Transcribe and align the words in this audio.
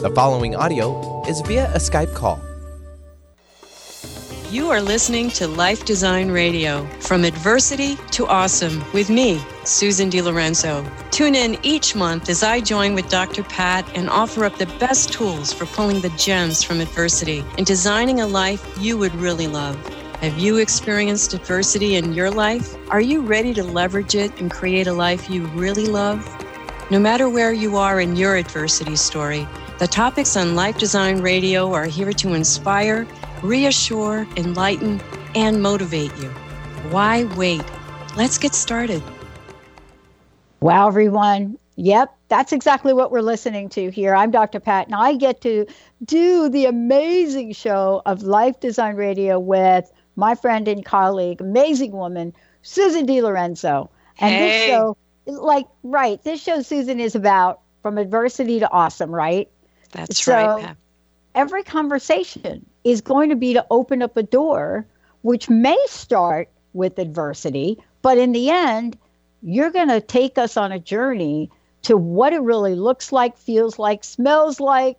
The 0.00 0.10
following 0.14 0.56
audio 0.56 1.22
is 1.28 1.42
via 1.42 1.70
a 1.74 1.76
Skype 1.76 2.14
call. 2.14 2.40
You 4.50 4.70
are 4.70 4.80
listening 4.80 5.28
to 5.32 5.46
Life 5.46 5.84
Design 5.84 6.30
Radio 6.30 6.86
from 7.00 7.22
adversity 7.22 7.96
to 8.12 8.26
awesome 8.26 8.82
with 8.94 9.10
me, 9.10 9.42
Susan 9.64 10.08
De 10.08 10.22
Lorenzo. 10.22 10.90
Tune 11.10 11.34
in 11.34 11.58
each 11.62 11.94
month 11.94 12.30
as 12.30 12.42
I 12.42 12.60
join 12.60 12.94
with 12.94 13.10
Dr. 13.10 13.42
Pat 13.42 13.86
and 13.94 14.08
offer 14.08 14.46
up 14.46 14.56
the 14.56 14.72
best 14.78 15.12
tools 15.12 15.52
for 15.52 15.66
pulling 15.66 16.00
the 16.00 16.08
gems 16.16 16.62
from 16.62 16.80
adversity 16.80 17.44
and 17.58 17.66
designing 17.66 18.22
a 18.22 18.26
life 18.26 18.78
you 18.80 18.96
would 18.96 19.14
really 19.16 19.48
love. 19.48 19.76
Have 20.22 20.38
you 20.38 20.56
experienced 20.56 21.34
adversity 21.34 21.96
in 21.96 22.14
your 22.14 22.30
life? 22.30 22.74
Are 22.88 23.02
you 23.02 23.20
ready 23.20 23.52
to 23.52 23.62
leverage 23.62 24.14
it 24.14 24.40
and 24.40 24.50
create 24.50 24.86
a 24.86 24.94
life 24.94 25.28
you 25.28 25.44
really 25.48 25.88
love? 25.88 26.26
No 26.90 26.98
matter 26.98 27.28
where 27.28 27.52
you 27.52 27.76
are 27.76 28.00
in 28.00 28.16
your 28.16 28.34
adversity 28.34 28.96
story, 28.96 29.46
the 29.80 29.88
topics 29.88 30.36
on 30.36 30.54
Life 30.54 30.76
Design 30.76 31.22
Radio 31.22 31.72
are 31.72 31.86
here 31.86 32.12
to 32.12 32.34
inspire 32.34 33.06
reassure, 33.42 34.26
enlighten, 34.36 35.00
and 35.34 35.62
motivate 35.62 36.14
you. 36.18 36.28
Why 36.90 37.24
wait? 37.34 37.64
Let's 38.14 38.36
get 38.36 38.54
started. 38.54 39.02
Wow, 40.60 40.88
everyone. 40.88 41.58
Yep, 41.76 42.14
that's 42.28 42.52
exactly 42.52 42.92
what 42.92 43.10
we're 43.10 43.22
listening 43.22 43.70
to 43.70 43.90
here. 43.90 44.14
I'm 44.14 44.30
Dr. 44.30 44.60
Pat, 44.60 44.84
and 44.84 44.94
I 44.94 45.14
get 45.14 45.40
to 45.40 45.64
do 46.04 46.50
the 46.50 46.66
amazing 46.66 47.52
show 47.52 48.02
of 48.04 48.22
Life 48.22 48.60
Design 48.60 48.96
Radio 48.96 49.38
with 49.38 49.90
my 50.14 50.34
friend 50.34 50.68
and 50.68 50.84
colleague, 50.84 51.40
amazing 51.40 51.92
woman, 51.92 52.34
Susan 52.60 53.06
De 53.06 53.22
Lorenzo. 53.22 53.88
And 54.18 54.34
hey. 54.34 54.40
this 54.50 54.66
show, 54.66 54.96
like, 55.24 55.68
right, 55.82 56.22
this 56.22 56.42
show, 56.42 56.60
Susan, 56.60 57.00
is 57.00 57.14
about 57.14 57.62
from 57.80 57.96
adversity 57.96 58.60
to 58.60 58.70
awesome, 58.70 59.10
right? 59.10 59.48
That's 59.92 60.24
so, 60.24 60.32
right. 60.32 60.64
Pat. 60.66 60.76
Every 61.34 61.62
conversation 61.62 62.66
is 62.84 63.00
going 63.00 63.30
to 63.30 63.36
be 63.36 63.54
to 63.54 63.64
open 63.70 64.02
up 64.02 64.16
a 64.16 64.22
door, 64.22 64.86
which 65.22 65.48
may 65.48 65.78
start 65.86 66.48
with 66.72 66.98
adversity, 66.98 67.78
but 68.02 68.18
in 68.18 68.32
the 68.32 68.50
end, 68.50 68.98
you're 69.42 69.70
going 69.70 69.88
to 69.88 70.00
take 70.00 70.38
us 70.38 70.56
on 70.56 70.72
a 70.72 70.78
journey 70.78 71.50
to 71.82 71.96
what 71.96 72.32
it 72.32 72.40
really 72.40 72.74
looks 72.74 73.12
like, 73.12 73.38
feels 73.38 73.78
like, 73.78 74.04
smells 74.04 74.60
like 74.60 74.98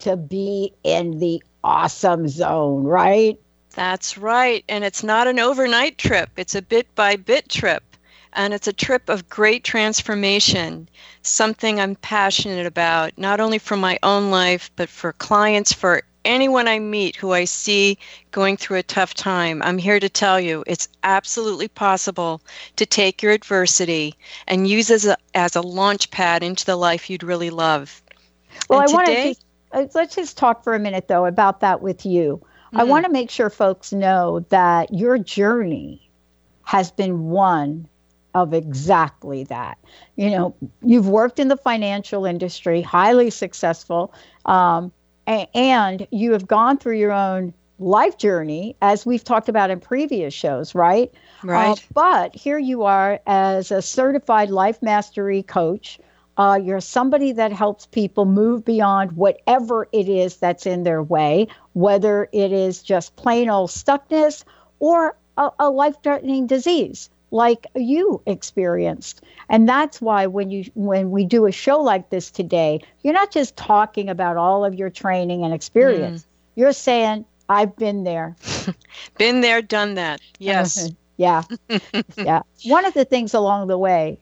to 0.00 0.16
be 0.16 0.72
in 0.84 1.18
the 1.18 1.42
awesome 1.62 2.28
zone, 2.28 2.84
right? 2.84 3.38
That's 3.74 4.16
right. 4.16 4.64
And 4.68 4.84
it's 4.84 5.02
not 5.02 5.26
an 5.26 5.38
overnight 5.38 5.98
trip, 5.98 6.30
it's 6.36 6.54
a 6.54 6.62
bit 6.62 6.92
by 6.94 7.16
bit 7.16 7.48
trip. 7.48 7.82
And 8.34 8.52
it's 8.52 8.68
a 8.68 8.72
trip 8.72 9.08
of 9.08 9.28
great 9.28 9.64
transformation, 9.64 10.88
something 11.22 11.80
I'm 11.80 11.96
passionate 11.96 12.66
about, 12.66 13.16
not 13.18 13.40
only 13.40 13.58
for 13.58 13.76
my 13.76 13.98
own 14.02 14.30
life, 14.30 14.70
but 14.76 14.88
for 14.88 15.12
clients, 15.12 15.72
for 15.72 16.02
anyone 16.24 16.68
I 16.68 16.78
meet 16.78 17.16
who 17.16 17.32
I 17.32 17.44
see 17.44 17.98
going 18.32 18.56
through 18.56 18.78
a 18.78 18.82
tough 18.82 19.14
time, 19.14 19.62
I'm 19.62 19.78
here 19.78 20.00
to 20.00 20.08
tell 20.08 20.40
you 20.40 20.64
it's 20.66 20.88
absolutely 21.02 21.68
possible 21.68 22.40
to 22.76 22.86
take 22.86 23.22
your 23.22 23.32
adversity 23.32 24.14
and 24.46 24.68
use 24.68 24.90
as 24.90 25.06
a 25.06 25.16
as 25.34 25.54
a 25.56 25.62
launch 25.62 26.10
pad 26.10 26.42
into 26.42 26.64
the 26.64 26.76
life 26.76 27.10
you'd 27.10 27.22
really 27.22 27.50
love. 27.50 28.02
Well, 28.68 28.80
and 28.80 28.84
I 28.84 28.88
want 28.88 29.06
to 29.08 29.34
uh, 29.72 29.86
let's 29.94 30.14
just 30.14 30.36
talk 30.36 30.62
for 30.64 30.74
a 30.74 30.78
minute 30.78 31.08
though 31.08 31.26
about 31.26 31.60
that 31.60 31.82
with 31.82 32.04
you. 32.06 32.42
I 32.74 32.84
Mm. 32.84 32.88
want 32.88 33.04
to 33.06 33.12
make 33.12 33.30
sure 33.30 33.50
folks 33.50 33.92
know 33.92 34.40
that 34.50 34.92
your 34.92 35.18
journey 35.18 36.10
has 36.64 36.90
been 36.90 37.24
one 37.30 37.88
of 38.34 38.52
exactly 38.52 39.44
that. 39.44 39.78
You 40.16 40.30
know, 40.30 40.54
you've 40.82 41.08
worked 41.08 41.38
in 41.38 41.48
the 41.48 41.56
financial 41.56 42.24
industry, 42.26 42.82
highly 42.82 43.30
successful. 43.30 44.12
Um, 44.44 44.92
a- 45.28 45.48
and 45.54 46.06
you 46.10 46.32
have 46.32 46.46
gone 46.46 46.78
through 46.78 46.98
your 46.98 47.12
own 47.12 47.54
life 47.78 48.16
journey 48.18 48.76
as 48.82 49.04
we've 49.04 49.24
talked 49.24 49.48
about 49.48 49.70
in 49.70 49.80
previous 49.80 50.32
shows 50.32 50.74
right 50.74 51.12
right? 51.42 51.78
Uh, 51.78 51.82
but 51.92 52.34
here 52.34 52.58
you 52.58 52.84
are 52.84 53.20
as 53.26 53.70
a 53.72 53.82
certified 53.82 54.48
life 54.50 54.80
mastery 54.82 55.42
coach 55.42 55.98
uh, 56.36 56.58
you're 56.60 56.80
somebody 56.80 57.32
that 57.32 57.52
helps 57.52 57.86
people 57.86 58.24
move 58.26 58.64
beyond 58.64 59.12
whatever 59.12 59.88
it 59.92 60.08
is 60.08 60.36
that's 60.36 60.66
in 60.66 60.84
their 60.84 61.02
way 61.02 61.48
whether 61.72 62.28
it 62.32 62.52
is 62.52 62.82
just 62.82 63.16
plain 63.16 63.48
old 63.48 63.70
stuckness 63.70 64.44
or 64.78 65.16
a, 65.36 65.50
a 65.58 65.70
life-threatening 65.70 66.46
disease 66.46 67.10
like 67.34 67.66
you 67.74 68.22
experienced. 68.26 69.20
And 69.48 69.68
that's 69.68 70.00
why 70.00 70.26
when 70.26 70.50
you 70.50 70.70
when 70.74 71.10
we 71.10 71.24
do 71.24 71.46
a 71.46 71.52
show 71.52 71.80
like 71.80 72.08
this 72.10 72.30
today 72.30 72.80
you're 73.02 73.12
not 73.12 73.32
just 73.32 73.56
talking 73.56 74.08
about 74.08 74.36
all 74.36 74.64
of 74.64 74.74
your 74.74 74.88
training 74.88 75.44
and 75.44 75.52
experience. 75.52 76.26
You're 76.54 76.72
saying 76.72 77.24
i've 77.48 77.76
been 77.76 78.04
there. 78.04 78.36
Been 79.18 79.40
there, 79.42 79.60
done 79.60 79.94
that. 79.94 80.20
Yes. 80.38 80.90
yeah. 81.16 81.42
Yeah. 82.16 82.42
One 82.64 82.86
of 82.86 82.94
the 82.94 83.04
things 83.04 83.34
along 83.34 83.66
the 83.66 83.78
way 83.78 84.18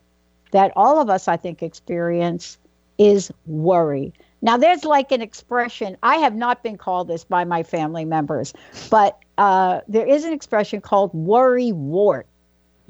that 0.52 0.72
all 0.74 1.00
of 1.00 1.10
us 1.10 1.28
i 1.28 1.36
think 1.36 1.62
experience 1.62 2.56
is 2.98 3.30
worry. 3.46 4.14
Now 4.40 4.56
there's 4.56 4.84
like 4.84 5.12
an 5.12 5.20
expression 5.20 5.98
i 6.02 6.16
have 6.16 6.34
not 6.34 6.62
been 6.62 6.78
called 6.78 7.08
this 7.08 7.24
by 7.24 7.44
my 7.44 7.62
family 7.62 8.06
members 8.06 8.54
but 8.90 9.18
uh, 9.38 9.80
there 9.88 10.06
is 10.06 10.24
an 10.24 10.32
expression 10.32 10.80
called 10.80 11.12
worry 11.14 11.72
wart 11.72 12.26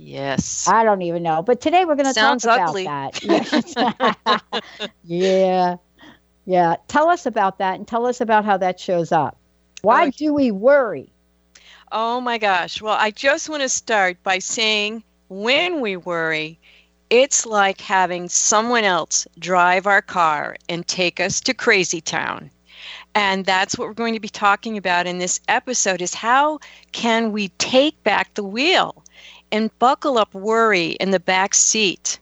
Yes. 0.04 0.66
I 0.68 0.82
don't 0.82 1.02
even 1.02 1.22
know. 1.22 1.42
But 1.42 1.60
today 1.60 1.84
we're 1.84 1.94
going 1.94 2.12
to 2.12 2.18
talk 2.18 2.42
about 2.42 2.68
ugly. 2.68 2.84
that. 2.84 4.42
yeah. 5.04 5.76
Yeah. 6.44 6.76
Tell 6.88 7.08
us 7.08 7.24
about 7.24 7.58
that 7.58 7.76
and 7.76 7.86
tell 7.86 8.06
us 8.06 8.20
about 8.20 8.44
how 8.44 8.56
that 8.56 8.80
shows 8.80 9.12
up. 9.12 9.36
Why 9.82 10.04
oh, 10.04 10.08
Okay. 10.08 10.16
do 10.16 10.34
we 10.34 10.50
worry? 10.50 11.12
Oh 11.92 12.20
my 12.20 12.38
gosh. 12.38 12.82
Well, 12.82 12.96
I 12.98 13.10
just 13.12 13.48
want 13.48 13.62
to 13.62 13.68
start 13.68 14.20
by 14.24 14.38
saying 14.40 15.04
when 15.28 15.80
we 15.80 15.96
worry, 15.96 16.58
it's 17.10 17.46
like 17.46 17.80
having 17.80 18.28
someone 18.28 18.84
else 18.84 19.26
drive 19.38 19.86
our 19.86 20.02
car 20.02 20.56
and 20.69 20.86
take 20.86 21.20
us 21.20 21.40
to 21.42 21.54
crazy 21.54 22.00
town. 22.00 22.50
And 23.14 23.44
that's 23.44 23.78
what 23.78 23.86
we're 23.86 23.94
going 23.94 24.14
to 24.14 24.20
be 24.20 24.28
talking 24.28 24.76
about 24.76 25.06
in 25.06 25.19
this 25.19 25.38
episode 25.46 26.00
is 26.02 26.14
how 26.14 26.58
can 26.92 27.30
we 27.30 27.48
take 27.58 28.02
back 28.02 28.34
the 28.34 28.42
wheel 28.42 29.01
and 29.52 29.78
buckle 29.78 30.18
up 30.18 30.34
worry 30.34 30.92
in 30.92 31.10
the 31.10 31.20
back 31.20 31.54
seat. 31.54 32.18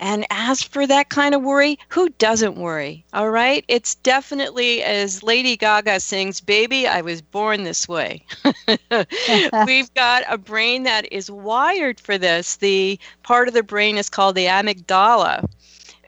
And 0.00 0.26
as 0.30 0.62
for 0.62 0.86
that 0.86 1.10
kind 1.10 1.34
of 1.34 1.42
worry, 1.42 1.78
who 1.90 2.08
doesn't 2.08 2.56
worry? 2.56 3.04
All 3.12 3.28
right? 3.28 3.62
It's 3.68 3.96
definitely, 3.96 4.82
as 4.82 5.22
Lady 5.22 5.58
Gaga 5.58 6.00
sings, 6.00 6.40
Baby, 6.40 6.88
I 6.88 7.02
was 7.02 7.20
born 7.20 7.64
this 7.64 7.86
way. 7.86 8.24
We've 9.66 9.94
got 9.94 10.24
a 10.26 10.38
brain 10.38 10.84
that 10.84 11.12
is 11.12 11.30
wired 11.30 12.00
for 12.00 12.16
this. 12.16 12.56
The 12.56 12.98
part 13.22 13.46
of 13.46 13.52
the 13.52 13.62
brain 13.62 13.98
is 13.98 14.08
called 14.08 14.36
the 14.36 14.46
amygdala, 14.46 15.46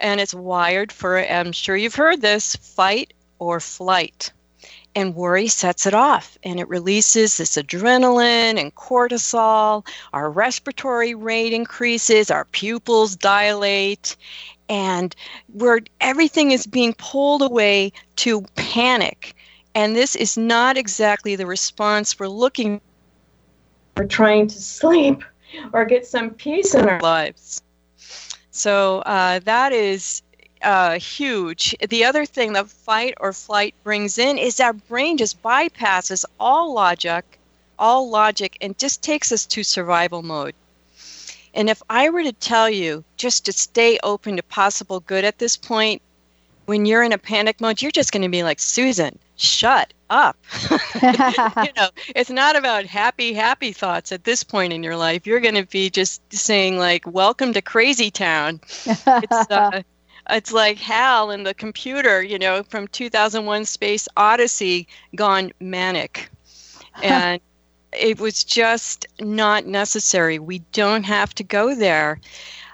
and 0.00 0.22
it's 0.22 0.34
wired 0.34 0.91
for, 0.91 1.19
I'm 1.19 1.53
sure 1.53 1.76
you've 1.76 1.94
heard 1.94 2.22
this, 2.22 2.56
fight 2.56 3.12
or 3.38 3.60
flight. 3.60 4.32
And 4.95 5.15
worry 5.15 5.49
sets 5.49 5.87
it 5.87 5.95
off 5.95 6.37
and 6.43 6.61
it 6.61 6.69
releases 6.69 7.39
this 7.39 7.57
adrenaline 7.57 8.61
and 8.61 8.75
cortisol. 8.75 9.87
Our 10.13 10.31
respiratory 10.31 11.15
rate 11.15 11.55
increases, 11.55 12.31
our 12.31 12.45
pupils 12.45 13.17
dilate, 13.17 14.17
and 14.69 15.15
where 15.53 15.81
everything 16.01 16.51
is 16.51 16.67
being 16.67 16.95
pulled 16.95 17.43
away 17.43 17.93
to 18.17 18.43
panic. 18.55 19.35
And 19.75 19.97
this 19.97 20.15
is 20.15 20.37
not 20.37 20.77
exactly 20.77 21.37
the 21.37 21.47
response 21.47 22.19
we're 22.19 22.29
looking 22.29 22.81
for 23.97 24.03
We're 24.03 24.09
trying 24.09 24.47
to 24.49 24.61
sleep 24.61 25.25
or 25.73 25.85
get 25.85 26.07
some 26.07 26.31
peace 26.31 26.75
in 26.75 26.89
our 26.89 27.01
lives. 27.01 27.63
So 28.51 28.99
uh, 29.01 29.39
that 29.41 29.73
is 29.73 30.23
uh, 30.62 30.99
huge. 30.99 31.77
The 31.89 32.05
other 32.05 32.25
thing 32.25 32.53
that 32.55 32.69
fight 32.69 33.14
or 33.20 33.32
flight 33.32 33.75
brings 33.82 34.19
in 34.19 34.38
is 34.38 34.61
our 34.61 34.73
brain 34.73 35.19
just 35.19 35.43
bypasses 35.43 36.25
all 36.38 36.73
logic, 36.73 37.38
all 37.79 38.09
logic, 38.09 38.56
and 38.61 38.79
just 38.79 39.03
takes 39.03 39.32
us 39.32 39.47
to 39.47 39.62
survival 39.62 40.23
mode. 40.23 40.55
And 41.55 41.69
if 41.69 41.82
I 41.91 42.09
were 42.09 42.23
to 42.23 42.32
tell 42.32 42.70
you 42.70 43.05
just 43.17 43.44
to 43.47 43.53
stay 43.53 43.99
open 44.03 44.37
to 44.37 44.43
possible 44.43 45.00
good 45.00 45.25
at 45.25 45.38
this 45.38 45.56
point, 45.56 46.00
when 46.67 46.87
you're 46.87 47.03
in 47.03 47.12
a 47.12 47.19
panic 47.19 47.61
mode, 47.61 47.82
you're 47.82 47.91
just 47.91 48.12
going 48.12 48.23
to 48.23 48.29
be 48.29 48.43
like, 48.43 48.61
Susan, 48.61 49.19
shut 49.37 49.93
up. 50.09 50.37
you 51.03 51.73
know, 51.76 51.88
it's 52.14 52.31
not 52.31 52.56
about 52.56 52.87
happy, 52.87 53.32
happy 53.32 53.73
thoughts 53.73 54.12
at 54.12 54.25
this 54.25 54.43
point 54.43 54.73
in 54.73 54.82
your 54.82 54.97
life. 54.97 55.26
You're 55.26 55.41
going 55.41 55.56
to 55.56 55.67
be 55.67 55.91
just 55.91 56.23
saying, 56.32 56.79
like, 56.79 57.06
welcome 57.06 57.53
to 57.53 57.62
crazy 57.62 58.11
town. 58.11 58.61
It's, 58.87 59.50
uh, 59.50 59.82
it's 60.31 60.53
like 60.53 60.79
Hal 60.79 61.31
in 61.31 61.43
the 61.43 61.55
computer, 61.55 62.23
you 62.23 62.39
know, 62.39 62.63
from 62.65 62.89
2001 62.89 63.65
Space 63.65 64.09
Odyssey 64.17 64.89
gone 65.15 65.53
manic. 65.61 66.29
And 67.03 67.41
it 67.99 68.21
was 68.21 68.45
just 68.45 69.07
not 69.19 69.65
necessary. 69.65 70.39
We 70.39 70.59
don't 70.73 71.05
have 71.05 71.35
to 71.37 71.43
go 71.43 71.75
there. 71.75 72.21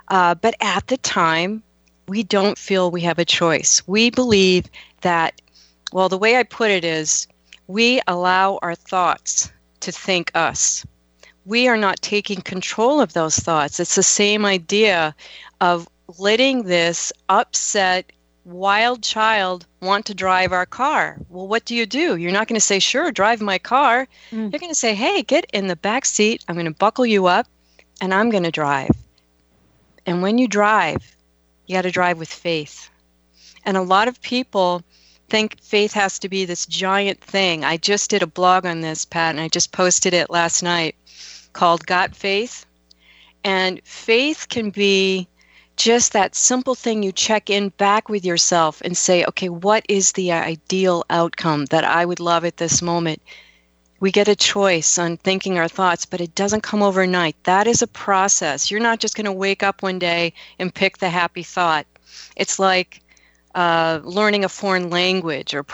Uh, 0.09 0.35
but 0.35 0.57
at 0.61 0.89
the 0.89 0.97
time, 0.97 1.63
we 2.09 2.23
don't 2.23 2.59
feel 2.59 2.91
we 2.91 3.03
have 3.03 3.19
a 3.19 3.25
choice. 3.25 3.83
We 3.87 4.11
believe 4.11 4.67
that, 5.03 5.41
well, 5.93 6.09
the 6.09 6.19
way 6.19 6.37
I 6.37 6.43
put 6.43 6.71
it 6.71 6.85
is 6.85 7.29
we 7.69 8.01
allow 8.07 8.59
our 8.63 8.75
thoughts 8.75 9.53
to 9.81 9.93
think 9.93 10.31
us. 10.35 10.85
We 11.45 11.69
are 11.69 11.77
not 11.77 12.03
taking 12.03 12.41
control 12.41 13.01
of 13.01 13.13
those 13.13 13.37
thoughts. 13.37 13.79
It's 13.79 13.95
the 13.95 14.03
same 14.03 14.45
idea 14.45 15.15
of 15.61 15.89
letting 16.17 16.63
this 16.63 17.13
upset, 17.29 18.11
wild 18.45 19.03
child 19.03 19.67
want 19.81 20.07
to 20.07 20.15
drive 20.15 20.53
our 20.53 20.67
car. 20.67 21.19
Well, 21.29 21.47
what 21.47 21.65
do 21.65 21.75
you 21.75 21.85
do? 21.85 22.17
You're 22.17 22.33
not 22.33 22.49
going 22.49 22.59
to 22.59 22.65
say, 22.65 22.79
sure, 22.79 23.13
drive 23.13 23.41
my 23.41 23.59
car. 23.59 24.09
Mm. 24.31 24.51
You're 24.51 24.61
going 24.61 24.71
to 24.71 24.75
say, 24.75 24.95
hey, 24.95 25.23
get 25.23 25.45
in 25.53 25.67
the 25.67 25.77
back 25.77 26.07
seat. 26.07 26.45
I'm 26.49 26.55
going 26.55 26.67
to 26.67 26.73
buckle 26.73 27.05
you 27.05 27.27
up 27.27 27.47
and 28.01 28.15
I'm 28.15 28.31
going 28.31 28.45
to 28.45 28.51
drive. 28.51 28.91
And 30.07 30.23
when 30.23 30.39
you 30.39 30.49
drive, 30.49 31.15
you 31.67 31.77
got 31.77 31.83
to 31.83 31.91
drive 31.91 32.19
with 32.19 32.33
faith. 32.33 32.89
And 33.65 33.77
a 33.77 33.83
lot 33.83 34.09
of 34.09 34.23
people 34.23 34.83
think 35.29 35.61
faith 35.61 35.93
has 35.93 36.19
to 36.21 36.29
be 36.31 36.47
this 36.47 36.65
giant 36.65 37.21
thing. 37.21 37.65
I 37.65 37.77
just 37.77 38.09
did 38.09 38.23
a 38.23 38.27
blog 38.27 38.65
on 38.65 38.81
this, 38.81 39.05
Pat, 39.05 39.35
and 39.35 39.41
I 39.41 39.49
just 39.49 39.73
posted 39.73 40.15
it 40.15 40.31
last 40.31 40.63
night 40.63 40.97
called 41.53 41.87
Got 41.87 42.17
Faith. 42.17 42.65
And 43.45 43.83
faith 43.85 44.47
can 44.49 44.71
be 44.71 45.29
just 45.79 46.13
that 46.13 46.35
simple 46.35 46.75
thing 46.75 47.03
you 47.03 47.13
check 47.13 47.49
in 47.49 47.69
back 47.71 48.09
with 48.09 48.25
yourself 48.25 48.83
and 48.83 48.97
say, 48.97 49.25
okay, 49.25 49.49
what 49.49 49.87
is 49.89 50.13
the 50.13 50.33
ideal 50.33 51.05
outcome 51.09 51.67
that 51.67 51.85
I 51.85 52.05
would 52.05 52.21
love 52.21 52.45
at 52.45 52.57
this 52.57 52.83
moment? 52.83 53.23
We 54.01 54.11
get 54.11 54.29
a 54.29 54.37
choice 54.37 54.99
on 54.99 55.17
thinking 55.17 55.57
our 55.59 55.69
thoughts, 55.69 56.05
but 56.05 56.21
it 56.21 56.35
doesn't 56.35 56.63
come 56.63 56.83
overnight. 56.83 57.37
That 57.45 57.67
is 57.67 57.81
a 57.81 57.87
process. 57.87 58.71
You're 58.71 58.81
not 58.81 58.99
just 58.99 59.17
going 59.17 59.25
to 59.27 59.33
wake 59.33 59.63
up 59.63 59.83
one 59.83 59.99
day 59.99 60.35
and 60.59 60.75
pick 60.75 60.99
the 60.99 61.09
happy 61.09 61.45
thought. 61.45 61.87
It's 62.37 62.59
like 62.59 63.01
uh, 63.55 64.01
learning 64.03 64.45
a 64.45 64.49
foreign 64.49 64.91
language 64.91 65.55
or 65.55 65.65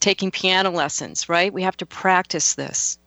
taking 0.00 0.30
piano 0.30 0.70
lessons, 0.70 1.28
right? 1.28 1.52
We 1.52 1.62
have 1.62 1.76
to 1.78 1.86
practice 1.86 2.54
this. 2.54 2.98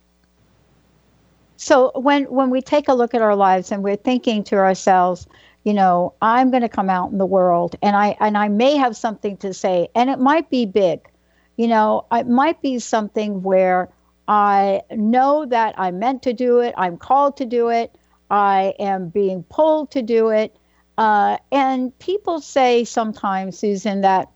So 1.58 1.92
when 1.96 2.26
when 2.26 2.52
we 2.52 2.62
take 2.62 2.88
a 2.88 2.94
look 2.94 3.14
at 3.14 3.22
our 3.22 3.36
lives 3.36 3.72
and 3.72 3.84
we're 3.84 3.96
thinking 3.96 4.44
to 4.46 4.58
ourselves, 4.58 5.28
you 5.68 5.74
know, 5.74 6.14
I'm 6.22 6.50
going 6.50 6.62
to 6.62 6.70
come 6.70 6.90
out 6.90 7.12
in 7.12 7.18
the 7.18 7.26
world 7.26 7.76
and 7.82 7.94
I 7.94 8.16
and 8.22 8.38
I 8.38 8.48
may 8.48 8.78
have 8.78 8.96
something 8.96 9.36
to 9.40 9.54
say 9.54 9.90
and 9.94 10.10
it 10.10 10.18
might 10.18 10.50
be 10.50 10.66
big. 10.66 11.10
You 11.58 11.68
know, 11.68 12.06
it 12.10 12.26
might 12.26 12.62
be 12.62 12.80
something 12.80 13.44
where 13.44 13.90
I 14.30 14.84
know 14.92 15.46
that 15.46 15.76
I'm 15.78 16.00
meant 16.00 16.24
to 16.24 16.32
do 16.32 16.62
it, 16.62 16.74
I'm 16.78 16.96
called 16.96 17.36
to 17.38 17.46
do 17.46 17.68
it, 17.68 17.94
I 18.32 18.76
am 18.80 19.10
being 19.10 19.44
pulled 19.44 19.92
to 19.92 20.02
do 20.02 20.30
it. 20.30 20.56
Uh, 20.98 21.36
and 21.52 22.00
people 22.00 22.40
say 22.40 22.86
sometimes, 22.86 23.60
Susan, 23.60 24.00
that 24.02 24.30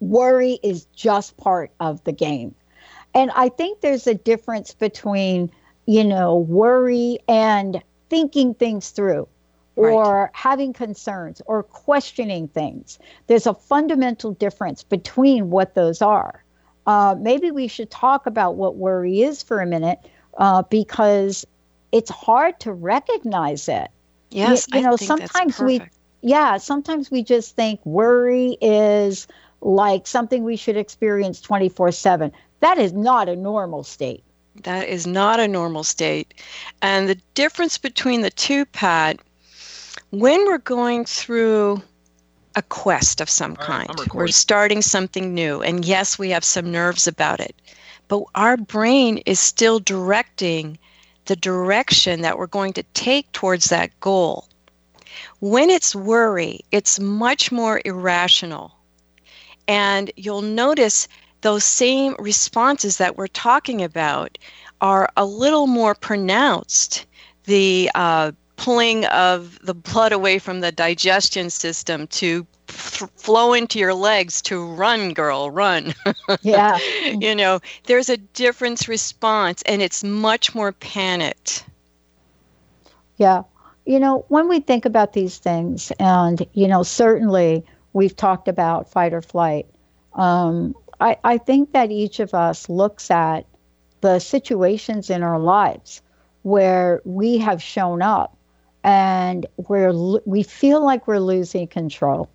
worry 0.00 0.60
is 0.62 0.86
just 0.96 1.36
part 1.36 1.72
of 1.78 2.02
the 2.04 2.12
game. 2.12 2.54
And 3.14 3.30
I 3.36 3.50
think 3.50 3.82
there's 3.82 4.06
a 4.06 4.14
difference 4.14 4.72
between, 4.72 5.50
you 5.84 6.04
know, 6.04 6.38
worry 6.38 7.18
and 7.28 7.82
thinking 8.08 8.54
things 8.54 8.88
through 8.88 9.28
or 9.76 10.22
right. 10.22 10.30
having 10.32 10.72
concerns 10.72 11.42
or 11.46 11.62
questioning 11.62 12.48
things. 12.48 12.98
There's 13.26 13.46
a 13.46 13.54
fundamental 13.54 14.32
difference 14.32 14.82
between 14.82 15.50
what 15.50 15.74
those 15.74 16.00
are. 16.00 16.44
Uh, 16.86 17.16
maybe 17.18 17.50
we 17.50 17.66
should 17.66 17.90
talk 17.90 18.26
about 18.26 18.56
what 18.56 18.76
worry 18.76 19.22
is 19.22 19.42
for 19.42 19.60
a 19.60 19.66
minute 19.66 19.98
uh, 20.38 20.62
because 20.62 21.46
it's 21.92 22.10
hard 22.10 22.60
to 22.60 22.72
recognize 22.72 23.68
it. 23.68 23.88
Yes, 24.30 24.66
you, 24.72 24.80
you 24.80 24.86
know, 24.86 24.96
sometimes 24.96 25.58
we, 25.60 25.80
yeah, 26.20 26.56
sometimes 26.56 27.10
we 27.10 27.22
just 27.22 27.56
think 27.56 27.84
worry 27.86 28.58
is 28.60 29.26
like 29.60 30.06
something 30.06 30.44
we 30.44 30.56
should 30.56 30.76
experience 30.76 31.40
24 31.40 31.92
7. 31.92 32.32
That 32.60 32.78
is 32.78 32.92
not 32.92 33.28
a 33.28 33.36
normal 33.36 33.84
state. 33.84 34.24
That 34.62 34.88
is 34.88 35.06
not 35.06 35.40
a 35.40 35.48
normal 35.48 35.84
state. 35.84 36.34
And 36.82 37.08
the 37.08 37.18
difference 37.34 37.78
between 37.78 38.20
the 38.20 38.30
two, 38.30 38.66
Pat, 38.66 39.18
when 40.20 40.44
we're 40.46 40.58
going 40.58 41.04
through 41.04 41.82
a 42.56 42.62
quest 42.62 43.20
of 43.20 43.28
some 43.28 43.56
kind, 43.56 43.90
we're 44.12 44.28
starting 44.28 44.80
something 44.80 45.34
new, 45.34 45.60
and 45.62 45.84
yes, 45.84 46.18
we 46.18 46.30
have 46.30 46.44
some 46.44 46.70
nerves 46.70 47.06
about 47.06 47.40
it, 47.40 47.54
but 48.08 48.22
our 48.34 48.56
brain 48.56 49.18
is 49.26 49.40
still 49.40 49.80
directing 49.80 50.78
the 51.26 51.36
direction 51.36 52.20
that 52.20 52.38
we're 52.38 52.46
going 52.46 52.72
to 52.74 52.82
take 52.94 53.30
towards 53.32 53.66
that 53.66 53.98
goal. 54.00 54.48
When 55.40 55.70
it's 55.70 55.94
worry, 55.94 56.60
it's 56.70 57.00
much 57.00 57.50
more 57.50 57.80
irrational. 57.84 58.72
And 59.66 60.10
you'll 60.16 60.42
notice 60.42 61.08
those 61.40 61.64
same 61.64 62.14
responses 62.18 62.98
that 62.98 63.16
we're 63.16 63.26
talking 63.28 63.82
about 63.82 64.38
are 64.80 65.08
a 65.16 65.24
little 65.24 65.66
more 65.66 65.94
pronounced. 65.94 67.06
The 67.44 67.90
uh, 67.94 68.32
pulling 68.56 69.04
of 69.06 69.58
the 69.62 69.74
blood 69.74 70.12
away 70.12 70.38
from 70.38 70.60
the 70.60 70.72
digestion 70.72 71.50
system 71.50 72.06
to 72.08 72.46
f- 72.68 73.10
flow 73.16 73.52
into 73.52 73.78
your 73.78 73.94
legs 73.94 74.40
to 74.42 74.64
run 74.64 75.12
girl 75.12 75.50
run. 75.50 75.94
Yeah. 76.42 76.78
You 77.04 77.34
know 77.34 77.60
there's 77.84 78.08
a 78.08 78.16
difference 78.16 78.88
response 78.88 79.62
and 79.62 79.82
it's 79.82 80.02
much 80.02 80.54
more 80.54 80.72
panicked. 80.72 81.64
Yeah. 83.16 83.42
You 83.84 84.00
know 84.00 84.24
when 84.28 84.48
we 84.48 84.60
think 84.60 84.84
about 84.84 85.12
these 85.12 85.38
things 85.38 85.92
and 85.98 86.46
you 86.52 86.68
know 86.68 86.82
certainly 86.82 87.64
we've 87.92 88.16
talked 88.16 88.48
about 88.48 88.90
fight 88.90 89.12
or 89.12 89.22
flight 89.22 89.66
um, 90.14 90.74
I, 91.00 91.16
I 91.24 91.38
think 91.38 91.72
that 91.72 91.90
each 91.90 92.20
of 92.20 92.34
us 92.34 92.68
looks 92.68 93.10
at 93.10 93.46
the 94.00 94.18
situations 94.18 95.10
in 95.10 95.22
our 95.22 95.38
lives 95.38 96.02
where 96.42 97.00
we 97.04 97.38
have 97.38 97.62
shown 97.62 98.02
up 98.02 98.36
and 98.84 99.46
we're 99.56 99.92
we 100.26 100.42
feel 100.42 100.84
like 100.84 101.08
we're 101.08 101.18
losing 101.18 101.66
control. 101.66 102.30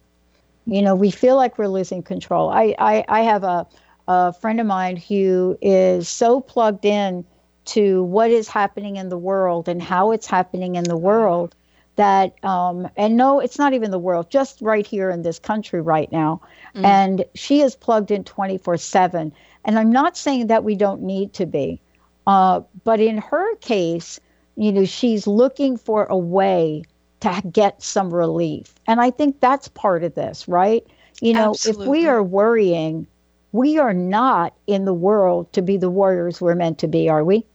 You 0.65 0.81
know, 0.81 0.95
we 0.95 1.11
feel 1.11 1.35
like 1.35 1.57
we're 1.57 1.67
losing 1.67 2.03
control. 2.03 2.49
I 2.49 2.75
I, 2.77 3.05
I 3.07 3.21
have 3.21 3.43
a 3.43 3.67
a 4.07 4.33
friend 4.33 4.59
of 4.59 4.65
mine 4.65 4.97
who 4.97 5.57
is 5.61 6.09
so 6.09 6.41
plugged 6.41 6.83
in 6.83 7.23
to 7.65 8.03
what 8.03 8.31
is 8.31 8.47
happening 8.47 8.95
in 8.95 9.09
the 9.09 9.17
world 9.17 9.69
and 9.69 9.81
how 9.81 10.11
it's 10.11 10.25
happening 10.25 10.75
in 10.75 10.83
the 10.85 10.97
world 10.97 11.55
that 11.95 12.43
um, 12.43 12.89
and 12.97 13.15
no 13.17 13.39
it's 13.39 13.59
not 13.59 13.73
even 13.73 13.91
the 13.91 13.99
world 13.99 14.31
just 14.31 14.61
right 14.61 14.87
here 14.87 15.11
in 15.11 15.21
this 15.21 15.37
country 15.37 15.79
right 15.81 16.11
now 16.11 16.41
mm. 16.73 16.83
and 16.83 17.25
she 17.35 17.61
is 17.61 17.75
plugged 17.75 18.09
in 18.09 18.23
24 18.23 18.77
7 18.77 19.31
and 19.65 19.77
i'm 19.77 19.91
not 19.91 20.17
saying 20.17 20.47
that 20.47 20.63
we 20.63 20.75
don't 20.75 21.01
need 21.01 21.33
to 21.33 21.45
be 21.45 21.79
uh, 22.25 22.61
but 22.83 22.99
in 22.99 23.17
her 23.17 23.55
case 23.57 24.19
you 24.59 24.73
know, 24.73 24.83
she's 24.83 25.25
looking 25.25 25.77
for 25.77 26.03
a 26.05 26.17
way 26.17 26.83
to 27.21 27.41
get 27.49 27.81
some 27.81 28.13
relief. 28.13 28.75
And 28.87 28.99
I 28.99 29.09
think 29.09 29.39
that's 29.39 29.69
part 29.69 30.03
of 30.03 30.15
this, 30.15 30.49
right? 30.49 30.85
You 31.21 31.33
know, 31.33 31.51
Absolutely. 31.51 31.85
if 31.85 31.89
we 31.89 32.07
are 32.07 32.21
worrying, 32.21 33.07
we 33.53 33.77
are 33.77 33.93
not 33.93 34.53
in 34.67 34.83
the 34.83 34.93
world 34.93 35.51
to 35.53 35.61
be 35.61 35.77
the 35.77 35.89
warriors 35.89 36.41
we're 36.41 36.55
meant 36.55 36.77
to 36.79 36.87
be, 36.87 37.07
are 37.07 37.23
we? 37.23 37.45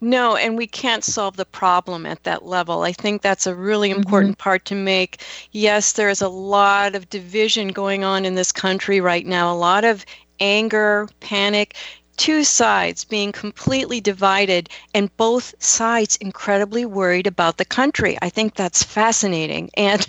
No, 0.00 0.34
and 0.34 0.56
we 0.56 0.66
can't 0.66 1.04
solve 1.04 1.36
the 1.36 1.44
problem 1.44 2.06
at 2.06 2.22
that 2.24 2.46
level. 2.46 2.82
I 2.82 2.92
think 2.92 3.20
that's 3.20 3.46
a 3.46 3.54
really 3.54 3.90
mm-hmm. 3.90 4.00
important 4.00 4.32
mm-hmm. 4.32 4.42
part 4.42 4.64
to 4.66 4.74
make. 4.74 5.22
Yes, 5.52 5.92
there's 5.92 6.22
a 6.22 6.28
lot 6.28 6.94
of 6.94 7.10
division 7.10 7.68
going 7.68 8.02
on 8.02 8.24
in 8.24 8.34
this 8.34 8.50
country 8.50 8.98
right 9.00 9.26
now, 9.26 9.52
a 9.52 9.56
lot 9.56 9.84
of 9.84 10.06
anger, 10.40 11.06
panic 11.20 11.76
two 12.16 12.44
sides 12.44 13.04
being 13.04 13.32
completely 13.32 14.00
divided 14.00 14.68
and 14.94 15.14
both 15.16 15.54
sides 15.62 16.16
incredibly 16.16 16.84
worried 16.84 17.26
about 17.26 17.56
the 17.56 17.64
country. 17.64 18.16
I 18.22 18.30
think 18.30 18.54
that's 18.54 18.82
fascinating. 18.82 19.70
And 19.76 20.06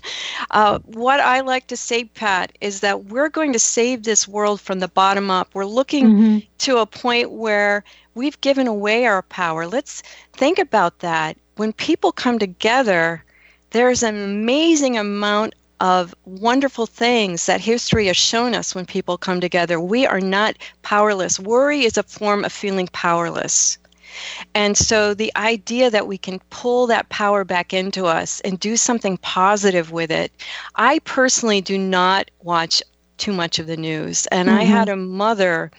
uh, 0.52 0.80
what 0.86 1.20
I 1.20 1.42
like 1.42 1.68
to 1.68 1.78
say, 1.78 2.06
Pat, 2.06 2.52
is 2.62 2.80
that 2.82 3.06
we're 3.06 3.30
going 3.30 3.54
to 3.54 3.60
save 3.60 4.04
this 4.04 4.28
world 4.28 4.62
from 4.62 4.80
the 4.80 4.88
bottom 4.88 5.32
up. 5.32 5.50
We're 5.54 5.66
looking 5.66 6.06
mm-hmm. 6.06 6.38
to 6.60 6.78
a 6.78 6.86
point 6.86 7.32
where 7.32 7.84
we've 8.14 8.40
given 8.42 8.68
away 8.68 9.06
our 9.06 9.22
power. 9.24 9.68
Let's 9.68 10.02
think 10.34 10.60
about 10.60 11.00
that. 11.00 11.38
When 11.56 11.74
people 11.74 12.12
come 12.12 12.40
together, 12.40 13.24
there's 13.72 14.04
an 14.04 14.16
amazing 14.16 14.98
amount 14.98 15.56
of 15.80 16.16
wonderful 16.26 16.86
things 16.86 17.46
that 17.46 17.62
history 17.62 18.08
has 18.08 18.18
shown 18.18 18.56
us 18.56 18.74
when 18.74 18.86
people 18.86 19.18
come 19.18 19.42
together. 19.42 19.80
We 19.80 20.06
are 20.06 20.22
not 20.22 20.58
powerless. 20.82 21.40
Worry 21.40 21.84
is 21.84 21.98
a 21.98 22.04
form 22.04 22.46
of 22.46 22.54
feeling 22.54 22.88
powerless. 22.94 23.78
And 24.54 24.78
so 24.78 25.14
the 25.14 25.32
idea 25.36 25.90
that 25.90 26.08
we 26.08 26.18
can 26.18 26.40
pull 26.50 26.88
that 26.88 27.10
power 27.10 27.44
back 27.44 27.74
into 27.74 28.06
us 28.06 28.40
and 28.42 28.60
do 28.60 28.78
something 28.78 29.18
positive 29.18 29.92
with 29.92 30.12
it, 30.12 30.32
I 30.76 31.00
personally 31.00 31.62
do 31.62 31.78
not 31.78 32.32
watch 32.42 32.82
too 33.18 33.34
much 33.34 33.60
of 33.60 33.68
the 33.68 33.78
news. 33.78 34.26
And 34.28 34.50
mm-hmm. 34.50 34.60
I 34.60 34.64
had 34.64 34.90
a 34.90 34.96
mother, 34.96 35.72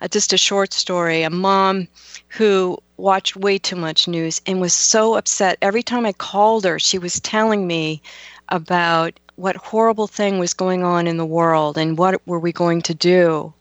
uh, 0.00 0.08
just 0.08 0.32
a 0.32 0.38
short 0.38 0.72
story, 0.72 1.22
a 1.22 1.30
mom 1.30 1.88
who 2.28 2.78
watched 2.96 3.36
way 3.36 3.58
too 3.58 3.76
much 3.76 4.06
news 4.06 4.40
and 4.46 4.60
was 4.60 4.72
so 4.72 5.14
upset. 5.14 5.58
Every 5.62 5.82
time 5.82 6.06
I 6.06 6.12
called 6.12 6.64
her, 6.64 6.78
she 6.78 6.98
was 6.98 7.20
telling 7.20 7.66
me 7.66 8.02
about 8.48 9.18
what 9.36 9.56
horrible 9.56 10.06
thing 10.06 10.38
was 10.38 10.52
going 10.54 10.84
on 10.84 11.06
in 11.06 11.16
the 11.16 11.26
world 11.26 11.78
and 11.78 11.98
what 11.98 12.20
were 12.26 12.38
we 12.38 12.52
going 12.52 12.82
to 12.82 12.94
do. 12.94 13.52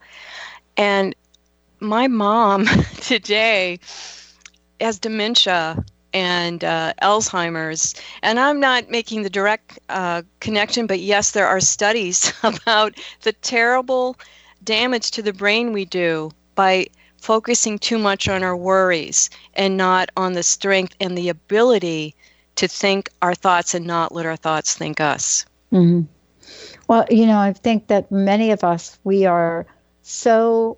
And 0.77 1.15
my 1.79 2.07
mom 2.07 2.65
today 3.01 3.79
has 4.79 4.99
dementia 4.99 5.83
and 6.13 6.63
uh, 6.63 6.93
Alzheimer's. 7.01 7.95
And 8.21 8.39
I'm 8.39 8.59
not 8.59 8.89
making 8.89 9.23
the 9.23 9.29
direct 9.29 9.79
uh, 9.89 10.23
connection, 10.39 10.87
but 10.87 10.99
yes, 10.99 11.31
there 11.31 11.47
are 11.47 11.59
studies 11.59 12.33
about 12.43 12.93
the 13.21 13.33
terrible 13.33 14.17
damage 14.63 15.11
to 15.11 15.21
the 15.21 15.33
brain 15.33 15.71
we 15.71 15.85
do 15.85 16.31
by 16.55 16.87
focusing 17.17 17.79
too 17.79 17.97
much 17.97 18.27
on 18.27 18.43
our 18.43 18.57
worries 18.57 19.29
and 19.53 19.77
not 19.77 20.09
on 20.17 20.33
the 20.33 20.43
strength 20.43 20.95
and 20.99 21.17
the 21.17 21.29
ability 21.29 22.15
to 22.55 22.67
think 22.67 23.09
our 23.21 23.33
thoughts 23.33 23.73
and 23.73 23.85
not 23.85 24.13
let 24.13 24.25
our 24.25 24.35
thoughts 24.35 24.75
think 24.75 24.99
us. 24.99 25.45
Mm-hmm. 25.71 26.01
Well, 26.87 27.05
you 27.09 27.25
know, 27.25 27.37
I 27.37 27.53
think 27.53 27.87
that 27.87 28.11
many 28.11 28.51
of 28.51 28.63
us, 28.63 28.99
we 29.03 29.25
are 29.25 29.65
so 30.01 30.77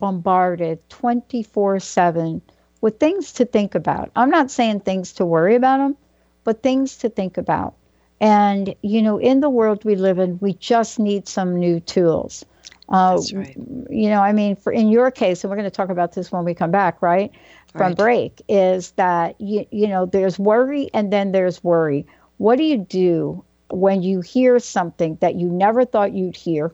bombarded 0.00 0.88
24 0.88 1.80
7 1.80 2.42
with 2.80 2.98
things 2.98 3.32
to 3.34 3.44
think 3.44 3.74
about. 3.74 4.10
I'm 4.16 4.30
not 4.30 4.50
saying 4.50 4.80
things 4.80 5.12
to 5.14 5.24
worry 5.24 5.54
about 5.54 5.78
them, 5.78 5.96
but 6.42 6.62
things 6.62 6.98
to 6.98 7.08
think 7.08 7.38
about. 7.38 7.74
And, 8.20 8.74
you 8.82 9.02
know, 9.02 9.18
in 9.18 9.40
the 9.40 9.50
world 9.50 9.84
we 9.84 9.96
live 9.96 10.18
in, 10.18 10.38
we 10.40 10.54
just 10.54 10.98
need 10.98 11.28
some 11.28 11.56
new 11.56 11.80
tools. 11.80 12.44
Uh, 12.88 13.16
That's 13.16 13.32
right. 13.32 13.56
You 13.88 14.08
know, 14.10 14.20
I 14.20 14.32
mean, 14.32 14.56
for 14.56 14.72
in 14.72 14.88
your 14.88 15.10
case, 15.10 15.42
and 15.42 15.50
we're 15.50 15.56
going 15.56 15.64
to 15.64 15.70
talk 15.70 15.88
about 15.88 16.12
this 16.12 16.30
when 16.30 16.44
we 16.44 16.54
come 16.54 16.70
back, 16.70 17.00
right? 17.00 17.32
From 17.72 17.88
right. 17.88 17.96
break, 17.96 18.42
is 18.48 18.92
that 18.92 19.40
you 19.40 19.66
you 19.70 19.88
know 19.88 20.06
there's 20.06 20.38
worry 20.38 20.90
and 20.92 21.12
then 21.12 21.32
there's 21.32 21.64
worry. 21.64 22.06
What 22.36 22.56
do 22.56 22.64
you 22.64 22.78
do 22.78 23.42
when 23.70 24.02
you 24.02 24.20
hear 24.20 24.58
something 24.58 25.16
that 25.20 25.34
you 25.34 25.48
never 25.48 25.84
thought 25.84 26.12
you'd 26.12 26.36
hear? 26.36 26.72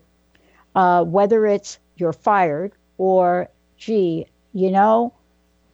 Uh, 0.75 1.05
whether 1.05 1.47
it's 1.47 1.79
you're 1.97 2.13
fired 2.13 2.73
or 2.99 3.49
gee, 3.77 4.27
you 4.53 4.71
know, 4.71 5.13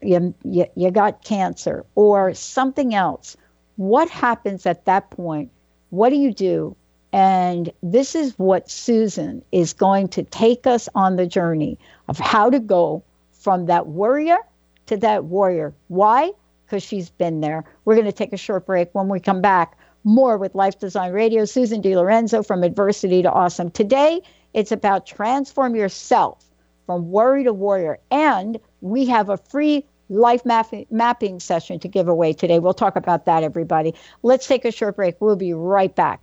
you, 0.03 0.35
you 0.45 0.67
you 0.75 0.91
got 0.91 1.25
cancer 1.25 1.85
or 1.95 2.35
something 2.35 2.95
else. 2.95 3.37
What 3.77 4.09
happens 4.09 4.65
at 4.67 4.85
that 4.87 5.11
point? 5.11 5.51
What 5.91 6.11
do 6.11 6.17
you 6.17 6.33
do? 6.33 6.77
And 7.13 7.73
this 7.83 8.15
is 8.15 8.39
what 8.39 8.71
Susan 8.71 9.43
is 9.53 9.73
going 9.73 10.09
to 10.09 10.23
take 10.23 10.67
us 10.67 10.89
on 10.95 11.17
the 11.17 11.27
journey 11.27 11.79
of 12.09 12.19
how 12.19 12.51
to 12.51 12.61
go 12.61 13.03
from 13.33 13.67
that 13.67 13.87
worrier 13.87 14.39
to 14.87 14.97
that 14.99 15.25
warrior. 15.25 15.75
Why? 15.89 16.33
Because 16.65 16.83
she's 16.83 17.11
been 17.11 17.41
there. 17.41 17.65
We're 17.85 17.95
going 17.95 18.07
to 18.07 18.13
take 18.13 18.33
a 18.33 18.39
short 18.39 18.67
break. 18.67 18.95
When 18.95 19.09
we 19.09 19.21
come 19.21 19.41
back, 19.41 19.79
more 20.07 20.39
with 20.39 20.55
Life 20.55 20.79
Design 20.79 21.13
Radio. 21.13 21.45
Susan 21.45 21.81
De 21.81 21.97
Lorenzo 21.97 22.43
from 22.43 22.63
Adversity 22.63 23.23
to 23.23 23.31
Awesome. 23.31 23.71
Today, 23.71 24.23
it's 24.55 24.73
about 24.73 25.05
transform 25.05 25.75
yourself 25.75 26.43
from 26.87 27.11
worry 27.11 27.45
to 27.45 27.53
warrior. 27.53 27.99
And 28.11 28.59
we 28.81 29.07
have 29.07 29.29
a 29.29 29.37
free 29.37 29.85
life 30.09 30.43
mapping 30.45 31.41
session 31.41 31.81
to 31.81 31.89
give 31.89 32.07
away 32.07 32.33
today. 32.33 32.61
We'll 32.61 32.73
talk 32.73 32.95
about 32.95 33.27
that, 33.27 33.43
everybody. 33.43 33.95
Let's 34.23 34.47
take 34.47 34.65
a 34.65 34.71
short 34.71 34.95
break. 34.95 35.21
We'll 35.21 35.35
be 35.35 35.53
right 35.53 35.95
back. 35.95 36.23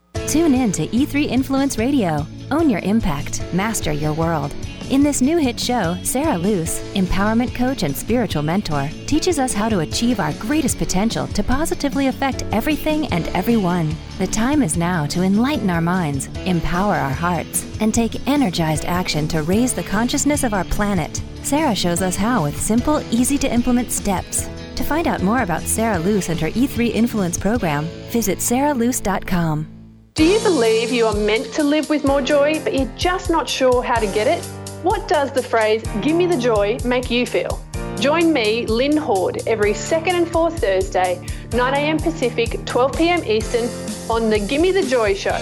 Tune 0.31 0.55
in 0.55 0.71
to 0.71 0.87
E3 0.87 1.25
Influence 1.27 1.77
Radio. 1.77 2.25
Own 2.51 2.69
your 2.69 2.79
impact, 2.83 3.43
master 3.51 3.91
your 3.91 4.13
world. 4.13 4.55
In 4.89 5.03
this 5.03 5.21
new 5.21 5.37
hit 5.37 5.59
show, 5.59 5.97
Sarah 6.03 6.37
Luce, 6.37 6.79
empowerment 6.93 7.53
coach 7.53 7.83
and 7.83 7.93
spiritual 7.93 8.41
mentor, 8.41 8.89
teaches 9.07 9.39
us 9.39 9.51
how 9.51 9.67
to 9.67 9.79
achieve 9.79 10.21
our 10.21 10.31
greatest 10.35 10.77
potential 10.77 11.27
to 11.27 11.43
positively 11.43 12.07
affect 12.07 12.45
everything 12.53 13.07
and 13.07 13.27
everyone. 13.35 13.93
The 14.19 14.27
time 14.27 14.63
is 14.63 14.77
now 14.77 15.05
to 15.07 15.21
enlighten 15.21 15.69
our 15.69 15.81
minds, 15.81 16.27
empower 16.45 16.95
our 16.95 17.09
hearts, 17.09 17.67
and 17.81 17.93
take 17.93 18.25
energized 18.25 18.85
action 18.85 19.27
to 19.27 19.43
raise 19.43 19.73
the 19.73 19.83
consciousness 19.83 20.45
of 20.45 20.53
our 20.53 20.63
planet. 20.63 21.21
Sarah 21.43 21.75
shows 21.75 22.01
us 22.01 22.15
how 22.15 22.43
with 22.43 22.57
simple, 22.57 23.01
easy 23.13 23.37
to 23.37 23.53
implement 23.53 23.91
steps. 23.91 24.49
To 24.77 24.85
find 24.85 25.07
out 25.07 25.23
more 25.23 25.41
about 25.41 25.63
Sarah 25.63 25.99
Luce 25.99 26.29
and 26.29 26.39
her 26.39 26.51
E3 26.51 26.91
Influence 26.91 27.37
program, 27.37 27.83
visit 28.13 28.37
sarahluce.com. 28.37 29.80
Do 30.13 30.25
you 30.25 30.41
believe 30.41 30.91
you 30.91 31.05
are 31.05 31.15
meant 31.15 31.53
to 31.53 31.63
live 31.63 31.89
with 31.89 32.03
more 32.03 32.21
joy, 32.21 32.61
but 32.65 32.73
you're 32.73 32.91
just 32.97 33.29
not 33.29 33.47
sure 33.47 33.81
how 33.81 33.97
to 33.97 34.05
get 34.07 34.27
it? 34.27 34.43
What 34.83 35.07
does 35.07 35.31
the 35.31 35.41
phrase, 35.41 35.83
give 36.01 36.17
me 36.17 36.25
the 36.25 36.35
joy, 36.35 36.79
make 36.83 37.09
you 37.09 37.25
feel? 37.25 37.63
Join 37.97 38.33
me, 38.33 38.65
Lynn 38.65 38.97
Horde, 38.97 39.47
every 39.47 39.73
second 39.73 40.17
and 40.17 40.27
fourth 40.27 40.59
Thursday, 40.59 41.25
9am 41.51 42.03
Pacific, 42.03 42.49
12pm 42.65 43.25
Eastern, 43.25 43.69
on 44.11 44.29
the 44.29 44.37
Gimme 44.37 44.71
the 44.71 44.83
Joy 44.83 45.13
Show, 45.13 45.41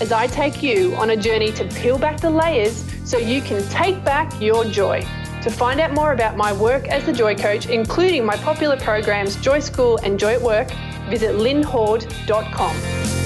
as 0.00 0.12
I 0.12 0.28
take 0.28 0.62
you 0.62 0.94
on 0.94 1.10
a 1.10 1.16
journey 1.16 1.52
to 1.52 1.66
peel 1.66 1.98
back 1.98 2.18
the 2.18 2.30
layers 2.30 2.90
so 3.04 3.18
you 3.18 3.42
can 3.42 3.62
take 3.68 4.02
back 4.02 4.40
your 4.40 4.64
joy. 4.64 5.02
To 5.42 5.50
find 5.50 5.78
out 5.78 5.92
more 5.92 6.14
about 6.14 6.38
my 6.38 6.54
work 6.54 6.88
as 6.88 7.04
the 7.04 7.12
Joy 7.12 7.34
Coach, 7.34 7.66
including 7.66 8.24
my 8.24 8.36
popular 8.38 8.78
programs 8.78 9.36
Joy 9.36 9.60
School 9.60 9.98
and 10.02 10.18
Joy 10.18 10.36
at 10.36 10.42
Work, 10.42 10.70
visit 11.10 11.34
lynnhorde.com. 11.34 13.25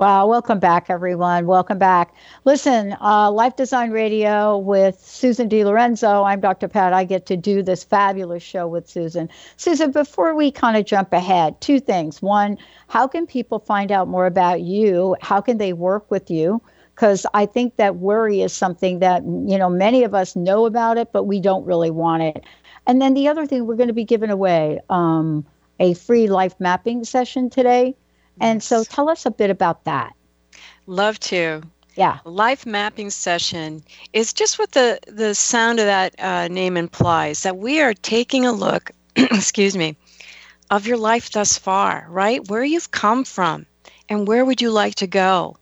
Wow, 0.00 0.28
welcome 0.28 0.58
back, 0.58 0.88
everyone. 0.88 1.46
Welcome 1.46 1.76
back. 1.76 2.14
Listen, 2.46 2.96
uh, 3.02 3.30
Life 3.30 3.56
Design 3.56 3.90
Radio 3.90 4.56
with 4.56 4.98
Susan 4.98 5.46
De 5.46 5.62
Lorenzo. 5.62 6.22
I'm 6.22 6.40
Dr. 6.40 6.68
Pat. 6.68 6.94
I 6.94 7.04
get 7.04 7.26
to 7.26 7.36
do 7.36 7.62
this 7.62 7.84
fabulous 7.84 8.42
show 8.42 8.66
with 8.66 8.88
Susan. 8.88 9.28
Susan, 9.58 9.90
before 9.90 10.34
we 10.34 10.50
kind 10.50 10.78
of 10.78 10.86
jump 10.86 11.12
ahead, 11.12 11.60
two 11.60 11.80
things. 11.80 12.22
One, 12.22 12.56
how 12.88 13.06
can 13.06 13.26
people 13.26 13.58
find 13.58 13.92
out 13.92 14.08
more 14.08 14.24
about 14.24 14.62
you? 14.62 15.16
How 15.20 15.42
can 15.42 15.58
they 15.58 15.74
work 15.74 16.10
with 16.10 16.30
you? 16.30 16.62
Because 16.94 17.26
I 17.34 17.44
think 17.44 17.76
that 17.76 17.96
worry 17.96 18.40
is 18.40 18.54
something 18.54 19.00
that, 19.00 19.22
you 19.22 19.58
know, 19.58 19.68
many 19.68 20.02
of 20.02 20.14
us 20.14 20.34
know 20.34 20.64
about 20.64 20.96
it, 20.96 21.12
but 21.12 21.24
we 21.24 21.40
don't 21.40 21.66
really 21.66 21.90
want 21.90 22.22
it. 22.22 22.42
And 22.86 23.02
then 23.02 23.12
the 23.12 23.28
other 23.28 23.44
thing, 23.44 23.66
we're 23.66 23.76
going 23.76 23.88
to 23.88 23.92
be 23.92 24.06
giving 24.06 24.30
away 24.30 24.80
um, 24.88 25.44
a 25.78 25.92
free 25.92 26.26
life 26.26 26.54
mapping 26.58 27.04
session 27.04 27.50
today 27.50 27.94
and 28.40 28.62
so 28.62 28.84
tell 28.84 29.08
us 29.08 29.26
a 29.26 29.30
bit 29.30 29.50
about 29.50 29.84
that. 29.84 30.14
Love 30.86 31.20
to. 31.20 31.62
Yeah. 31.94 32.18
Life 32.24 32.66
mapping 32.66 33.10
session 33.10 33.82
is 34.12 34.32
just 34.32 34.58
what 34.58 34.72
the, 34.72 34.98
the 35.06 35.34
sound 35.34 35.78
of 35.80 35.86
that 35.86 36.14
uh, 36.18 36.48
name 36.48 36.76
implies 36.76 37.42
that 37.42 37.58
we 37.58 37.80
are 37.80 37.94
taking 37.94 38.46
a 38.46 38.52
look, 38.52 38.90
excuse 39.16 39.76
me, 39.76 39.96
of 40.70 40.86
your 40.86 40.96
life 40.96 41.30
thus 41.30 41.58
far, 41.58 42.06
right? 42.08 42.48
Where 42.48 42.64
you've 42.64 42.90
come 42.90 43.24
from 43.24 43.66
and 44.08 44.26
where 44.26 44.44
would 44.44 44.62
you 44.62 44.70
like 44.70 44.94
to 44.96 45.06
go? 45.06 45.56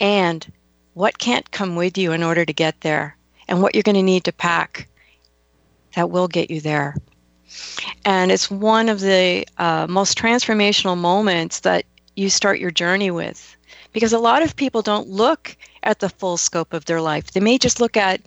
And 0.00 0.50
what 0.94 1.18
can't 1.18 1.50
come 1.50 1.76
with 1.76 1.98
you 1.98 2.12
in 2.12 2.22
order 2.22 2.44
to 2.44 2.52
get 2.52 2.80
there? 2.80 3.16
And 3.48 3.60
what 3.60 3.74
you're 3.74 3.82
going 3.82 3.96
to 3.96 4.02
need 4.02 4.24
to 4.24 4.32
pack 4.32 4.88
that 5.94 6.10
will 6.10 6.28
get 6.28 6.50
you 6.50 6.60
there. 6.60 6.96
And 8.04 8.30
it's 8.30 8.50
one 8.50 8.88
of 8.88 9.00
the 9.00 9.46
uh, 9.58 9.86
most 9.88 10.18
transformational 10.18 10.96
moments 10.96 11.60
that 11.60 11.84
you 12.16 12.30
start 12.30 12.58
your 12.58 12.70
journey 12.70 13.10
with. 13.10 13.56
Because 13.92 14.12
a 14.12 14.18
lot 14.18 14.42
of 14.42 14.56
people 14.56 14.82
don't 14.82 15.08
look 15.08 15.56
at 15.82 16.00
the 16.00 16.08
full 16.08 16.36
scope 16.36 16.72
of 16.72 16.84
their 16.84 17.00
life. 17.00 17.30
They 17.30 17.40
may 17.40 17.58
just 17.58 17.80
look 17.80 17.96
at 17.96 18.20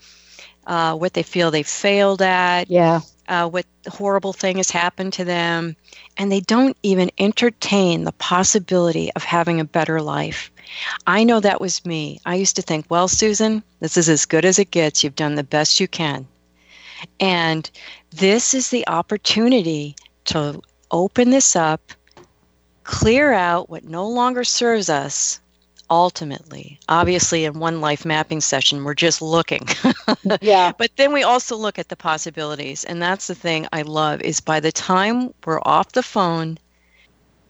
uh, 0.66 0.96
what 0.96 1.14
they 1.14 1.24
feel 1.24 1.52
they 1.52 1.64
failed 1.64 2.22
at, 2.22 2.70
yeah, 2.70 3.02
uh, 3.28 3.48
what 3.48 3.66
horrible 3.88 4.34
thing 4.34 4.58
has 4.58 4.72
happened 4.72 5.14
to 5.14 5.24
them, 5.24 5.76
and 6.18 6.32
they 6.32 6.42
don't 6.42 6.76
even 6.84 7.12
entertain 7.18 8.04
the 8.04 8.12
possibility 8.14 9.12
of 9.16 9.24
having 9.24 9.60
a 9.60 9.66
better 9.66 10.02
life. 10.02 10.52
I 11.08 11.24
know 11.24 11.40
that 11.40 11.62
was 11.62 11.86
me. 11.86 12.20
I 12.26 12.36
used 12.36 12.56
to 12.58 12.62
think, 12.62 12.86
well, 12.90 13.08
Susan, 13.08 13.64
this 13.80 13.98
is 13.98 14.10
as 14.10 14.26
good 14.26 14.46
as 14.46 14.60
it 14.60 14.72
gets. 14.72 15.04
You've 15.04 15.16
done 15.16 15.36
the 15.36 15.44
best 15.44 15.80
you 15.80 15.88
can. 15.88 16.28
And 17.20 17.70
this 18.12 18.54
is 18.54 18.70
the 18.70 18.88
opportunity 18.88 19.96
to 20.26 20.62
open 20.92 21.30
this 21.30 21.56
up 21.56 21.92
clear 22.90 23.32
out 23.32 23.70
what 23.70 23.84
no 23.84 24.08
longer 24.08 24.44
serves 24.44 24.90
us 24.90 25.40
ultimately. 25.92 26.80
Obviously 26.90 27.46
in 27.46 27.60
one 27.60 27.82
life 27.82 28.04
mapping 28.04 28.42
session 28.42 28.84
we're 28.84 28.96
just 28.96 29.22
looking. 29.22 29.68
Yeah. 30.42 30.72
But 30.76 30.90
then 30.98 31.14
we 31.14 31.22
also 31.22 31.56
look 31.56 31.78
at 31.78 31.90
the 31.90 31.96
possibilities. 31.96 32.84
And 32.84 33.00
that's 33.00 33.28
the 33.28 33.36
thing 33.36 33.68
i 33.72 33.84
love 33.84 34.22
is 34.22 34.40
by 34.40 34.60
the 34.60 34.72
time 34.72 35.32
we're 35.46 35.62
off 35.62 35.92
the 35.92 36.02
phone 36.02 36.58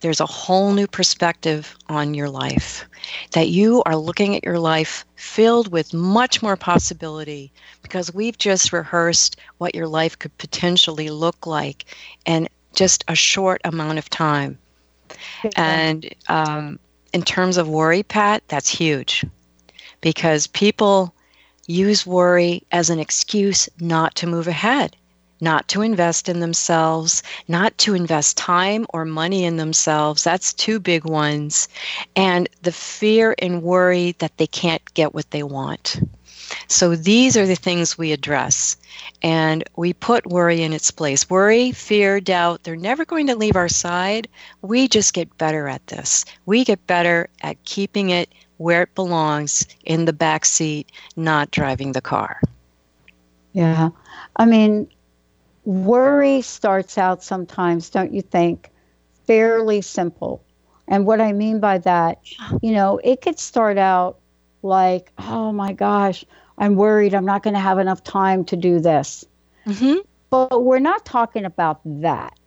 there's 0.00 0.20
a 0.20 0.26
whole 0.26 0.72
new 0.74 0.86
perspective 0.86 1.74
on 1.88 2.12
your 2.12 2.28
life 2.28 2.86
that 3.32 3.48
you 3.48 3.82
are 3.86 3.96
looking 3.96 4.36
at 4.36 4.44
your 4.44 4.58
life 4.58 5.06
filled 5.16 5.72
with 5.72 5.94
much 5.94 6.42
more 6.42 6.56
possibility 6.56 7.50
because 7.82 8.12
we've 8.12 8.36
just 8.36 8.74
rehearsed 8.74 9.36
what 9.56 9.74
your 9.74 9.88
life 9.88 10.18
could 10.18 10.36
potentially 10.36 11.08
look 11.08 11.46
like 11.46 11.86
in 12.26 12.46
just 12.74 13.04
a 13.08 13.14
short 13.14 13.60
amount 13.64 13.98
of 13.98 14.10
time 14.10 14.58
and 15.56 16.08
um, 16.28 16.78
in 17.12 17.22
terms 17.22 17.56
of 17.56 17.68
worry, 17.68 18.02
Pat, 18.02 18.42
that's 18.48 18.68
huge 18.68 19.24
because 20.00 20.46
people 20.46 21.14
use 21.66 22.06
worry 22.06 22.62
as 22.72 22.90
an 22.90 22.98
excuse 22.98 23.68
not 23.78 24.14
to 24.16 24.26
move 24.26 24.48
ahead, 24.48 24.96
not 25.40 25.68
to 25.68 25.82
invest 25.82 26.28
in 26.28 26.40
themselves, 26.40 27.22
not 27.48 27.76
to 27.78 27.94
invest 27.94 28.36
time 28.36 28.86
or 28.90 29.04
money 29.04 29.44
in 29.44 29.56
themselves. 29.56 30.24
That's 30.24 30.52
two 30.52 30.80
big 30.80 31.04
ones. 31.04 31.68
And 32.16 32.48
the 32.62 32.72
fear 32.72 33.34
and 33.38 33.62
worry 33.62 34.12
that 34.18 34.36
they 34.36 34.46
can't 34.46 34.82
get 34.94 35.14
what 35.14 35.30
they 35.30 35.42
want. 35.42 36.00
So 36.68 36.96
these 36.96 37.36
are 37.36 37.46
the 37.46 37.54
things 37.54 37.98
we 37.98 38.12
address. 38.12 38.76
And 39.22 39.64
we 39.76 39.92
put 39.92 40.26
worry 40.26 40.62
in 40.62 40.72
its 40.72 40.90
place. 40.90 41.28
Worry, 41.28 41.72
fear, 41.72 42.20
doubt, 42.20 42.62
they're 42.62 42.76
never 42.76 43.04
going 43.04 43.26
to 43.26 43.36
leave 43.36 43.56
our 43.56 43.68
side. 43.68 44.28
We 44.62 44.88
just 44.88 45.14
get 45.14 45.36
better 45.38 45.68
at 45.68 45.86
this. 45.88 46.24
We 46.46 46.64
get 46.64 46.86
better 46.86 47.28
at 47.42 47.62
keeping 47.64 48.10
it 48.10 48.32
where 48.58 48.82
it 48.82 48.94
belongs 48.94 49.66
in 49.84 50.04
the 50.04 50.12
back 50.12 50.44
seat, 50.44 50.92
not 51.16 51.50
driving 51.50 51.92
the 51.92 52.00
car. 52.00 52.40
Yeah. 53.52 53.90
I 54.36 54.44
mean, 54.44 54.88
worry 55.64 56.42
starts 56.42 56.98
out 56.98 57.22
sometimes, 57.22 57.90
don't 57.90 58.12
you 58.12 58.22
think, 58.22 58.70
fairly 59.26 59.80
simple. 59.80 60.42
And 60.88 61.06
what 61.06 61.20
I 61.20 61.32
mean 61.32 61.60
by 61.60 61.78
that, 61.78 62.20
you 62.62 62.72
know, 62.72 63.00
it 63.02 63.22
could 63.22 63.38
start 63.38 63.78
out 63.78 64.19
like, 64.62 65.12
oh 65.18 65.52
my 65.52 65.72
gosh, 65.72 66.24
I'm 66.58 66.76
worried 66.76 67.14
I'm 67.14 67.24
not 67.24 67.42
going 67.42 67.54
to 67.54 67.60
have 67.60 67.78
enough 67.78 68.04
time 68.04 68.44
to 68.46 68.56
do 68.56 68.80
this. 68.80 69.24
Mm-hmm. 69.66 69.98
But 70.28 70.64
we're 70.64 70.78
not 70.78 71.04
talking 71.04 71.44
about 71.44 71.80
that. 71.84 72.38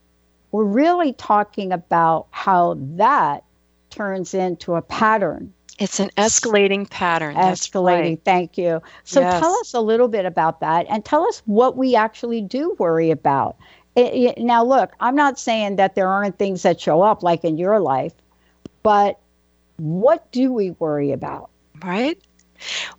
We're 0.52 0.64
really 0.64 1.14
talking 1.14 1.72
about 1.72 2.28
how 2.32 2.78
that 2.80 3.44
turns 3.90 4.34
into 4.34 4.76
a 4.76 4.82
pattern. 4.82 5.54
It's 5.80 6.00
an 6.00 6.12
escalating 6.18 6.90
pattern. 6.90 7.36
Escalating. 7.36 8.02
Right. 8.02 8.22
Thank 8.24 8.58
you. 8.58 8.82
So 9.04 9.22
yes. 9.22 9.40
tell 9.40 9.56
us 9.58 9.74
a 9.74 9.82
little 9.82 10.08
bit 10.08 10.26
about 10.26 10.60
that 10.60 10.86
and 10.90 11.04
tell 11.04 11.26
us 11.26 11.42
what 11.46 11.76
we 11.76 11.96
actually 11.96 12.42
do 12.42 12.76
worry 12.78 13.10
about. 13.10 13.58
It, 13.96 14.14
it, 14.14 14.38
now, 14.38 14.64
look, 14.64 14.94
I'm 15.00 15.16
not 15.16 15.40
saying 15.40 15.76
that 15.78 15.96
there 15.96 16.08
aren't 16.08 16.38
things 16.38 16.62
that 16.64 16.80
show 16.80 17.02
up 17.02 17.24
like 17.24 17.44
in 17.44 17.58
your 17.58 17.80
life, 17.80 18.14
but 18.84 19.20
what 19.78 20.32
do 20.32 20.54
we 20.54 20.72
worry 20.72 21.12
about? 21.12 21.50
Right? 21.84 22.20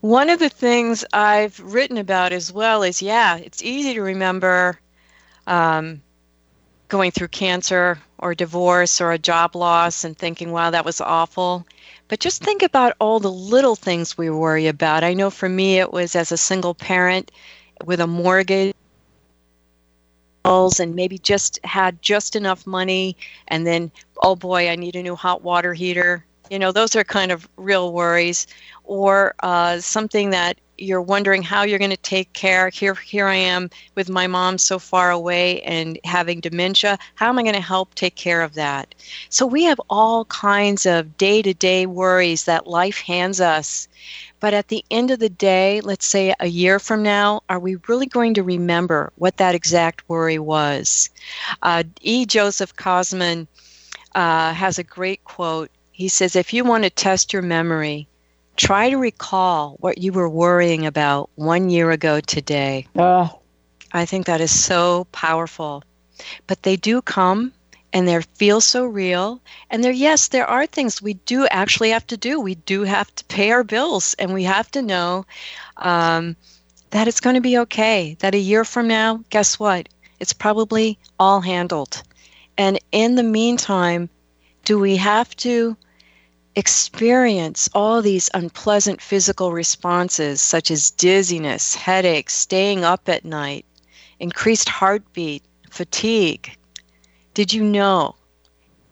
One 0.00 0.28
of 0.28 0.38
the 0.38 0.48
things 0.48 1.04
I've 1.12 1.58
written 1.60 1.96
about 1.96 2.32
as 2.32 2.52
well 2.52 2.82
is 2.82 3.00
yeah, 3.00 3.36
it's 3.36 3.62
easy 3.62 3.94
to 3.94 4.02
remember 4.02 4.78
um, 5.46 6.02
going 6.88 7.10
through 7.10 7.28
cancer 7.28 7.98
or 8.18 8.34
divorce 8.34 9.00
or 9.00 9.12
a 9.12 9.18
job 9.18 9.56
loss 9.56 10.04
and 10.04 10.16
thinking, 10.16 10.52
wow, 10.52 10.70
that 10.70 10.84
was 10.84 11.00
awful. 11.00 11.66
But 12.08 12.20
just 12.20 12.42
think 12.42 12.62
about 12.62 12.94
all 13.00 13.20
the 13.20 13.32
little 13.32 13.76
things 13.76 14.18
we 14.18 14.28
worry 14.28 14.66
about. 14.66 15.02
I 15.02 15.14
know 15.14 15.30
for 15.30 15.48
me, 15.48 15.78
it 15.78 15.92
was 15.92 16.14
as 16.14 16.30
a 16.30 16.36
single 16.36 16.74
parent 16.74 17.30
with 17.84 18.00
a 18.00 18.06
mortgage 18.06 18.74
and 20.44 20.94
maybe 20.94 21.16
just 21.16 21.58
had 21.64 22.00
just 22.02 22.36
enough 22.36 22.66
money 22.66 23.16
and 23.48 23.66
then 23.66 23.90
oh 24.22 24.36
boy 24.36 24.68
i 24.68 24.76
need 24.76 24.94
a 24.94 25.02
new 25.02 25.16
hot 25.16 25.42
water 25.42 25.72
heater 25.72 26.22
you 26.50 26.58
know 26.58 26.70
those 26.70 26.94
are 26.94 27.02
kind 27.02 27.32
of 27.32 27.48
real 27.56 27.94
worries 27.94 28.46
or 28.84 29.34
uh, 29.42 29.80
something 29.80 30.30
that 30.30 30.58
you're 30.76 31.02
wondering 31.02 31.42
how 31.42 31.62
you're 31.62 31.78
going 31.78 31.90
to 31.90 31.96
take 31.98 32.32
care 32.32 32.68
here 32.68 32.94
here 32.94 33.28
i 33.28 33.34
am 33.34 33.70
with 33.94 34.08
my 34.08 34.26
mom 34.26 34.58
so 34.58 34.78
far 34.78 35.10
away 35.10 35.60
and 35.62 35.98
having 36.04 36.40
dementia 36.40 36.98
how 37.14 37.28
am 37.28 37.38
i 37.38 37.42
going 37.42 37.54
to 37.54 37.60
help 37.60 37.94
take 37.94 38.16
care 38.16 38.42
of 38.42 38.54
that? 38.54 38.94
So 39.28 39.46
we 39.46 39.64
have 39.64 39.80
all 39.88 40.24
kinds 40.26 40.86
of 40.86 41.16
day-to-day 41.16 41.86
worries 41.86 42.44
that 42.44 42.66
life 42.66 42.98
hands 42.98 43.40
us 43.40 43.88
but 44.40 44.52
at 44.52 44.68
the 44.68 44.84
end 44.90 45.10
of 45.10 45.20
the 45.20 45.28
day 45.28 45.80
let's 45.80 46.06
say 46.06 46.34
a 46.40 46.46
year 46.46 46.78
from 46.78 47.02
now 47.02 47.42
are 47.48 47.60
we 47.60 47.76
really 47.88 48.06
going 48.06 48.34
to 48.34 48.42
remember 48.42 49.12
what 49.16 49.36
that 49.36 49.54
exact 49.54 50.08
worry 50.08 50.38
was? 50.38 51.08
Uh, 51.62 51.84
e. 52.00 52.26
Joseph 52.26 52.74
Cossman 52.76 53.46
uh, 54.14 54.52
has 54.52 54.78
a 54.78 54.84
great 54.84 55.22
quote. 55.24 55.70
He 55.92 56.08
says 56.08 56.36
if 56.36 56.52
you 56.52 56.64
want 56.64 56.84
to 56.84 56.90
test 56.90 57.32
your 57.32 57.42
memory 57.42 58.08
try 58.56 58.90
to 58.90 58.96
recall 58.96 59.76
what 59.80 59.98
you 59.98 60.12
were 60.12 60.28
worrying 60.28 60.86
about 60.86 61.30
one 61.34 61.70
year 61.70 61.90
ago 61.90 62.20
today. 62.20 62.86
Uh. 62.96 63.28
I 63.92 64.06
think 64.06 64.26
that 64.26 64.40
is 64.40 64.58
so 64.58 65.06
powerful. 65.12 65.84
But 66.46 66.62
they 66.62 66.76
do 66.76 67.00
come 67.00 67.52
and 67.92 68.08
they 68.08 68.20
feel 68.22 68.60
so 68.60 68.84
real. 68.84 69.40
And 69.70 69.82
there, 69.82 69.92
yes, 69.92 70.28
there 70.28 70.48
are 70.48 70.66
things 70.66 71.00
we 71.00 71.14
do 71.14 71.46
actually 71.46 71.90
have 71.90 72.06
to 72.08 72.16
do. 72.16 72.40
We 72.40 72.56
do 72.56 72.82
have 72.82 73.14
to 73.14 73.24
pay 73.26 73.52
our 73.52 73.62
bills, 73.62 74.14
and 74.18 74.34
we 74.34 74.42
have 74.44 74.68
to 74.72 74.82
know 74.82 75.24
um, 75.76 76.34
that 76.90 77.06
it's 77.06 77.20
going 77.20 77.34
to 77.34 77.40
be 77.40 77.58
okay. 77.58 78.16
That 78.18 78.34
a 78.34 78.38
year 78.38 78.64
from 78.64 78.88
now, 78.88 79.22
guess 79.30 79.60
what? 79.60 79.88
It's 80.18 80.32
probably 80.32 80.98
all 81.20 81.40
handled. 81.40 82.02
And 82.58 82.80
in 82.90 83.14
the 83.14 83.22
meantime, 83.22 84.08
do 84.64 84.78
we 84.78 84.96
have 84.96 85.34
to 85.36 85.76
experience 86.56 87.68
all 87.74 88.02
these 88.02 88.30
unpleasant 88.34 89.00
physical 89.00 89.52
responses, 89.52 90.40
such 90.40 90.70
as 90.70 90.90
dizziness, 90.90 91.74
headaches, 91.74 92.34
staying 92.34 92.84
up 92.84 93.08
at 93.08 93.24
night, 93.24 93.66
increased 94.20 94.68
heartbeat, 94.68 95.42
fatigue, 95.70 96.56
did 97.34 97.52
you 97.52 97.64
know 97.64 98.14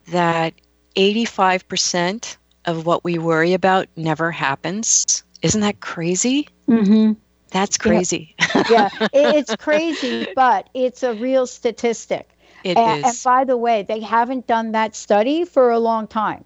that 0.08 0.54
85% 0.96 2.36
of 2.64 2.86
what 2.86 3.04
we 3.04 3.18
worry 3.18 3.52
about 3.52 3.88
never 3.96 4.30
happens. 4.30 5.22
Isn't 5.42 5.60
that 5.62 5.80
crazy? 5.80 6.48
Mm-hmm. 6.68 7.12
That's 7.50 7.76
crazy. 7.76 8.34
yeah, 8.70 8.88
it's 9.12 9.54
crazy, 9.56 10.28
but 10.34 10.68
it's 10.74 11.02
a 11.02 11.14
real 11.14 11.46
statistic. 11.46 12.28
It 12.64 12.76
and, 12.76 13.00
is. 13.00 13.04
and 13.04 13.24
by 13.24 13.44
the 13.44 13.56
way, 13.56 13.82
they 13.82 14.00
haven't 14.00 14.46
done 14.46 14.72
that 14.72 14.94
study 14.94 15.44
for 15.44 15.70
a 15.70 15.78
long 15.78 16.06
time. 16.06 16.44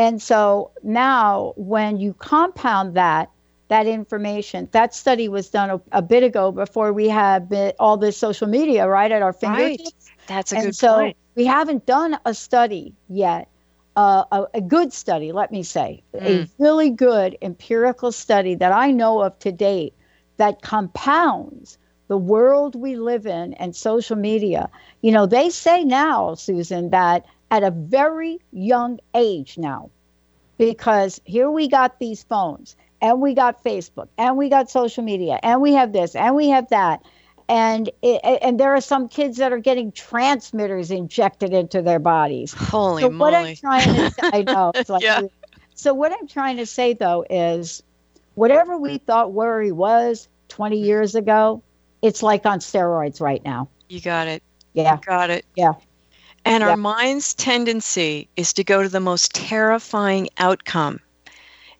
And 0.00 0.22
so 0.22 0.72
now, 0.82 1.54
when 1.58 1.98
you 1.98 2.14
compound 2.14 2.96
that, 2.96 3.30
that 3.68 3.86
information, 3.86 4.68
that 4.72 4.94
study 4.94 5.28
was 5.28 5.50
done 5.50 5.70
a, 5.70 5.82
a 5.92 6.02
bit 6.02 6.24
ago 6.24 6.52
before 6.52 6.92
we 6.92 7.08
had 7.08 7.48
been, 7.50 7.74
all 7.78 7.98
this 7.98 8.16
social 8.18 8.48
media 8.48 8.88
right 8.88 9.12
at 9.12 9.22
our 9.22 9.32
fingertips. 9.34 9.80
Right. 9.82 9.92
That's 10.26 10.52
a 10.52 10.56
good 10.56 10.62
and 10.62 10.74
good 10.78 10.78
so 10.78 10.88
point. 10.96 11.16
we 11.36 11.46
haven't 11.46 11.86
done 11.86 12.18
a 12.26 12.34
study 12.34 12.94
yet, 13.08 13.48
uh, 13.96 14.24
a, 14.32 14.46
a 14.54 14.60
good 14.62 14.92
study, 14.92 15.32
let 15.32 15.52
me 15.52 15.62
say, 15.62 16.02
a 16.24 16.38
Mm. 16.38 16.48
really 16.58 16.90
good 16.90 17.36
empirical 17.42 18.12
study 18.12 18.54
that 18.56 18.72
I 18.72 18.92
know 18.92 19.20
of 19.22 19.38
to 19.40 19.52
date 19.52 19.94
that 20.38 20.62
compounds 20.62 21.78
the 22.08 22.18
world 22.18 22.74
we 22.74 22.96
live 22.96 23.26
in 23.26 23.54
and 23.54 23.76
social 23.76 24.16
media. 24.16 24.70
You 25.02 25.12
know, 25.12 25.26
they 25.26 25.50
say 25.50 25.84
now, 25.84 26.34
Susan, 26.34 26.90
that 26.90 27.26
at 27.50 27.62
a 27.62 27.70
very 27.70 28.38
young 28.52 29.00
age 29.14 29.58
now, 29.58 29.90
because 30.58 31.20
here 31.24 31.50
we 31.50 31.68
got 31.68 31.98
these 31.98 32.22
phones 32.22 32.76
and 33.00 33.20
we 33.20 33.34
got 33.34 33.64
Facebook 33.64 34.08
and 34.18 34.36
we 34.36 34.48
got 34.48 34.70
social 34.70 35.02
media 35.02 35.38
and 35.42 35.60
we 35.60 35.72
have 35.74 35.92
this 35.92 36.14
and 36.14 36.34
we 36.34 36.48
have 36.48 36.68
that. 36.70 37.02
And 37.48 37.90
it, 38.02 38.20
and 38.42 38.60
there 38.60 38.76
are 38.76 38.80
some 38.80 39.08
kids 39.08 39.38
that 39.38 39.52
are 39.52 39.58
getting 39.58 39.90
transmitters 39.90 40.92
injected 40.92 41.52
into 41.52 41.82
their 41.82 41.98
bodies. 41.98 42.52
Holy 42.52 43.02
so 43.02 43.10
moly. 43.10 43.32
what 43.32 43.34
I'm 43.34 43.56
trying 43.56 43.94
to 43.96 44.10
say, 44.10 44.30
I 44.32 44.42
know. 44.42 44.72
Like, 44.88 45.02
Yeah. 45.02 45.22
So 45.74 45.94
what 45.94 46.12
I'm 46.12 46.28
trying 46.28 46.58
to 46.58 46.66
say 46.66 46.92
though 46.92 47.24
is, 47.28 47.82
whatever 48.34 48.76
we 48.76 48.98
thought 48.98 49.32
worry 49.32 49.72
was 49.72 50.28
20 50.48 50.78
years 50.78 51.14
ago, 51.14 51.62
it's 52.02 52.22
like 52.22 52.46
on 52.46 52.60
steroids 52.60 53.20
right 53.20 53.44
now. 53.44 53.68
You 53.88 54.00
got 54.00 54.28
it. 54.28 54.42
Yeah. 54.74 54.94
You 54.94 55.00
got 55.00 55.30
it. 55.30 55.44
Yeah. 55.56 55.72
And 56.44 56.62
Yeah. 56.64 56.70
our 56.70 56.76
mind's 56.76 57.34
tendency 57.34 58.28
is 58.36 58.52
to 58.54 58.64
go 58.64 58.82
to 58.82 58.88
the 58.88 59.00
most 59.00 59.34
terrifying 59.34 60.28
outcome. 60.38 61.00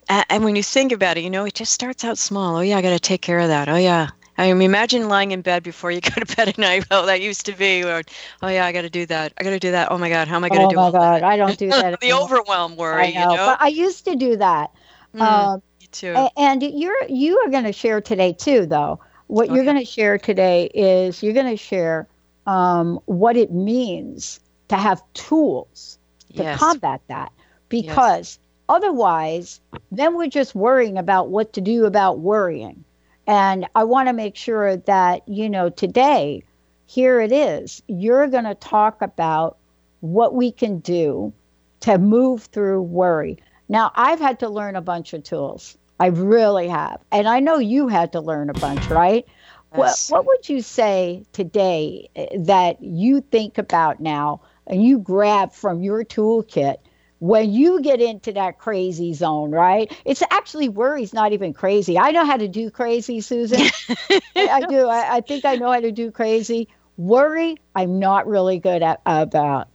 And 0.09 0.45
when 0.45 0.57
you 0.57 0.63
think 0.63 0.93
about 0.93 1.17
it, 1.19 1.23
you 1.23 1.31
know, 1.31 1.45
it 1.45 1.55
just 1.55 1.73
starts 1.73 2.05
out 2.05 2.19
small. 2.19 2.57
Oh, 2.57 2.61
yeah, 2.61 2.77
I 2.79 2.83
got 2.83 2.91
to 2.91 2.99
take 3.01 3.23
care 3.23 3.39
of 3.39 3.49
that. 3.49 3.69
Oh, 3.69 3.77
yeah. 3.77 4.09
I 4.37 4.53
mean, 4.53 4.63
imagine 4.63 5.09
lying 5.09 5.31
in 5.33 5.43
bed 5.43 5.63
before 5.63 5.91
you 5.91 6.01
go 6.03 6.11
to 6.23 6.37
bed 6.37 6.49
at 6.49 6.59
night. 6.59 6.85
Oh, 6.91 7.07
that 7.07 7.21
used 7.21 7.47
to 7.47 7.53
be. 7.53 7.83
Or, 7.85 8.03
oh, 8.43 8.49
yeah, 8.49 8.65
I 8.67 8.73
got 8.73 8.83
to 8.83 8.91
do 8.91 9.07
that. 9.07 9.33
I 9.39 9.45
got 9.45 9.51
to 9.51 9.59
do 9.59 9.73
that. 9.73 9.91
Oh, 9.91 9.99
my 9.99 10.09
God, 10.09 10.29
how 10.29 10.37
am 10.37 10.45
I 10.45 10.51
going 10.51 10.63
to 10.63 10.67
Oh 10.67 10.73
do 10.75 10.79
my 10.79 10.83
all 10.83 10.93
God, 10.93 11.23
that? 11.23 11.23
I 11.23 11.37
don't 11.37 11.59
do 11.59 11.73
that. 11.75 11.99
the 12.01 12.13
overwhelm 12.13 12.77
worry, 12.77 13.07
I 13.07 13.11
know, 13.11 13.21
you 13.21 13.37
know? 13.37 13.37
but 13.45 13.61
I 13.61 13.69
used 13.69 14.05
to 14.07 14.17
do 14.17 14.37
that. 14.37 14.71
Mm, 15.15 15.51
Um, 15.55 15.63
me 15.81 15.87
too. 15.91 16.29
And 16.37 16.63
you're 16.63 17.05
you 17.09 17.39
are 17.45 17.51
going 17.51 17.65
to 17.65 17.73
share 17.73 18.01
today 18.01 18.33
too, 18.33 18.67
though. 18.67 19.01
What 19.27 19.51
you're 19.51 19.65
going 19.65 19.79
to 19.79 19.85
share 19.85 20.19
today 20.19 20.67
is 20.75 21.23
you're 21.23 21.35
going 21.35 21.47
to 21.51 21.57
share 21.57 22.09
um, 22.47 23.01
what 23.07 23.37
it 23.37 23.53
means 23.53 24.41
to 24.71 24.77
have 24.77 25.03
tools 25.15 25.99
to 26.37 26.45
Yes. 26.45 26.59
combat 26.59 27.01
that, 27.09 27.33
because 27.69 28.39
otherwise, 28.69 29.61
then 29.91 30.17
we're 30.17 30.29
just 30.29 30.55
worrying 30.55 30.97
about 30.97 31.29
what 31.29 31.53
to 31.55 31.61
do 31.61 31.87
about 31.87 32.21
worrying. 32.21 32.85
And 33.27 33.69
I 33.75 33.85
want 33.85 34.09
to 34.09 34.13
make 34.13 34.37
sure 34.37 34.77
that 34.77 35.29
you 35.29 35.51
know 35.51 35.71
today, 35.71 36.43
here 36.87 37.21
it 37.21 37.33
is. 37.33 37.83
You're 37.89 38.29
going 38.29 38.45
to 38.45 38.55
talk 38.55 39.03
about 39.03 39.59
what 40.01 40.35
we 40.35 40.53
can 40.53 40.79
do 40.81 41.33
to 41.81 41.99
move 41.99 42.45
through 42.45 42.83
worry. 42.83 43.39
Now, 43.69 43.93
I've 43.97 44.21
had 44.21 44.39
to 44.41 44.49
learn 44.49 44.77
a 44.77 44.81
bunch 44.81 45.13
of 45.13 45.23
tools. 45.25 45.77
I 45.99 46.07
really 46.07 46.69
have. 46.69 47.01
And 47.13 47.29
I 47.29 47.41
know 47.41 47.59
you 47.59 47.89
had 47.89 48.13
to 48.13 48.21
learn 48.21 48.51
a 48.51 48.55
bunch, 48.55 48.89
right? 48.91 49.27
What, 49.75 49.87
Yes. 49.89 50.11
what 50.11 50.27
would 50.27 50.49
you 50.49 50.63
say 50.63 51.25
today 51.33 52.09
eh, 52.17 52.27
that 52.39 52.83
you 52.83 53.21
think 53.21 53.59
about 53.59 54.01
now 54.01 54.41
and 54.71 54.83
you 54.83 54.99
grab 54.99 55.53
from 55.53 55.83
your 55.83 56.05
toolkit 56.05 56.77
when 57.19 57.51
you 57.53 57.83
get 57.83 58.01
into 58.01 58.33
that 58.33 58.59
crazy 58.59 59.13
zone, 59.13 59.51
right? 59.51 59.95
It's 60.07 60.23
actually 60.31 60.71
worry's 60.71 61.13
not 61.13 61.35
even 61.35 61.53
crazy. 61.53 61.99
I 61.99 62.13
know 62.13 62.25
how 62.25 62.39
to 62.39 62.49
do 62.49 62.71
crazy, 62.71 63.21
Susan. 63.21 63.61
I, 64.37 64.65
do. 64.67 64.87
I, 64.87 65.17
I 65.17 65.21
think 65.21 65.45
I 65.45 65.57
know 65.57 65.71
how 65.71 65.81
to 65.81 65.93
do 65.93 66.11
crazy. 66.11 66.69
Worry, 66.97 67.57
I'm 67.75 67.99
not 67.99 68.27
really 68.27 68.59
good 68.59 68.83
at 68.83 69.03
about. 69.05 69.69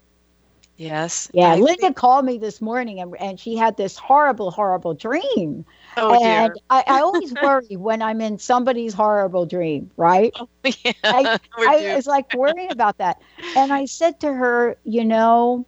yes. 0.78 1.30
Yeah, 1.34 1.50
I 1.52 1.56
Linda 1.58 1.82
think- 1.82 1.96
called 1.98 2.26
me 2.26 2.38
this 2.38 2.62
morning 2.62 3.00
and, 3.00 3.16
and 3.20 3.40
she 3.40 3.56
had 3.56 3.78
this 3.78 3.98
horrible, 3.98 4.50
horrible 4.52 4.94
dream. 4.96 5.66
Oh, 5.98 6.24
and 6.24 6.54
dear. 6.54 6.64
I, 6.70 6.84
I 6.88 7.02
always 7.02 7.34
worry 7.42 7.76
when 7.76 8.02
I'm 8.02 8.22
in 8.22 8.40
somebody's 8.40 8.94
horrible 8.94 9.46
dream, 9.46 9.90
right? 9.98 10.34
Oh, 10.40 10.50
yeah, 10.64 10.92
I, 11.04 11.40
I 11.58 11.96
was 11.96 12.08
like 12.08 12.34
worrying 12.34 12.72
about 12.72 12.98
that. 12.98 13.22
And 13.56 13.72
I 13.72 13.86
said 13.86 14.20
to 14.22 14.34
her, 14.34 14.78
you 14.84 15.04
know, 15.04 15.66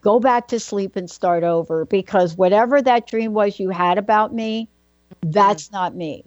go 0.00 0.20
back 0.20 0.48
to 0.48 0.60
sleep 0.60 0.96
and 0.96 1.10
start 1.10 1.44
over 1.44 1.84
because 1.84 2.36
whatever 2.36 2.80
that 2.82 3.06
dream 3.06 3.34
was 3.34 3.58
you 3.60 3.70
had 3.70 3.98
about 3.98 4.34
me, 4.34 4.68
that's 5.22 5.66
mm-hmm. 5.66 5.76
not 5.76 5.94
me. 5.94 6.24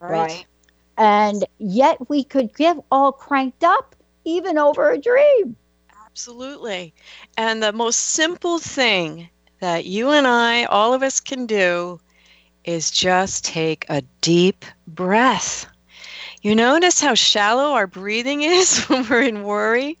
right. 0.00 0.44
And 0.96 1.44
yet 1.58 2.10
we 2.10 2.24
could 2.24 2.54
get 2.54 2.76
all 2.92 3.12
cranked 3.12 3.64
up 3.64 3.96
even 4.24 4.58
over 4.58 4.90
a 4.90 4.98
dream. 4.98 5.56
Absolutely. 6.06 6.92
And 7.38 7.62
the 7.62 7.72
most 7.72 7.96
simple 7.96 8.58
thing 8.58 9.28
that 9.60 9.84
you 9.84 10.10
and 10.10 10.26
I, 10.26 10.64
all 10.64 10.94
of 10.94 11.02
us, 11.02 11.20
can 11.20 11.46
do 11.46 12.00
is 12.64 12.90
just 12.90 13.44
take 13.44 13.86
a 13.88 14.02
deep 14.20 14.64
breath. 14.86 15.66
You 16.42 16.54
notice 16.54 17.00
how 17.00 17.14
shallow 17.14 17.72
our 17.72 17.86
breathing 17.86 18.42
is 18.42 18.84
when 18.88 19.06
we're 19.08 19.22
in 19.22 19.44
worry? 19.44 19.98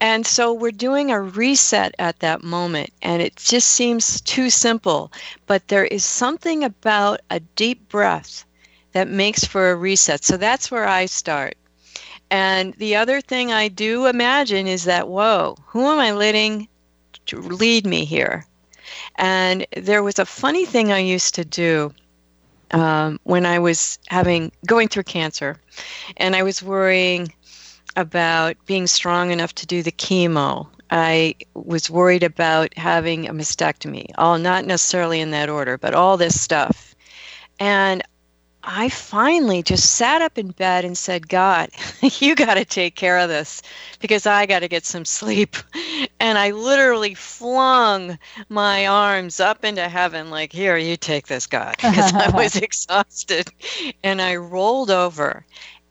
And 0.00 0.26
so 0.26 0.52
we're 0.52 0.72
doing 0.72 1.10
a 1.10 1.20
reset 1.20 1.94
at 1.98 2.18
that 2.20 2.42
moment. 2.42 2.90
And 3.02 3.22
it 3.22 3.36
just 3.36 3.70
seems 3.70 4.20
too 4.20 4.50
simple. 4.50 5.12
But 5.46 5.68
there 5.68 5.84
is 5.84 6.04
something 6.04 6.64
about 6.64 7.20
a 7.30 7.40
deep 7.40 7.88
breath 7.88 8.44
that 8.92 9.08
makes 9.08 9.44
for 9.44 9.70
a 9.70 9.76
reset. 9.76 10.24
So 10.24 10.36
that's 10.36 10.70
where 10.70 10.86
I 10.86 11.06
start. 11.06 11.56
And 12.30 12.74
the 12.74 12.96
other 12.96 13.20
thing 13.20 13.52
I 13.52 13.68
do 13.68 14.06
imagine 14.06 14.66
is 14.66 14.84
that, 14.84 15.08
whoa, 15.08 15.56
who 15.66 15.86
am 15.86 15.98
I 15.98 16.12
letting 16.12 16.68
lead 17.32 17.86
me 17.86 18.04
here? 18.04 18.46
And 19.16 19.66
there 19.76 20.02
was 20.02 20.18
a 20.18 20.26
funny 20.26 20.64
thing 20.64 20.92
I 20.92 20.98
used 20.98 21.34
to 21.36 21.44
do 21.44 21.92
um, 22.72 23.18
when 23.24 23.46
I 23.46 23.58
was 23.58 23.98
having 24.08 24.52
going 24.66 24.88
through 24.88 25.04
cancer, 25.04 25.60
and 26.16 26.36
I 26.36 26.42
was 26.42 26.62
worrying 26.62 27.32
about 27.96 28.56
being 28.66 28.86
strong 28.86 29.30
enough 29.30 29.54
to 29.56 29.66
do 29.66 29.82
the 29.82 29.92
chemo. 29.92 30.68
I 30.90 31.34
was 31.54 31.90
worried 31.90 32.22
about 32.22 32.76
having 32.76 33.28
a 33.28 33.32
mastectomy, 33.32 34.06
all 34.18 34.38
not 34.38 34.64
necessarily 34.64 35.20
in 35.20 35.30
that 35.30 35.48
order, 35.48 35.78
but 35.78 35.94
all 35.94 36.16
this 36.16 36.40
stuff. 36.40 36.94
And 37.58 38.02
I 38.62 38.90
finally 38.90 39.62
just 39.62 39.92
sat 39.96 40.20
up 40.20 40.36
in 40.36 40.50
bed 40.50 40.84
and 40.84 40.96
said, 40.96 41.28
God, 41.28 41.70
you 42.02 42.34
got 42.34 42.54
to 42.54 42.64
take 42.64 42.94
care 42.94 43.18
of 43.18 43.28
this 43.28 43.62
because 44.00 44.26
I 44.26 44.46
got 44.46 44.60
to 44.60 44.68
get 44.68 44.84
some 44.84 45.04
sleep. 45.04 45.56
And 46.22 46.36
I 46.36 46.50
literally 46.50 47.14
flung 47.14 48.18
my 48.50 48.86
arms 48.86 49.40
up 49.40 49.64
into 49.64 49.88
heaven, 49.88 50.30
like, 50.30 50.52
Here, 50.52 50.76
you 50.76 50.96
take 50.98 51.26
this, 51.28 51.46
God, 51.46 51.76
because 51.76 52.12
I 52.12 52.28
was 52.28 52.56
exhausted. 52.56 53.48
And 54.04 54.20
I 54.20 54.36
rolled 54.36 54.90
over. 54.90 55.46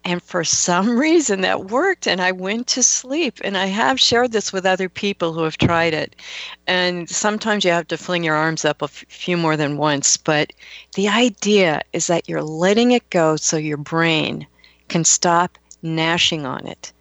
And 0.10 0.24
for 0.24 0.43
some 0.43 0.98
reason 1.08 1.41
that 1.41 1.65
worked, 1.65 2.08
and 2.08 2.19
I 2.19 2.32
went 2.32 2.65
to 2.69 2.82
sleep. 2.82 3.39
And 3.43 3.56
I 3.56 3.67
have 3.67 4.00
shared 4.00 4.32
this 4.32 4.52
with 4.52 4.65
other 4.65 4.89
people 4.89 5.34
who 5.34 5.43
have 5.43 5.60
tried 5.60 5.93
it. 5.93 6.15
And 6.65 7.08
sometimes 7.08 7.63
you 7.63 7.69
have 7.69 7.88
to 7.89 7.98
fling 7.98 8.24
your 8.24 8.36
arms 8.36 8.65
up 8.65 8.82
a 8.82 8.86
f- 8.86 9.06
few 9.08 9.38
more 9.38 9.56
than 9.56 9.78
once. 9.78 10.17
But 10.17 10.52
the 10.95 11.10
idea 11.10 11.84
is 11.93 12.08
that 12.08 12.28
you're 12.28 12.41
letting 12.41 12.89
it 12.89 13.08
go 13.12 13.36
so 13.36 13.56
your 13.56 13.78
brain 13.78 14.48
can 14.88 15.04
stop 15.04 15.60
gnashing 15.84 16.43
on 16.43 16.65
it. 16.65 16.91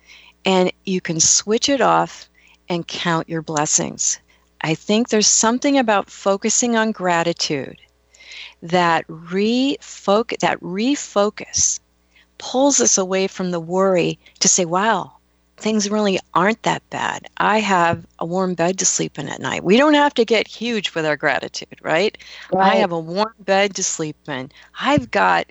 And 0.45 0.71
you 0.85 1.01
can 1.01 1.19
switch 1.19 1.71
it 1.71 1.81
off 1.81 2.29
and 2.69 2.87
count 2.87 3.27
your 3.27 3.41
blessings. 3.41 4.19
I 4.61 4.75
think 4.75 5.09
there's 5.09 5.27
something 5.27 5.79
about 5.79 6.11
focusing 6.11 6.77
on 6.77 6.93
gratitude 6.93 7.79
that 8.61 9.07
refocus 9.07 10.41
that 10.41 10.61
refocus 10.61 11.81
pulls 12.39 12.81
us 12.81 12.99
away 12.99 13.27
from 13.27 13.51
the 13.51 13.61
worry 13.61 14.19
to 14.41 14.49
say, 14.49 14.65
wow, 14.65 15.13
things 15.57 15.91
really 15.91 16.19
aren't 16.35 16.63
that 16.63 16.89
bad. 16.91 17.27
I 17.39 17.59
have 17.61 18.07
a 18.19 18.25
warm 18.25 18.55
bed 18.55 18.79
to 18.79 18.85
sleep 18.85 19.19
in 19.19 19.29
at 19.29 19.41
night. 19.41 19.65
We 19.65 19.77
don't 19.77 19.95
have 19.95 20.15
to 20.15 20.25
get 20.25 20.47
huge 20.47 20.95
with 20.95 21.05
our 21.05 21.17
gratitude, 21.17 21.79
right? 21.83 22.17
I 22.61 22.77
have 22.77 22.93
a 22.93 22.99
warm 22.99 23.35
bed 23.41 23.75
to 23.77 23.83
sleep 23.83 24.17
in. 24.29 24.51
I've 24.81 25.11
got 25.11 25.47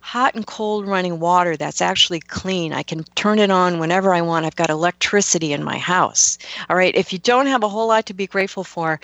hot 0.00 0.36
and 0.36 0.46
cold 0.46 0.86
running 0.86 1.18
water 1.18 1.56
that's 1.56 1.80
actually 1.80 2.20
clean. 2.20 2.72
I 2.72 2.84
can 2.84 3.02
turn 3.16 3.40
it 3.40 3.50
on 3.50 3.80
whenever 3.80 4.14
I 4.14 4.22
want. 4.22 4.46
I've 4.46 4.54
got 4.54 4.70
electricity 4.70 5.52
in 5.52 5.64
my 5.64 5.78
house. 5.78 6.38
All 6.70 6.76
right. 6.76 6.94
If 6.94 7.12
you 7.12 7.18
don't 7.18 7.46
have 7.46 7.64
a 7.64 7.68
whole 7.68 7.88
lot 7.88 8.06
to 8.06 8.14
be 8.14 8.28
grateful 8.28 8.62
for, 8.62 9.00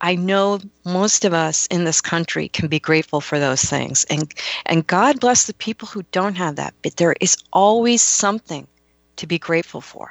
I 0.00 0.14
know 0.14 0.60
most 0.84 1.24
of 1.24 1.32
us 1.32 1.66
in 1.66 1.84
this 1.84 2.00
country 2.00 2.48
can 2.48 2.68
be 2.68 2.78
grateful 2.78 3.20
for 3.20 3.38
those 3.38 3.62
things. 3.62 4.04
And 4.10 4.32
and 4.66 4.86
God 4.86 5.20
bless 5.20 5.46
the 5.46 5.54
people 5.54 5.88
who 5.88 6.02
don't 6.12 6.36
have 6.36 6.56
that. 6.56 6.74
But 6.82 6.96
there 6.96 7.14
is 7.20 7.36
always 7.52 8.02
something 8.02 8.66
to 9.16 9.26
be 9.26 9.38
grateful 9.38 9.80
for. 9.80 10.10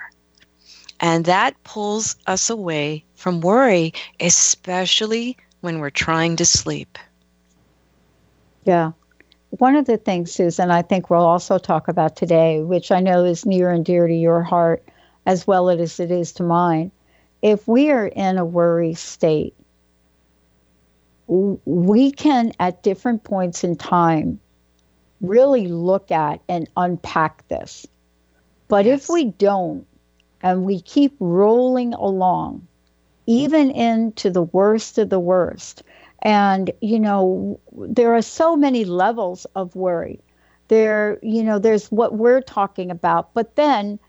And 1.00 1.26
that 1.26 1.62
pulls 1.64 2.16
us 2.26 2.50
away 2.50 3.04
from 3.16 3.42
worry, 3.42 3.94
especially 4.20 5.38
when 5.62 5.80
we're 5.80 5.90
trying 5.90 6.36
to 6.38 6.46
sleep. 6.46 6.98
Yeah. 8.64 8.92
One 9.52 9.76
of 9.76 9.86
the 9.86 9.98
things, 9.98 10.32
Susan, 10.32 10.72
I 10.72 10.82
think 10.82 11.10
we'll 11.10 11.22
also 11.22 11.58
talk 11.58 11.88
about 11.88 12.16
today, 12.16 12.62
which 12.62 12.92
I 12.92 13.00
know 13.00 13.24
is 13.24 13.46
near 13.46 13.72
and 13.72 13.86
dear 13.86 14.08
to 14.08 14.14
your 14.14 14.42
heart 14.42 14.84
as 15.26 15.48
well 15.48 15.70
as 15.70 16.00
it 16.00 16.12
is 16.12 16.32
to 16.34 16.44
mine. 16.44 16.92
If 17.42 17.68
we 17.68 17.92
are 17.92 18.08
in 18.08 18.38
a 18.38 18.46
worry 18.46 18.94
state, 18.94 19.56
we 21.28 22.12
can, 22.12 22.52
at 22.60 22.84
different 22.84 23.24
points 23.24 23.64
in 23.64 23.76
time, 23.76 24.40
really 25.22 25.68
look 25.68 26.12
at 26.12 26.42
and 26.48 26.70
unpack 26.78 27.48
this. 27.48 27.88
But 28.68 28.86
yes. 28.86 29.04
if 29.04 29.10
we 29.10 29.26
don't, 29.26 29.86
and 30.42 30.64
we 30.64 30.82
keep 30.82 31.16
rolling 31.20 31.94
along, 31.94 32.68
even 33.26 33.72
into 33.72 34.30
the 34.30 34.44
worst 34.44 34.98
of 34.98 35.10
the 35.10 35.20
worst, 35.20 35.84
and 36.22 36.72
you 36.82 37.00
know, 37.00 37.60
there 37.72 38.14
are 38.16 38.22
so 38.22 38.56
many 38.56 38.86
levels 38.86 39.46
of 39.56 39.76
worry. 39.76 40.20
There, 40.68 41.20
you 41.22 41.44
know, 41.44 41.60
there's 41.60 41.92
what 41.92 42.16
we're 42.16 42.42
talking 42.42 42.90
about, 42.90 43.34
but 43.34 43.56
then 43.56 44.00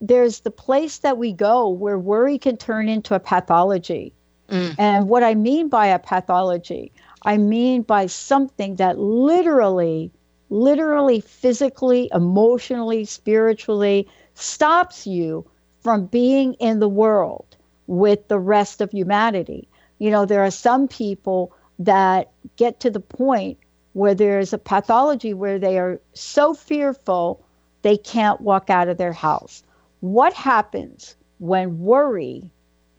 there's 0.00 0.40
the 0.40 0.50
place 0.50 0.98
that 0.98 1.18
we 1.18 1.32
go 1.32 1.68
where 1.68 1.98
worry 1.98 2.38
can 2.38 2.56
turn 2.56 2.88
into 2.88 3.14
a 3.14 3.20
pathology 3.20 4.12
Mm. 4.52 4.74
And 4.78 5.08
what 5.08 5.22
I 5.22 5.34
mean 5.34 5.68
by 5.68 5.86
a 5.86 5.98
pathology, 5.98 6.92
I 7.24 7.38
mean 7.38 7.82
by 7.82 8.06
something 8.06 8.76
that 8.76 8.98
literally, 8.98 10.10
literally, 10.50 11.20
physically, 11.20 12.10
emotionally, 12.12 13.06
spiritually 13.06 14.06
stops 14.34 15.06
you 15.06 15.46
from 15.80 16.06
being 16.06 16.52
in 16.54 16.80
the 16.80 16.88
world 16.88 17.56
with 17.86 18.28
the 18.28 18.38
rest 18.38 18.82
of 18.82 18.90
humanity. 18.90 19.68
You 19.98 20.10
know, 20.10 20.26
there 20.26 20.44
are 20.44 20.50
some 20.50 20.86
people 20.86 21.52
that 21.78 22.30
get 22.56 22.78
to 22.80 22.90
the 22.90 23.00
point 23.00 23.58
where 23.94 24.14
there's 24.14 24.52
a 24.52 24.58
pathology 24.58 25.32
where 25.32 25.58
they 25.58 25.78
are 25.78 25.98
so 26.12 26.54
fearful 26.54 27.42
they 27.82 27.96
can't 27.96 28.40
walk 28.40 28.68
out 28.68 28.88
of 28.88 28.98
their 28.98 29.12
house. 29.12 29.62
What 30.00 30.34
happens 30.34 31.16
when 31.38 31.80
worry 31.80 32.50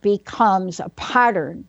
becomes 0.04 0.80
a 0.80 0.90
pattern 0.90 1.66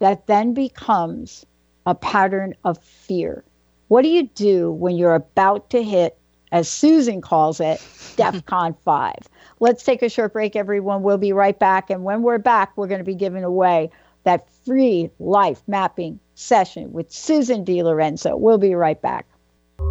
that 0.00 0.26
then 0.26 0.52
becomes 0.52 1.46
a 1.86 1.94
pattern 1.94 2.54
of 2.64 2.76
fear. 2.78 3.42
What 3.88 4.02
do 4.02 4.08
you 4.08 4.24
do 4.24 4.72
when 4.72 4.96
you're 4.96 5.14
about 5.14 5.70
to 5.70 5.82
hit, 5.82 6.18
as 6.52 6.68
Susan 6.68 7.22
calls 7.22 7.60
it, 7.60 7.78
DEFCON 8.16 8.76
5? 8.84 9.14
Let's 9.60 9.84
take 9.84 10.02
a 10.02 10.08
short 10.08 10.34
break, 10.34 10.56
everyone. 10.56 11.02
We'll 11.02 11.16
be 11.16 11.32
right 11.32 11.58
back. 11.58 11.88
And 11.88 12.04
when 12.04 12.22
we're 12.22 12.38
back, 12.38 12.76
we're 12.76 12.88
going 12.88 12.98
to 12.98 13.04
be 13.04 13.14
giving 13.14 13.44
away 13.44 13.90
that 14.24 14.50
free 14.66 15.08
life 15.20 15.62
mapping 15.68 16.18
session 16.34 16.92
with 16.92 17.10
Susan 17.10 17.64
De 17.64 17.82
Lorenzo. 17.82 18.36
We'll 18.36 18.58
be 18.58 18.74
right 18.74 19.00
back. 19.00 19.24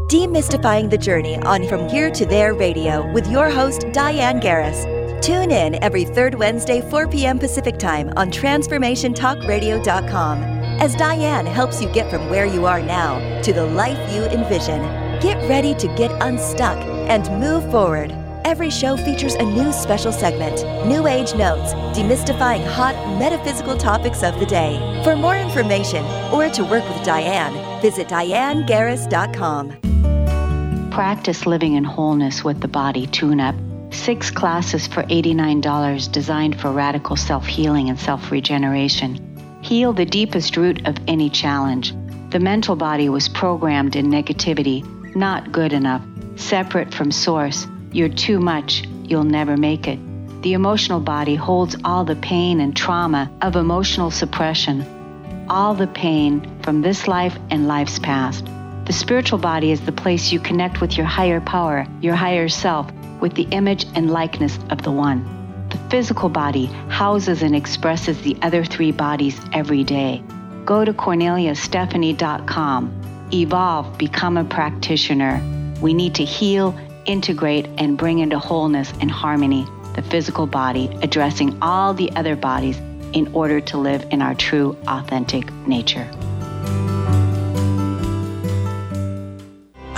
Demystifying 0.09 0.89
the 0.89 0.97
journey 0.97 1.37
on 1.37 1.67
From 1.67 1.87
Here 1.89 2.11
to 2.11 2.25
There 2.25 2.53
radio 2.53 3.11
with 3.13 3.27
your 3.31 3.49
host, 3.49 3.85
Diane 3.91 4.39
Garris. 4.39 5.04
Tune 5.21 5.51
in 5.51 5.81
every 5.83 6.05
third 6.05 6.35
Wednesday, 6.35 6.81
4 6.89 7.07
p.m. 7.07 7.39
Pacific 7.39 7.77
Time 7.77 8.11
on 8.15 8.31
TransformationTalkRadio.com 8.31 10.55
as 10.79 10.95
Diane 10.95 11.45
helps 11.45 11.81
you 11.81 11.89
get 11.91 12.09
from 12.11 12.29
where 12.29 12.45
you 12.45 12.65
are 12.65 12.81
now 12.81 13.41
to 13.41 13.53
the 13.53 13.65
life 13.65 13.97
you 14.13 14.23
envision. 14.25 14.81
Get 15.21 15.37
ready 15.49 15.73
to 15.75 15.87
get 15.95 16.11
unstuck 16.21 16.77
and 17.09 17.25
move 17.39 17.71
forward. 17.71 18.13
Every 18.43 18.69
show 18.69 18.97
features 18.97 19.33
a 19.35 19.43
new 19.43 19.71
special 19.73 20.11
segment, 20.11 20.63
New 20.87 21.07
Age 21.07 21.33
Notes, 21.33 21.73
demystifying 21.97 22.63
hot 22.65 22.93
metaphysical 23.17 23.75
topics 23.75 24.21
of 24.21 24.39
the 24.39 24.45
day. 24.45 25.01
For 25.03 25.15
more 25.15 25.35
information 25.35 26.05
or 26.31 26.47
to 26.49 26.63
work 26.63 26.87
with 26.87 27.03
Diane, 27.03 27.81
visit 27.81 28.07
DianeGarris.com. 28.09 30.89
Practice 30.91 31.47
living 31.47 31.73
in 31.73 31.83
wholeness 31.83 32.43
with 32.43 32.61
the 32.61 32.67
body 32.67 33.07
tune 33.07 33.39
up 33.39 33.55
Six 33.95 34.29
classes 34.29 34.85
for 34.85 35.01
$89 35.03 36.11
designed 36.11 36.59
for 36.59 36.71
radical 36.71 37.15
self 37.15 37.47
healing 37.47 37.89
and 37.89 37.99
self 37.99 38.29
regeneration. 38.29 39.17
Heal 39.63 39.93
the 39.93 40.05
deepest 40.05 40.57
root 40.57 40.85
of 40.85 40.97
any 41.07 41.29
challenge. 41.29 41.95
The 42.29 42.39
mental 42.39 42.75
body 42.75 43.09
was 43.09 43.29
programmed 43.29 43.95
in 43.95 44.07
negativity, 44.07 44.83
not 45.15 45.51
good 45.51 45.73
enough, 45.73 46.03
separate 46.35 46.93
from 46.93 47.11
source. 47.11 47.65
You're 47.91 48.09
too 48.09 48.39
much, 48.39 48.83
you'll 49.05 49.23
never 49.23 49.57
make 49.57 49.87
it. 49.87 49.97
The 50.43 50.53
emotional 50.53 50.99
body 50.99 51.35
holds 51.35 51.75
all 51.83 52.05
the 52.05 52.17
pain 52.17 52.59
and 52.59 52.75
trauma 52.75 53.31
of 53.41 53.55
emotional 53.55 54.11
suppression, 54.11 54.85
all 55.49 55.73
the 55.73 55.87
pain 55.87 56.61
from 56.61 56.81
this 56.81 57.07
life 57.07 57.39
and 57.49 57.67
life's 57.67 57.97
past. 57.97 58.45
The 58.85 58.93
spiritual 58.93 59.39
body 59.39 59.71
is 59.71 59.81
the 59.81 59.91
place 59.91 60.31
you 60.31 60.39
connect 60.39 60.79
with 60.79 60.95
your 60.95 61.07
higher 61.07 61.41
power, 61.41 61.87
your 62.01 62.13
higher 62.13 62.49
self, 62.49 62.91
with 63.25 63.33
the 63.33 63.47
image 63.49 63.87
and 63.95 64.11
likeness 64.11 64.59
of 64.69 64.83
the 64.83 64.91
One. 64.91 65.25
The 65.71 65.79
physical 65.89 66.29
body 66.29 66.67
houses 66.89 67.41
and 67.41 67.55
expresses 67.55 68.21
the 68.21 68.37
other 68.43 68.63
three 68.63 68.91
bodies 68.91 69.41
every 69.51 69.83
day. 69.83 70.23
Go 70.63 70.85
to 70.85 70.93
corneliastephanie.com. 70.93 73.27
Evolve, 73.33 73.97
become 73.97 74.37
a 74.37 74.43
practitioner. 74.43 75.41
We 75.81 75.95
need 75.95 76.13
to 76.13 76.23
heal, 76.23 76.77
integrate, 77.05 77.67
and 77.79 77.97
bring 77.97 78.19
into 78.19 78.37
wholeness 78.37 78.93
and 79.01 79.09
harmony 79.09 79.65
the 79.95 80.03
physical 80.03 80.45
body, 80.45 80.95
addressing 81.01 81.57
all 81.63 81.95
the 81.95 82.11
other 82.11 82.35
bodies 82.35 82.77
in 83.13 83.33
order 83.33 83.59
to 83.59 83.79
live 83.79 84.05
in 84.11 84.21
our 84.21 84.35
true, 84.35 84.77
authentic 84.87 85.51
nature. 85.65 86.07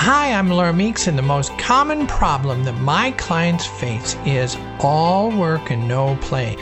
Hi, 0.10 0.32
I'm 0.32 0.48
Laura 0.48 0.72
Meeks, 0.72 1.08
and 1.08 1.18
the 1.18 1.22
most 1.22 1.52
common 1.58 2.08
problem 2.08 2.64
that 2.64 2.80
my 2.80 3.12
clients 3.18 3.66
face 3.66 4.16
is 4.26 4.56
all 4.80 5.38
work 5.38 5.70
and 5.70 5.86
no 5.86 6.16
play. 6.22 6.56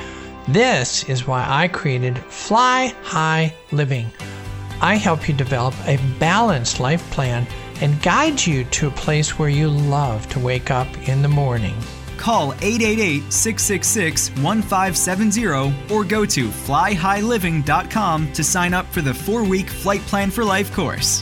This 0.48 1.08
is 1.08 1.28
why 1.28 1.46
I 1.48 1.68
created 1.68 2.18
Fly 2.18 2.88
High 3.04 3.54
Living. 3.72 4.10
I 4.82 4.96
help 4.96 5.28
you 5.28 5.36
develop 5.36 5.76
a 5.86 6.00
balanced 6.18 6.80
life 6.80 7.08
plan 7.12 7.46
and 7.82 8.02
guide 8.02 8.44
you 8.44 8.64
to 8.64 8.88
a 8.88 8.92
place 9.06 9.38
where 9.38 9.50
you 9.50 9.68
love 9.70 10.28
to 10.30 10.40
wake 10.40 10.72
up 10.72 10.88
in 11.08 11.22
the 11.22 11.28
morning. 11.28 11.76
Call 12.18 12.54
888 12.64 13.32
666 13.32 14.30
1570 14.42 15.94
or 15.94 16.04
go 16.04 16.26
to 16.26 16.48
flyhighliving.com 16.48 18.34
to 18.34 18.44
sign 18.44 18.74
up 18.74 18.88
for 18.88 19.02
the 19.02 19.14
four 19.14 19.44
week 19.44 19.70
Flight 19.70 20.02
Plan 20.02 20.32
for 20.32 20.44
Life 20.44 20.74
course. 20.74 21.22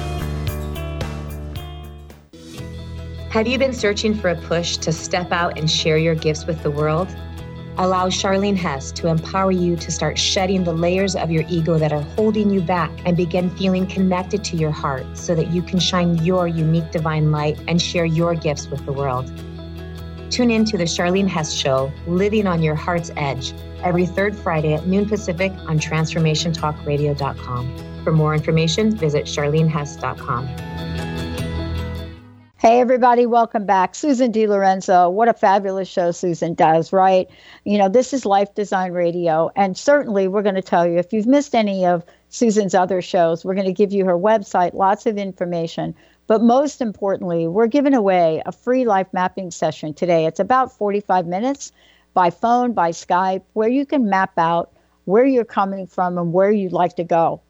Have 3.31 3.47
you 3.47 3.57
been 3.57 3.71
searching 3.71 4.13
for 4.13 4.29
a 4.29 4.35
push 4.35 4.75
to 4.75 4.91
step 4.91 5.31
out 5.31 5.57
and 5.57 5.71
share 5.71 5.97
your 5.97 6.15
gifts 6.15 6.45
with 6.45 6.61
the 6.63 6.69
world? 6.69 7.07
Allow 7.77 8.09
Charlene 8.09 8.57
Hess 8.57 8.91
to 8.91 9.07
empower 9.07 9.53
you 9.53 9.77
to 9.77 9.89
start 9.89 10.19
shedding 10.19 10.65
the 10.65 10.73
layers 10.73 11.15
of 11.15 11.31
your 11.31 11.45
ego 11.47 11.77
that 11.77 11.93
are 11.93 12.01
holding 12.01 12.49
you 12.49 12.59
back 12.59 12.91
and 13.05 13.15
begin 13.15 13.49
feeling 13.51 13.87
connected 13.87 14.43
to 14.43 14.57
your 14.57 14.71
heart 14.71 15.05
so 15.17 15.33
that 15.33 15.47
you 15.47 15.61
can 15.61 15.79
shine 15.79 16.17
your 16.17 16.45
unique 16.45 16.91
divine 16.91 17.31
light 17.31 17.57
and 17.69 17.81
share 17.81 18.03
your 18.03 18.35
gifts 18.35 18.67
with 18.67 18.85
the 18.85 18.91
world. 18.91 19.31
Tune 20.29 20.51
in 20.51 20.65
to 20.65 20.77
the 20.77 20.83
Charlene 20.83 21.29
Hess 21.29 21.53
Show, 21.53 21.89
Living 22.07 22.47
on 22.47 22.61
Your 22.61 22.75
Heart's 22.75 23.11
Edge, 23.15 23.53
every 23.81 24.07
third 24.07 24.35
Friday 24.35 24.73
at 24.73 24.87
noon 24.87 25.07
Pacific 25.07 25.53
on 25.69 25.79
TransformationTalkRadio.com. 25.79 28.03
For 28.03 28.11
more 28.11 28.35
information, 28.35 28.93
visit 28.93 29.25
charlenehess.com. 29.25 31.30
Hey, 32.61 32.79
everybody, 32.79 33.25
welcome 33.25 33.65
back. 33.65 33.95
Susan 33.95 34.29
De 34.29 34.45
Lorenzo. 34.45 35.09
What 35.09 35.27
a 35.27 35.33
fabulous 35.33 35.87
show 35.87 36.11
Susan 36.11 36.53
does, 36.53 36.93
right? 36.93 37.27
You 37.65 37.79
know, 37.79 37.89
this 37.89 38.13
is 38.13 38.23
Life 38.23 38.53
Design 38.53 38.91
Radio. 38.91 39.49
And 39.55 39.75
certainly, 39.75 40.27
we're 40.27 40.43
going 40.43 40.53
to 40.53 40.61
tell 40.61 40.85
you 40.85 40.99
if 40.99 41.11
you've 41.11 41.25
missed 41.25 41.55
any 41.55 41.87
of 41.87 42.05
Susan's 42.29 42.75
other 42.75 43.01
shows. 43.01 43.43
We're 43.43 43.55
going 43.55 43.65
to 43.65 43.73
give 43.73 43.91
you 43.91 44.05
her 44.05 44.15
website, 44.15 44.75
lots 44.75 45.07
of 45.07 45.17
information. 45.17 45.95
But 46.27 46.43
most 46.43 46.81
importantly, 46.81 47.47
we're 47.47 47.65
giving 47.65 47.95
away 47.95 48.43
a 48.45 48.51
free 48.51 48.85
life 48.85 49.07
mapping 49.11 49.49
session 49.49 49.95
today. 49.95 50.27
It's 50.27 50.39
about 50.39 50.71
45 50.71 51.25
minutes 51.25 51.71
by 52.13 52.29
phone, 52.29 52.73
by 52.73 52.91
Skype, 52.91 53.41
where 53.53 53.69
you 53.69 53.87
can 53.87 54.07
map 54.07 54.37
out 54.37 54.71
where 55.05 55.25
you're 55.25 55.45
coming 55.45 55.87
from 55.87 56.15
and 56.19 56.31
where 56.31 56.51
you'd 56.51 56.73
like 56.73 56.95
to 56.97 57.03
go. 57.03 57.41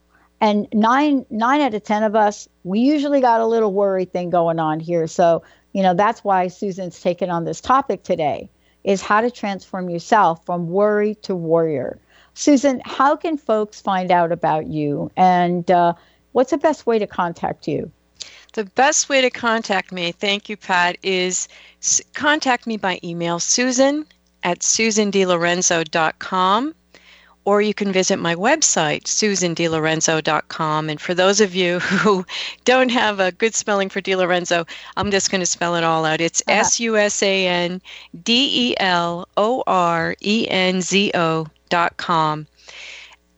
And 0.42 0.68
nine 0.74 1.26
nine 1.30 1.62
out 1.62 1.76
of 1.76 1.84
ten 1.84 2.04
of 2.04 2.16
us, 2.16 2.48
we 2.64 2.80
usually 2.80 3.22
got 3.22 3.42
a 3.42 3.46
little 3.46 3.74
worry 3.74 4.06
thing 4.06 4.32
going 4.32 4.58
on 4.60 4.80
here. 4.80 5.06
So, 5.08 5.44
you 5.74 5.84
know, 5.84 5.94
that's 5.94 6.24
why 6.24 6.48
Susan's 6.48 7.00
taken 7.00 7.30
on 7.30 7.46
this 7.46 7.62
topic 7.62 8.02
today 8.04 8.50
is 8.84 9.04
how 9.04 9.22
to 9.22 9.30
transform 9.30 9.88
yourself 9.90 10.44
from 10.46 10.70
worry 10.70 11.14
to 11.16 11.36
warrior. 11.36 12.00
Susan, 12.34 12.82
how 12.86 13.16
can 13.16 13.38
folks 13.38 13.80
find 13.80 14.10
out 14.10 14.32
about 14.32 14.66
you 14.68 15.12
and 15.16 15.70
uh, 15.70 15.94
what's 16.32 16.50
the 16.52 16.58
best 16.58 16.88
way 16.88 16.98
to 16.98 17.06
contact 17.06 17.68
you? 17.68 17.92
The 18.54 18.66
best 18.66 19.10
way 19.10 19.22
to 19.22 19.30
contact 19.30 19.92
me, 19.92 20.12
thank 20.12 20.50
you, 20.50 20.58
Pat, 20.58 20.98
is 21.04 21.48
contact 22.14 22.66
me 22.68 22.78
by 22.78 23.00
email, 23.04 23.40
susan 23.40 24.06
at 24.44 24.60
susandlorenzo.com 24.60 26.76
or 27.44 27.62
you 27.62 27.74
can 27.74 27.92
visit 27.92 28.18
my 28.18 28.36
website, 28.36 29.04
susandelorenzo.com. 29.04 30.90
And 30.90 31.02
for 31.02 31.14
those 31.14 31.42
of 31.42 31.56
you 31.56 31.80
who 31.80 32.26
don't 32.66 32.90
have 32.90 33.20
a 33.20 33.32
good 33.32 33.56
spelling 33.56 33.90
for 33.90 34.02
De 34.02 34.16
Lorenzo, 34.16 34.66
I'm 34.98 35.12
just 35.12 35.32
going 35.32 35.42
to 35.42 35.46
spell 35.46 35.76
it 35.76 35.84
all 35.84 36.06
out. 36.06 36.22
It's 36.22 36.44
S 36.48 36.80
U 36.80 36.98
S 36.98 37.22
A 37.24 37.48
N 37.48 37.82
D 38.24 38.70
E 38.70 38.76
L 38.80 39.28
O 39.38 39.64
R 39.66 40.16
E 40.22 40.48
N 40.50 40.82
Z 40.82 41.12
O 41.16 41.48
dot 41.70 41.98
com. 41.98 42.48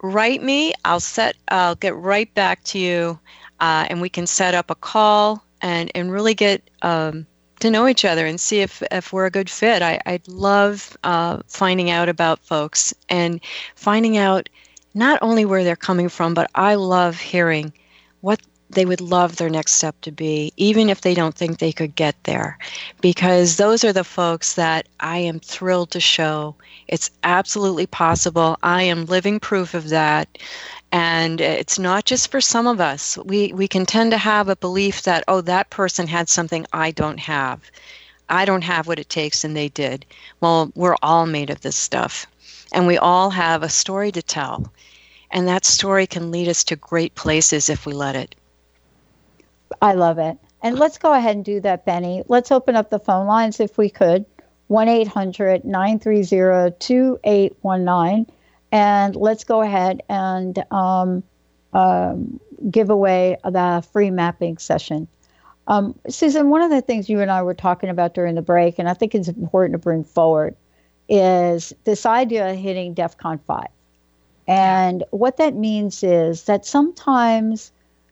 Write 0.02 0.44
me. 0.44 0.74
I'll 0.84 1.00
set. 1.00 1.38
I'll 1.48 1.76
get 1.76 1.96
right 1.96 2.34
back 2.34 2.64
to 2.66 2.80
you, 2.80 3.20
uh, 3.62 3.86
and 3.90 4.02
we 4.02 4.10
can 4.10 4.28
set 4.28 4.54
up 4.54 4.70
a 4.70 4.76
call 4.76 5.44
and 5.62 5.90
and 5.96 6.12
really 6.12 6.34
get. 6.34 6.70
Um, 6.82 7.26
to 7.64 7.72
know 7.72 7.88
each 7.88 8.04
other 8.04 8.26
and 8.26 8.42
see 8.42 8.60
if, 8.60 8.84
if 8.92 9.14
we're 9.14 9.26
a 9.26 9.32
good 9.32 9.50
fit. 9.50 9.82
I, 9.82 9.98
I 10.06 10.20
love 10.28 10.98
uh, 11.06 11.40
finding 11.48 11.90
out 11.90 12.10
about 12.10 12.40
folks 12.40 12.94
and 13.08 13.40
finding 13.76 14.18
out 14.18 14.50
not 14.94 15.18
only 15.22 15.46
where 15.46 15.64
they're 15.64 15.78
coming 15.78 16.10
from, 16.10 16.34
but 16.34 16.52
I 16.56 16.76
love 16.76 17.18
hearing 17.18 17.72
what 18.20 18.42
they 18.70 18.86
would 18.86 19.00
love 19.00 19.38
their 19.38 19.50
next 19.50 19.76
step 19.76 19.96
to 20.02 20.12
be, 20.12 20.52
even 20.58 20.90
if 20.90 21.02
they 21.02 21.14
don't 21.14 21.36
think 21.36 21.60
they 21.60 21.72
could 21.72 21.96
get 21.96 22.22
there. 22.26 22.58
Because 23.00 23.56
those 23.56 23.86
are 23.86 23.94
the 23.94 24.04
folks 24.04 24.56
that 24.56 24.90
I 25.00 25.20
am 25.20 25.40
thrilled 25.40 25.92
to 25.92 26.02
show. 26.02 26.56
It's 26.90 27.12
absolutely 27.24 27.86
possible. 27.86 28.58
I 28.62 28.84
am 28.84 29.06
living 29.06 29.40
proof 29.40 29.74
of 29.74 29.88
that. 29.90 30.38
And 30.94 31.42
it's 31.42 31.80
not 31.80 32.06
just 32.06 32.30
for 32.30 32.40
some 32.40 32.68
of 32.68 32.80
us. 32.80 33.18
We, 33.18 33.52
we 33.52 33.68
can 33.68 33.84
tend 33.84 34.12
to 34.12 34.18
have 34.20 34.48
a 34.48 34.56
belief 34.56 35.02
that, 35.02 35.24
oh, 35.28 35.42
that 35.42 35.72
person 35.72 36.06
had 36.06 36.30
something 36.30 36.68
I 36.72 36.92
don't 36.92 37.20
have. 37.20 37.60
I 38.30 38.46
don't 38.46 38.62
have 38.62 38.86
what 38.86 39.00
it 39.00 39.10
takes, 39.10 39.44
and 39.44 39.58
they 39.58 39.70
did. 39.70 40.06
Well, 40.40 40.72
we're 40.76 40.96
all 41.02 41.26
made 41.26 41.50
of 41.50 41.62
this 41.62 41.76
stuff. 41.76 42.28
And 42.74 42.86
we 42.86 43.00
all 43.00 43.32
have 43.32 43.64
a 43.64 43.70
story 43.70 44.12
to 44.12 44.22
tell. 44.22 44.72
And 45.32 45.48
that 45.48 45.66
story 45.66 46.06
can 46.06 46.30
lead 46.30 46.48
us 46.48 46.64
to 46.66 46.76
great 46.76 47.16
places 47.16 47.70
if 47.70 47.88
we 47.88 47.94
let 47.94 48.16
it. 48.16 48.36
I 49.82 49.94
love 49.94 50.20
it. 50.20 50.38
And 50.62 50.78
let's 50.78 51.00
go 51.00 51.12
ahead 51.14 51.36
and 51.36 51.44
do 51.44 51.60
that, 51.62 51.86
Benny. 51.86 52.24
Let's 52.28 52.52
open 52.52 52.76
up 52.76 52.92
the 52.92 53.00
phone 53.00 53.26
lines 53.26 53.60
if 53.60 53.80
we 53.80 53.90
could 53.90 54.28
1 54.68 54.88
800 54.88 55.66
930 55.66 56.76
2819 56.78 58.33
and 58.74 59.16
let's 59.16 59.44
go 59.44 59.62
ahead 59.62 60.02
and 60.10 60.66
um, 60.72 61.22
um, 61.74 62.40
give 62.72 62.90
away 62.90 63.38
the 63.44 63.86
free 63.94 64.10
mapping 64.10 64.58
session. 64.58 65.08
Um, 65.68 65.98
Susan, 66.10 66.50
one 66.50 66.64
of 66.64 66.72
the 66.72 66.82
things 66.82 67.08
you 67.08 67.22
and 67.22 67.30
I 67.30 67.44
were 67.44 67.54
talking 67.54 67.90
about 67.90 68.16
during 68.16 68.34
the 68.34 68.42
break, 68.42 68.80
and 68.80 68.90
I 68.90 68.96
think 68.96 69.14
it's 69.14 69.28
important 69.28 69.74
to 69.74 69.78
bring 69.78 70.04
forward, 70.04 70.56
is 71.08 71.72
this 71.84 72.08
idea 72.08 72.50
of 72.50 72.58
hitting 72.58 72.96
DEFCON 72.96 73.40
5. 73.46 73.68
And 74.48 75.04
what 75.12 75.38
that 75.38 75.54
means 75.54 76.04
is 76.04 76.46
that 76.46 76.66
sometimes, 76.66 77.72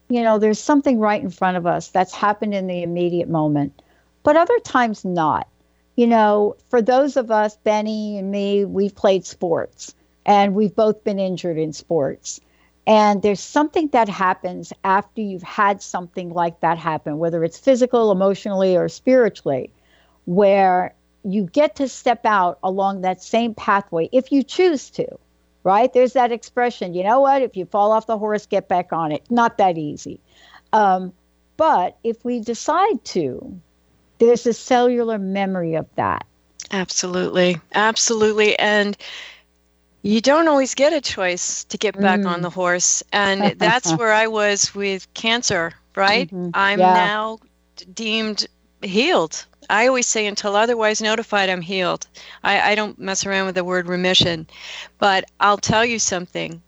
you 0.09 0.21
know, 0.21 0.37
there's 0.37 0.59
something 0.59 0.99
right 0.99 1.21
in 1.21 1.31
front 1.31 1.57
of 1.57 1.65
us 1.65 1.87
that's 1.87 2.13
happened 2.13 2.53
in 2.53 2.67
the 2.67 2.83
immediate 2.83 3.27
moment, 3.27 3.81
but 4.21 4.37
other 4.37 4.59
times 4.59 5.03
not. 5.03 5.47
You 5.95 6.05
know, 6.05 6.55
for 6.69 6.83
those 6.83 7.17
of 7.17 7.31
us, 7.31 7.57
Benny 7.57 8.19
and 8.19 8.29
me, 8.29 8.63
we've 8.63 8.95
played 8.95 9.25
sports 9.25 9.95
and 10.25 10.55
we've 10.55 10.75
both 10.75 11.03
been 11.03 11.19
injured 11.19 11.57
in 11.57 11.73
sports. 11.73 12.39
And 12.87 13.21
there's 13.21 13.39
something 13.39 13.89
that 13.89 14.09
happens 14.09 14.73
after 14.83 15.21
you've 15.21 15.43
had 15.43 15.81
something 15.81 16.33
like 16.33 16.59
that 16.61 16.77
happen, 16.77 17.19
whether 17.19 17.43
it's 17.43 17.57
physical, 17.57 18.11
emotionally, 18.11 18.75
or 18.75 18.89
spiritually, 18.89 19.69
where 20.25 20.93
you 21.23 21.43
get 21.43 21.75
to 21.75 21.87
step 21.87 22.25
out 22.25 22.57
along 22.63 23.01
that 23.01 23.21
same 23.21 23.53
pathway 23.53 24.09
if 24.11 24.31
you 24.31 24.41
choose 24.41 24.89
to, 24.89 25.07
right? 25.63 25.93
There's 25.93 26.13
that 26.13 26.31
expression, 26.31 26.95
you 26.95 27.03
know 27.03 27.21
what? 27.21 27.43
If 27.43 27.55
you 27.55 27.65
fall 27.65 27.91
off 27.91 28.07
the 28.07 28.17
horse, 28.17 28.47
get 28.47 28.67
back 28.67 28.91
on 28.91 29.11
it. 29.11 29.23
Not 29.29 29.59
that 29.59 29.77
easy. 29.77 30.19
Um, 30.73 31.13
but 31.57 31.97
if 32.03 32.25
we 32.25 32.39
decide 32.39 33.03
to, 33.05 33.59
there's 34.17 34.47
a 34.47 34.53
cellular 34.53 35.19
memory 35.19 35.75
of 35.75 35.87
that. 35.95 36.25
Absolutely. 36.71 37.59
Absolutely. 37.73 38.57
And 38.57 38.97
you 40.03 40.21
don't 40.21 40.47
always 40.47 40.73
get 40.73 40.93
a 40.93 41.01
choice 41.01 41.63
to 41.65 41.77
get 41.77 41.99
back 41.99 42.21
mm. 42.21 42.29
on 42.29 42.41
the 42.41 42.49
horse. 42.49 43.03
And 43.11 43.55
that's 43.59 43.93
where 43.93 44.11
I 44.11 44.27
was 44.27 44.73
with 44.73 45.11
cancer, 45.13 45.73
right? 45.95 46.27
Mm-hmm. 46.27 46.49
I'm 46.53 46.79
yeah. 46.79 46.93
now 46.93 47.39
deemed 47.93 48.47
healed. 48.81 49.45
I 49.69 49.87
always 49.87 50.07
say 50.07 50.25
until 50.25 50.55
otherwise 50.55 51.01
notified, 51.01 51.49
I'm 51.49 51.61
healed. 51.61 52.07
I, 52.43 52.71
I 52.71 52.75
don't 52.75 52.99
mess 52.99 53.25
around 53.25 53.45
with 53.45 53.55
the 53.55 53.63
word 53.63 53.87
remission. 53.87 54.47
But 54.97 55.25
I'll 55.39 55.57
tell 55.57 55.85
you 55.85 55.99
something 55.99 56.61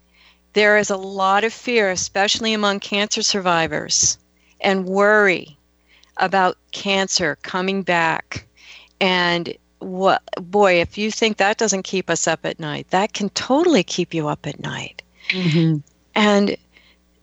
there 0.54 0.78
is 0.78 0.91
a 0.91 0.98
lot 0.98 1.43
of 1.43 1.52
fear, 1.52 1.89
especially 1.89 2.54
among 2.54 2.80
cancer 2.80 3.24
survivors, 3.24 4.19
and 4.62 4.86
worry 4.86 5.58
about 6.17 6.58
cancer 6.72 7.38
coming 7.41 7.82
back. 7.82 8.48
And 9.02 9.56
what 9.84 10.24
boy 10.41 10.80
if 10.80 10.98
you 10.98 11.12
think 11.12 11.38
that 11.38 11.58
doesn't 11.58 11.84
keep 11.84 12.10
us 12.10 12.28
up 12.28 12.46
at 12.46 12.60
night 12.60 12.89
that 12.89 13.13
can 13.13 13.30
totally 13.30 13.84
keep 13.84 14.13
you 14.13 14.28
up 14.28 14.48
at 14.48 14.60
night. 14.60 15.02
Mm-hmm. 15.30 15.78
and 16.15 16.58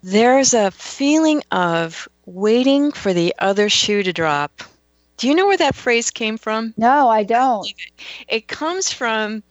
there's 0.03 0.55
a 0.55 0.70
feeling 0.70 1.42
of 1.51 2.09
waiting 2.25 2.92
for 2.92 3.12
the 3.12 3.35
other 3.38 3.68
shoe 3.68 4.03
to 4.03 4.12
drop. 4.12 4.62
Do 5.18 5.29
you 5.29 5.35
know 5.35 5.46
where 5.46 5.59
that 5.59 5.75
phrase 5.75 6.11
came 6.11 6.38
from? 6.38 6.73
No 6.77 7.09
i 7.09 7.23
don't. 7.23 7.66
It 8.29 8.49
comes 8.49 8.92
from 8.92 9.42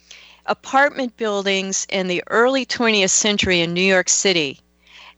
apartment 0.45 1.15
buildings 1.17 1.85
in 1.89 2.07
the 2.07 2.23
early 2.27 2.65
20th 2.65 3.11
century 3.11 3.61
in 3.61 3.73
new 3.73 3.81
york 3.81 4.09
city. 4.09 4.59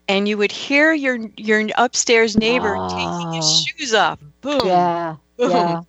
And 0.08 0.28
you 0.28 0.38
would 0.38 0.52
hear 0.52 0.94
your 0.94 1.20
your 1.38 1.70
upstairs 1.78 2.36
neighbor 2.38 2.76
oh. 2.78 2.90
taking 2.90 3.34
his 3.34 3.46
ah. 3.46 3.66
shoes 3.66 3.94
off. 3.94 4.20
Boom. 4.42 4.62
Yeah 4.66 5.16
yeah. 5.42 5.82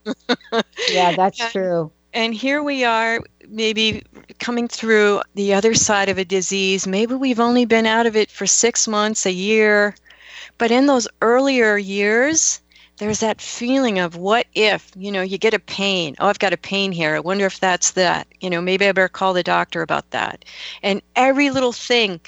Yeah 0.90 1.12
that's 1.16 1.40
and, 1.40 1.50
true. 1.50 1.92
and 2.12 2.34
here 2.34 2.62
we 2.62 2.84
are 2.84 3.20
maybe 3.48 4.02
coming 4.38 4.68
through 4.68 5.22
the 5.34 5.54
other 5.54 5.74
side 5.74 6.08
of 6.08 6.18
a 6.18 6.24
disease. 6.24 6.86
Maybe 6.86 7.14
we've 7.14 7.40
only 7.40 7.64
been 7.64 7.86
out 7.86 8.06
of 8.06 8.16
it 8.16 8.30
for 8.30 8.46
six 8.46 8.88
months 8.88 9.26
a 9.26 9.32
year. 9.32 9.94
But 10.58 10.70
in 10.70 10.86
those 10.86 11.08
earlier 11.20 11.76
years 11.76 12.60
there's 12.98 13.20
that 13.20 13.40
feeling 13.40 13.98
of 13.98 14.16
what 14.16 14.46
if 14.54 14.92
you 14.96 15.10
know 15.10 15.22
you 15.22 15.38
get 15.38 15.54
a 15.54 15.58
pain. 15.58 16.14
Oh 16.20 16.28
i've 16.28 16.38
got 16.38 16.52
a 16.52 16.58
pain 16.58 16.92
here. 16.92 17.14
I 17.16 17.20
wonder 17.20 17.46
if 17.46 17.58
that's 17.60 17.92
that. 17.92 18.26
You 18.40 18.50
know 18.50 18.60
maybe 18.60 18.86
i 18.86 18.92
better 18.92 19.08
call 19.08 19.32
the 19.32 19.42
doctor 19.42 19.82
about 19.82 20.10
that. 20.10 20.44
And 20.82 21.02
every 21.16 21.50
little 21.50 21.72
thing 21.72 22.20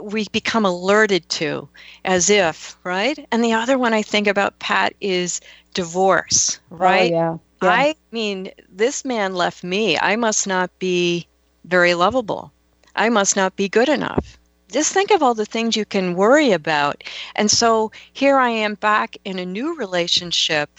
we 0.00 0.26
become 0.30 0.64
alerted 0.64 1.28
to 1.30 1.68
as 2.04 2.30
if 2.30 2.76
right? 2.84 3.26
And 3.32 3.42
the 3.42 3.52
other 3.54 3.78
one 3.78 3.92
i 3.92 4.02
think 4.02 4.26
about 4.28 4.58
pat 4.60 4.94
is 5.00 5.40
divorce, 5.74 6.60
oh, 6.70 6.76
right? 6.76 7.12
Oh, 7.12 7.14
yeah. 7.14 7.36
yeah. 7.62 7.70
I 7.70 7.94
mean, 8.10 8.50
this 8.68 9.04
man 9.04 9.34
left 9.34 9.64
me. 9.64 9.98
I 9.98 10.16
must 10.16 10.46
not 10.46 10.70
be 10.78 11.26
very 11.64 11.94
lovable. 11.94 12.52
I 12.96 13.08
must 13.08 13.36
not 13.36 13.56
be 13.56 13.68
good 13.68 13.88
enough. 13.88 14.38
Just 14.70 14.92
think 14.92 15.10
of 15.10 15.22
all 15.22 15.34
the 15.34 15.44
things 15.46 15.76
you 15.76 15.84
can 15.84 16.14
worry 16.14 16.52
about. 16.52 17.02
And 17.34 17.50
so 17.50 17.90
here 18.12 18.36
I 18.36 18.50
am 18.50 18.74
back 18.74 19.16
in 19.24 19.38
a 19.38 19.46
new 19.46 19.76
relationship. 19.76 20.70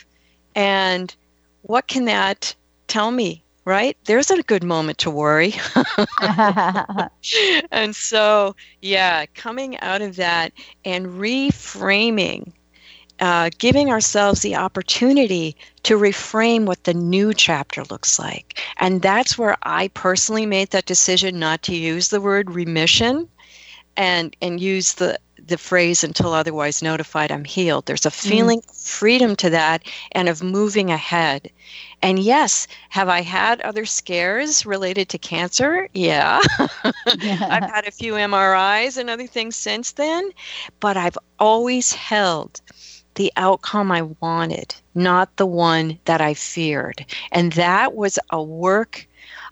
And 0.56 1.14
what 1.64 1.88
can 1.88 2.06
that 2.06 2.56
tell 2.88 3.12
me? 3.12 3.44
Right? 3.64 3.96
There's 4.06 4.32
a 4.32 4.42
good 4.42 4.64
moment 4.64 4.98
to 5.00 5.12
worry. 5.12 5.54
and 7.72 7.96
so, 7.96 8.56
yeah, 8.82 9.26
coming 9.36 9.78
out 9.80 10.02
of 10.02 10.16
that 10.16 10.52
and 10.84 11.06
reframing 11.06 12.54
uh, 13.22 13.52
giving 13.60 13.92
ourselves 13.92 14.42
the 14.42 14.56
opportunity 14.56 15.56
to 15.84 15.98
reframe 15.98 16.66
what 16.66 16.84
the 16.84 16.94
new 16.94 17.34
chapter 17.34 17.84
looks 17.86 18.18
like. 18.18 18.60
And 18.78 19.02
that's 19.02 19.38
where 19.38 19.58
I 19.64 19.90
personally 19.90 20.48
made 20.48 20.72
that 20.72 20.88
decision 20.88 21.40
not 21.40 21.62
to 21.64 21.76
use 21.76 22.10
the 22.10 22.20
word 22.20 22.52
remission 22.52 23.30
and 23.98 24.36
and 24.42 24.60
use 24.60 24.94
the 24.94 25.20
the 25.48 25.58
phrase 25.58 26.04
until 26.04 26.32
otherwise 26.34 26.82
notified 26.82 27.32
i'm 27.32 27.44
healed 27.44 27.86
there's 27.86 28.06
a 28.06 28.12
feeling 28.12 28.62
mm. 28.62 28.70
of 28.70 28.76
freedom 28.78 29.36
to 29.36 29.50
that 29.50 29.82
and 30.14 30.30
of 30.30 30.42
moving 30.42 30.92
ahead 30.92 31.50
and 32.02 32.20
yes 32.20 32.68
have 32.90 33.10
i 33.10 33.22
had 33.22 33.60
other 33.62 33.86
scares 33.86 34.66
related 34.66 35.10
to 35.10 35.18
cancer 35.18 35.90
yeah, 35.94 36.40
yeah. 37.18 37.48
i've 37.50 37.70
had 37.70 37.86
a 37.86 37.92
few 37.92 38.14
mris 38.14 38.98
and 38.98 39.10
other 39.10 39.28
things 39.28 39.56
since 39.56 39.92
then 39.94 40.32
but 40.80 40.96
i've 40.96 41.18
always 41.40 41.92
held 41.92 42.62
the 43.16 43.32
outcome 43.38 43.92
i 43.92 44.02
wanted 44.20 44.74
not 44.96 45.36
the 45.38 45.46
one 45.46 45.98
that 46.06 46.22
i 46.22 46.34
feared 46.34 47.06
and 47.32 47.54
that 47.54 47.94
was 47.94 48.18
a 48.32 48.42
work 48.42 49.08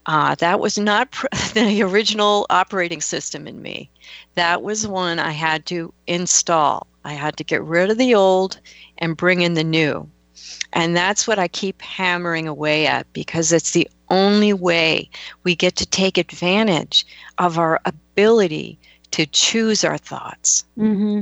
uh, 0.05 0.35
that 0.35 0.59
was 0.59 0.77
not 0.77 1.11
pr- 1.11 1.27
the 1.53 1.81
original 1.83 2.45
operating 2.49 3.01
system 3.01 3.47
in 3.47 3.61
me. 3.61 3.89
That 4.35 4.63
was 4.63 4.87
one 4.87 5.19
I 5.19 5.31
had 5.31 5.65
to 5.67 5.93
install. 6.07 6.87
I 7.05 7.13
had 7.13 7.37
to 7.37 7.43
get 7.43 7.63
rid 7.63 7.91
of 7.91 7.97
the 7.97 8.15
old 8.15 8.59
and 8.97 9.17
bring 9.17 9.41
in 9.41 9.53
the 9.53 9.63
new. 9.63 10.09
And 10.73 10.95
that's 10.95 11.27
what 11.27 11.39
I 11.39 11.47
keep 11.47 11.81
hammering 11.81 12.47
away 12.47 12.87
at 12.87 13.11
because 13.13 13.51
it's 13.51 13.71
the 13.71 13.87
only 14.09 14.53
way 14.53 15.09
we 15.43 15.55
get 15.55 15.75
to 15.77 15.85
take 15.85 16.17
advantage 16.17 17.05
of 17.37 17.57
our 17.57 17.79
ability 17.85 18.79
to 19.11 19.25
choose 19.25 19.83
our 19.83 19.97
thoughts. 19.97 20.63
Mm-hmm. 20.77 21.21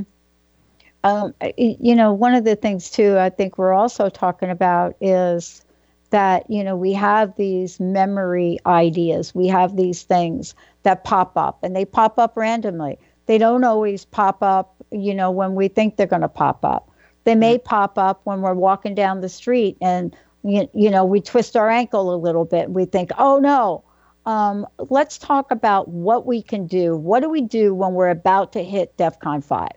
Um, 1.08 1.34
you 1.56 1.94
know, 1.94 2.12
one 2.12 2.34
of 2.34 2.44
the 2.44 2.56
things, 2.56 2.90
too, 2.90 3.18
I 3.18 3.30
think 3.30 3.56
we're 3.56 3.72
also 3.72 4.08
talking 4.08 4.50
about 4.50 4.96
is 5.00 5.64
that 6.10 6.48
you 6.50 6.64
know 6.64 6.76
we 6.76 6.92
have 6.92 7.34
these 7.36 7.78
memory 7.80 8.58
ideas. 8.66 9.34
We 9.34 9.46
have 9.48 9.76
these 9.76 10.02
things 10.02 10.54
that 10.82 11.04
pop 11.04 11.36
up 11.36 11.62
and 11.62 11.74
they 11.76 11.84
pop 11.84 12.18
up 12.18 12.36
randomly. 12.36 12.98
They 13.26 13.38
don't 13.38 13.64
always 13.64 14.04
pop 14.04 14.42
up 14.42 14.74
you 14.90 15.14
know 15.14 15.30
when 15.30 15.54
we 15.54 15.68
think 15.68 15.96
they're 15.96 16.06
going 16.06 16.22
to 16.22 16.28
pop 16.28 16.64
up. 16.64 16.90
They 17.24 17.34
may 17.34 17.56
mm-hmm. 17.56 17.64
pop 17.64 17.98
up 17.98 18.20
when 18.24 18.40
we're 18.40 18.54
walking 18.54 18.94
down 18.94 19.20
the 19.20 19.28
street 19.28 19.76
and 19.80 20.16
you, 20.44 20.68
you 20.72 20.90
know 20.90 21.04
we 21.04 21.20
twist 21.20 21.56
our 21.56 21.68
ankle 21.68 22.14
a 22.14 22.16
little 22.16 22.44
bit 22.44 22.70
we 22.70 22.84
think 22.84 23.10
oh 23.18 23.38
no. 23.38 23.84
Um, 24.26 24.66
let's 24.90 25.16
talk 25.16 25.50
about 25.50 25.88
what 25.88 26.26
we 26.26 26.42
can 26.42 26.66
do. 26.66 26.94
What 26.94 27.20
do 27.20 27.30
we 27.30 27.40
do 27.40 27.74
when 27.74 27.94
we're 27.94 28.10
about 28.10 28.52
to 28.52 28.62
hit 28.62 28.94
defcon 28.98 29.42
5 29.42 29.68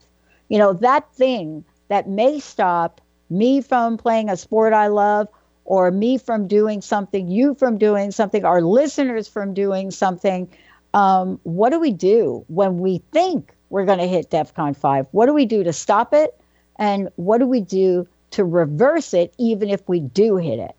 you 0.51 0.59
know 0.59 0.73
that 0.73 1.11
thing 1.15 1.63
that 1.87 2.07
may 2.07 2.39
stop 2.39 3.01
me 3.29 3.61
from 3.61 3.97
playing 3.97 4.29
a 4.29 4.37
sport 4.37 4.73
i 4.73 4.87
love 4.87 5.27
or 5.71 5.89
me 5.89 6.17
from 6.17 6.47
doing 6.47 6.81
something, 6.81 7.29
you 7.29 7.55
from 7.55 7.77
doing 7.77 8.11
something, 8.11 8.43
our 8.43 8.61
listeners 8.61 9.27
from 9.27 9.53
doing 9.53 9.89
something. 9.89 10.49
Um, 10.93 11.39
what 11.43 11.69
do 11.69 11.79
we 11.79 11.91
do 11.91 12.43
when 12.47 12.79
we 12.79 13.01
think 13.13 13.55
we're 13.69 13.85
going 13.85 13.99
to 13.99 14.07
hit 14.07 14.29
DEFCON 14.29 14.75
5? 14.75 15.07
What 15.11 15.27
do 15.27 15.33
we 15.33 15.45
do 15.45 15.63
to 15.63 15.71
stop 15.71 16.13
it? 16.13 16.37
And 16.77 17.09
what 17.15 17.37
do 17.37 17.45
we 17.45 17.61
do 17.61 18.05
to 18.31 18.43
reverse 18.43 19.13
it, 19.13 19.33
even 19.37 19.69
if 19.69 19.87
we 19.87 20.01
do 20.01 20.35
hit 20.35 20.59
it? 20.59 20.75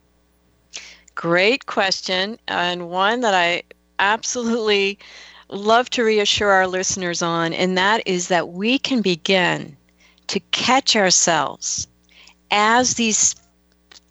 Great 1.14 1.64
question, 1.64 2.38
and 2.48 2.90
one 2.90 3.20
that 3.20 3.34
I 3.34 3.62
absolutely 3.98 4.98
love 5.52 5.90
to 5.90 6.04
reassure 6.04 6.50
our 6.50 6.66
listeners 6.66 7.22
on, 7.22 7.52
and 7.52 7.76
that 7.76 8.06
is 8.06 8.28
that 8.28 8.48
we 8.50 8.78
can 8.78 9.02
begin 9.02 9.76
to 10.28 10.40
catch 10.50 10.96
ourselves 10.96 11.86
as 12.50 12.94
these 12.94 13.34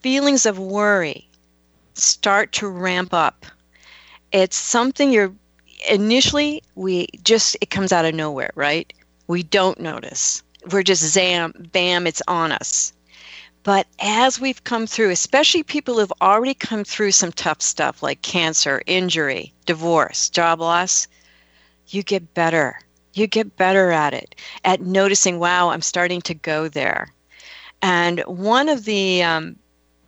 feelings 0.01 0.45
of 0.45 0.59
worry 0.59 1.27
start 1.93 2.51
to 2.53 2.67
ramp 2.67 3.13
up. 3.13 3.45
It's 4.31 4.55
something 4.55 5.11
you're 5.11 5.33
initially 5.89 6.61
we 6.75 7.07
just 7.23 7.57
it 7.61 7.69
comes 7.69 7.91
out 7.91 8.05
of 8.05 8.13
nowhere, 8.13 8.51
right? 8.55 8.91
We 9.27 9.43
don't 9.43 9.79
notice. 9.79 10.43
We're 10.71 10.83
just 10.83 11.03
zam 11.03 11.53
bam 11.71 12.05
it's 12.05 12.21
on 12.27 12.51
us. 12.51 12.93
But 13.63 13.87
as 13.99 14.39
we've 14.39 14.63
come 14.63 14.87
through, 14.87 15.11
especially 15.11 15.63
people 15.63 15.99
who've 15.99 16.13
already 16.21 16.55
come 16.55 16.83
through 16.83 17.11
some 17.11 17.31
tough 17.31 17.61
stuff 17.61 18.01
like 18.01 18.21
cancer, 18.23 18.81
injury, 18.87 19.53
divorce, 19.65 20.29
job 20.29 20.59
loss, 20.59 21.07
you 21.93 22.03
get 22.03 22.33
better. 22.33 22.79
You 23.13 23.27
get 23.27 23.57
better 23.57 23.91
at 23.91 24.13
it, 24.13 24.35
at 24.63 24.81
noticing, 24.81 25.37
wow, 25.39 25.69
I'm 25.69 25.81
starting 25.81 26.21
to 26.21 26.33
go 26.33 26.69
there. 26.69 27.13
And 27.81 28.21
one 28.21 28.69
of 28.69 28.85
the 28.85 29.23
um, 29.23 29.57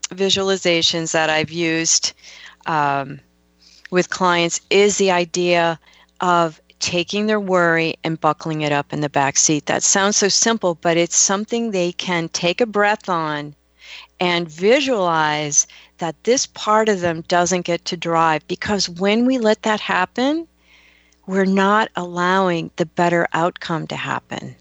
visualizations 0.09 1.11
that 1.11 1.29
I've 1.29 1.51
used 1.51 2.13
um, 2.65 3.19
with 3.91 4.09
clients 4.09 4.61
is 4.69 4.97
the 4.97 5.11
idea 5.11 5.79
of 6.21 6.61
taking 6.79 7.27
their 7.27 7.39
worry 7.39 7.95
and 8.03 8.19
buckling 8.19 8.61
it 8.61 8.71
up 8.71 8.93
in 8.93 9.01
the 9.01 9.09
back 9.09 9.37
seat. 9.37 9.65
That 9.65 9.83
sounds 9.83 10.17
so 10.17 10.29
simple, 10.29 10.75
but 10.75 10.97
it's 10.97 11.15
something 11.15 11.71
they 11.71 11.91
can 11.93 12.29
take 12.29 12.61
a 12.61 12.65
breath 12.65 13.09
on 13.09 13.55
and 14.19 14.49
visualize 14.49 15.67
that 15.97 16.23
this 16.23 16.45
part 16.45 16.89
of 16.89 17.01
them 17.01 17.21
doesn't 17.27 17.65
get 17.65 17.85
to 17.85 17.97
drive 17.97 18.45
because 18.47 18.89
when 18.89 19.25
we 19.25 19.37
let 19.37 19.61
that 19.63 19.79
happen, 19.79 20.47
we're 21.25 21.45
not 21.45 21.89
allowing 21.95 22.71
the 22.75 22.85
better 22.85 23.27
outcome 23.33 23.87
to 23.87 23.95
happen. 23.95 24.55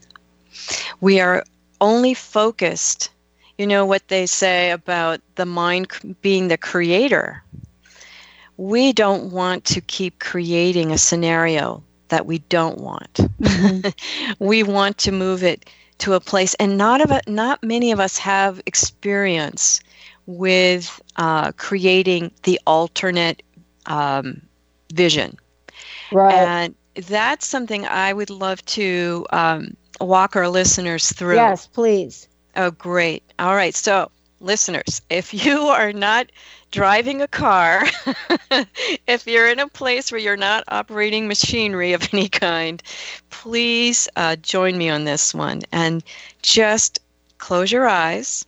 We 1.01 1.19
are 1.19 1.43
only 1.81 2.13
focused 2.13 3.09
you 3.57 3.67
know 3.67 3.85
what 3.85 4.07
they 4.07 4.25
say 4.25 4.71
about 4.71 5.21
the 5.35 5.45
mind 5.45 6.17
being 6.21 6.47
the 6.47 6.57
creator. 6.57 7.43
We 8.57 8.93
don't 8.93 9.31
want 9.31 9.65
to 9.65 9.81
keep 9.81 10.19
creating 10.19 10.91
a 10.91 10.97
scenario 10.97 11.83
that 12.09 12.25
we 12.25 12.39
don't 12.39 12.79
want. 12.79 13.13
Mm-hmm. 13.13 13.89
we 14.39 14.63
want 14.63 14.97
to 14.99 15.11
move 15.11 15.43
it 15.43 15.69
to 15.99 16.13
a 16.13 16.19
place, 16.19 16.53
and 16.55 16.77
not 16.77 17.01
of 17.01 17.11
it, 17.11 17.27
not 17.27 17.63
many 17.63 17.91
of 17.91 17.99
us 17.99 18.17
have 18.17 18.61
experience 18.65 19.81
with 20.25 21.01
uh, 21.17 21.51
creating 21.53 22.31
the 22.43 22.59
alternate 22.65 23.43
um, 23.85 24.41
vision. 24.93 25.37
Right. 26.13 26.53
And 26.53 26.75
that's 26.95 27.45
something 27.47 27.85
I 27.85 28.13
would 28.13 28.29
love 28.29 28.63
to 28.65 29.25
um, 29.31 29.77
walk 29.99 30.35
our 30.35 30.47
listeners 30.49 31.11
through. 31.11 31.55
Yes, 31.55 31.67
please. 31.67 32.27
Oh, 32.55 32.71
great. 32.71 33.23
All 33.39 33.55
right. 33.55 33.75
So, 33.75 34.11
listeners, 34.39 35.01
if 35.09 35.33
you 35.45 35.59
are 35.67 35.93
not 35.93 36.31
driving 36.71 37.21
a 37.21 37.27
car, 37.27 37.83
if 39.07 39.27
you're 39.27 39.49
in 39.49 39.59
a 39.59 39.67
place 39.67 40.11
where 40.11 40.19
you're 40.21 40.37
not 40.37 40.63
operating 40.67 41.27
machinery 41.27 41.93
of 41.93 42.07
any 42.13 42.29
kind, 42.29 42.81
please 43.29 44.07
uh, 44.15 44.35
join 44.37 44.77
me 44.77 44.89
on 44.89 45.05
this 45.05 45.33
one 45.33 45.61
and 45.71 46.03
just 46.41 46.99
close 47.37 47.71
your 47.71 47.87
eyes 47.87 48.45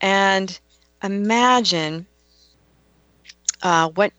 and 0.00 0.60
imagine 1.02 2.06
uh, 3.62 3.88
what 3.90 4.12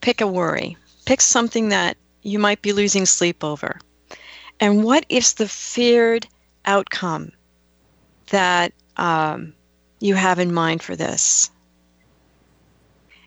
pick 0.00 0.20
a 0.20 0.26
worry 0.26 0.76
pick 1.12 1.20
something 1.20 1.68
that 1.68 1.98
you 2.22 2.38
might 2.38 2.62
be 2.62 2.72
losing 2.72 3.04
sleep 3.04 3.44
over 3.44 3.78
and 4.60 4.82
what 4.82 5.04
is 5.10 5.34
the 5.34 5.46
feared 5.46 6.26
outcome 6.64 7.30
that 8.28 8.72
um, 8.96 9.52
you 10.00 10.14
have 10.14 10.38
in 10.38 10.54
mind 10.54 10.82
for 10.82 10.96
this. 10.96 11.50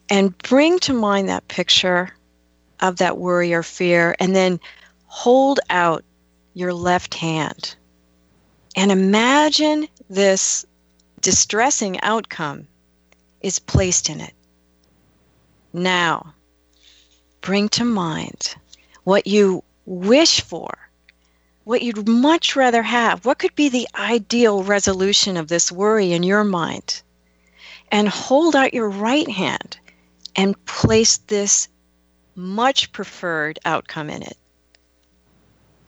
And 0.09 0.35
bring 0.39 0.79
to 0.79 0.93
mind 0.93 1.29
that 1.29 1.47
picture 1.47 2.09
of 2.79 2.95
that 2.95 3.19
worry 3.19 3.53
or 3.53 3.61
fear, 3.61 4.15
and 4.19 4.35
then 4.35 4.59
hold 5.05 5.59
out 5.69 6.03
your 6.55 6.73
left 6.73 7.13
hand 7.13 7.75
and 8.75 8.91
imagine 8.91 9.87
this 10.09 10.65
distressing 11.21 12.01
outcome 12.01 12.67
is 13.41 13.59
placed 13.59 14.09
in 14.09 14.21
it. 14.21 14.33
Now, 15.71 16.33
bring 17.45 17.69
to 17.69 17.85
mind 17.85 18.55
what 19.03 19.27
you 19.27 19.63
wish 19.85 20.41
for 20.41 20.85
what 21.65 21.81
you'd 21.81 22.07
much 22.07 22.55
rather 22.55 22.83
have. 22.83 23.25
What 23.25 23.39
could 23.39 23.55
be 23.55 23.69
the 23.69 23.87
ideal 23.95 24.63
resolution 24.63 25.35
of 25.35 25.47
this 25.47 25.71
worry 25.71 26.13
in 26.13 26.23
your 26.23 26.43
mind? 26.43 27.01
And 27.91 28.07
hold 28.07 28.55
out 28.55 28.73
your 28.73 28.89
right 28.89 29.29
hand 29.29 29.77
and 30.35 30.63
place 30.65 31.17
this 31.17 31.67
much 32.35 32.91
preferred 32.91 33.59
outcome 33.65 34.09
in 34.09 34.21
it. 34.21 34.37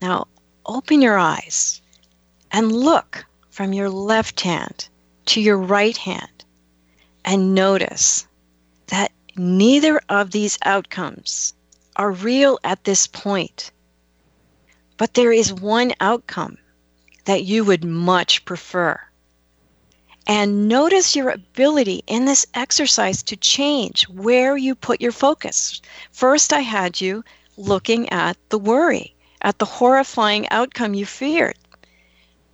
Now, 0.01 0.27
open 0.65 1.01
your 1.01 1.17
eyes 1.17 1.81
and 2.51 2.71
look 2.71 3.25
from 3.49 3.73
your 3.73 3.89
left 3.89 4.41
hand 4.41 4.89
to 5.25 5.41
your 5.41 5.57
right 5.57 5.97
hand 5.97 6.45
and 7.25 7.53
notice 7.53 8.27
that 8.87 9.11
neither 9.37 10.01
of 10.09 10.31
these 10.31 10.57
outcomes 10.63 11.53
are 11.95 12.11
real 12.11 12.59
at 12.63 12.83
this 12.83 13.07
point. 13.07 13.71
But 14.97 15.13
there 15.13 15.31
is 15.31 15.53
one 15.53 15.93
outcome 15.99 16.57
that 17.25 17.43
you 17.43 17.63
would 17.63 17.83
much 17.83 18.45
prefer. 18.45 18.99
And 20.25 20.67
notice 20.67 21.15
your 21.15 21.29
ability 21.29 22.03
in 22.07 22.25
this 22.25 22.45
exercise 22.53 23.23
to 23.23 23.35
change 23.35 24.07
where 24.09 24.57
you 24.57 24.75
put 24.75 25.01
your 25.01 25.11
focus. 25.11 25.81
First, 26.11 26.51
I 26.51 26.59
had 26.59 26.99
you 26.99 27.23
looking 27.55 28.09
at 28.09 28.37
the 28.49 28.59
worry. 28.59 29.15
at 29.41 29.59
the 29.59 29.65
horrifying 29.65 30.49
outcome 30.49 30.93
you 30.93 31.05
feared. 31.05 31.57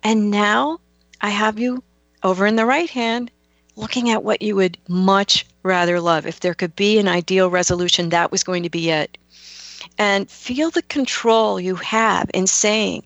And 0.02 0.30
now 0.30 0.78
I 1.20 1.30
have 1.30 1.58
you 1.58 1.82
over 2.22 2.46
in 2.46 2.56
the 2.56 2.66
right 2.66 2.90
hand 2.90 3.30
looking 3.76 4.10
at 4.10 4.22
what 4.22 4.42
you 4.42 4.56
would 4.56 4.78
much 4.88 5.46
rather 5.64 6.00
love. 6.00 6.26
If 6.26 6.40
there 6.40 6.54
could 6.54 6.76
be 6.76 6.98
an 6.98 7.08
ideal 7.08 7.50
resolution, 7.50 8.10
that 8.10 8.30
was 8.30 8.44
going 8.44 8.62
to 8.62 8.70
be 8.70 8.90
it. 8.90 9.18
And 9.98 10.30
feel 10.30 10.70
the 10.70 10.82
control 10.82 11.60
you 11.60 11.74
have 11.76 12.30
in 12.32 12.46
saying 12.46 13.04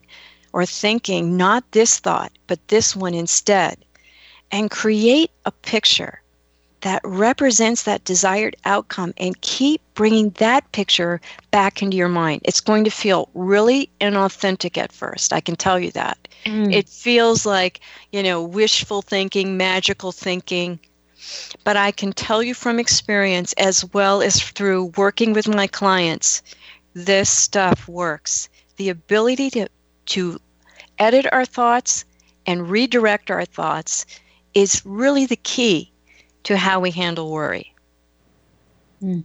or 0.52 0.66
thinking 0.66 1.36
not 1.36 1.70
this 1.72 1.98
thought, 1.98 2.32
but 2.46 2.68
this 2.68 2.94
one 2.94 3.14
instead. 3.14 3.84
And 4.50 4.70
create 4.70 5.30
a 5.44 5.50
picture 5.50 6.22
that 6.80 7.00
represents 7.04 7.82
that 7.82 8.04
desired 8.04 8.56
outcome 8.64 9.12
and 9.18 9.40
keep 9.40 9.80
bringing 9.94 10.30
that 10.30 10.70
picture 10.72 11.20
back 11.50 11.82
into 11.82 11.96
your 11.96 12.08
mind. 12.08 12.40
It's 12.44 12.60
going 12.60 12.84
to 12.84 12.90
feel 12.90 13.28
really 13.34 13.90
inauthentic 14.00 14.78
at 14.78 14.92
first. 14.92 15.32
I 15.32 15.40
can 15.40 15.56
tell 15.56 15.78
you 15.78 15.90
that. 15.92 16.28
Mm. 16.44 16.72
It 16.72 16.88
feels 16.88 17.44
like, 17.44 17.80
you 18.12 18.22
know, 18.22 18.42
wishful 18.42 19.02
thinking, 19.02 19.56
magical 19.56 20.12
thinking. 20.12 20.78
But 21.64 21.76
I 21.76 21.90
can 21.90 22.12
tell 22.12 22.42
you 22.42 22.54
from 22.54 22.78
experience, 22.78 23.52
as 23.54 23.84
well 23.92 24.22
as 24.22 24.42
through 24.42 24.92
working 24.96 25.32
with 25.32 25.48
my 25.48 25.66
clients, 25.66 26.42
this 26.94 27.30
stuff 27.30 27.88
works. 27.88 28.48
The 28.76 28.88
ability 28.88 29.50
to, 29.50 29.68
to 30.06 30.40
edit 30.98 31.26
our 31.32 31.44
thoughts 31.44 32.04
and 32.46 32.70
redirect 32.70 33.30
our 33.30 33.44
thoughts 33.44 34.06
is 34.54 34.82
really 34.84 35.26
the 35.26 35.36
key 35.36 35.92
to 36.44 36.56
how 36.56 36.80
we 36.80 36.90
handle 36.90 37.30
worry. 37.30 37.74
Mm. 39.02 39.24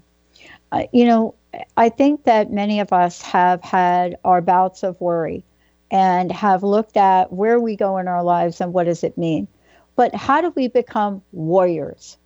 Uh, 0.71 0.83
you 0.91 1.05
know, 1.05 1.35
I 1.77 1.89
think 1.89 2.23
that 2.23 2.51
many 2.51 2.79
of 2.79 2.91
us 2.91 3.21
have 3.21 3.61
had 3.61 4.17
our 4.25 4.41
bouts 4.41 4.83
of 4.83 4.99
worry 4.99 5.43
and 5.91 6.31
have 6.31 6.63
looked 6.63 6.97
at 6.97 7.31
where 7.31 7.59
we 7.59 7.75
go 7.75 7.97
in 7.97 8.07
our 8.07 8.23
lives 8.23 8.59
and 8.59 8.73
what 8.73 8.85
does 8.85 9.03
it 9.03 9.17
mean. 9.17 9.47
But 9.95 10.15
how 10.15 10.41
do 10.41 10.51
we 10.55 10.67
become 10.67 11.21
warriors? 11.31 12.17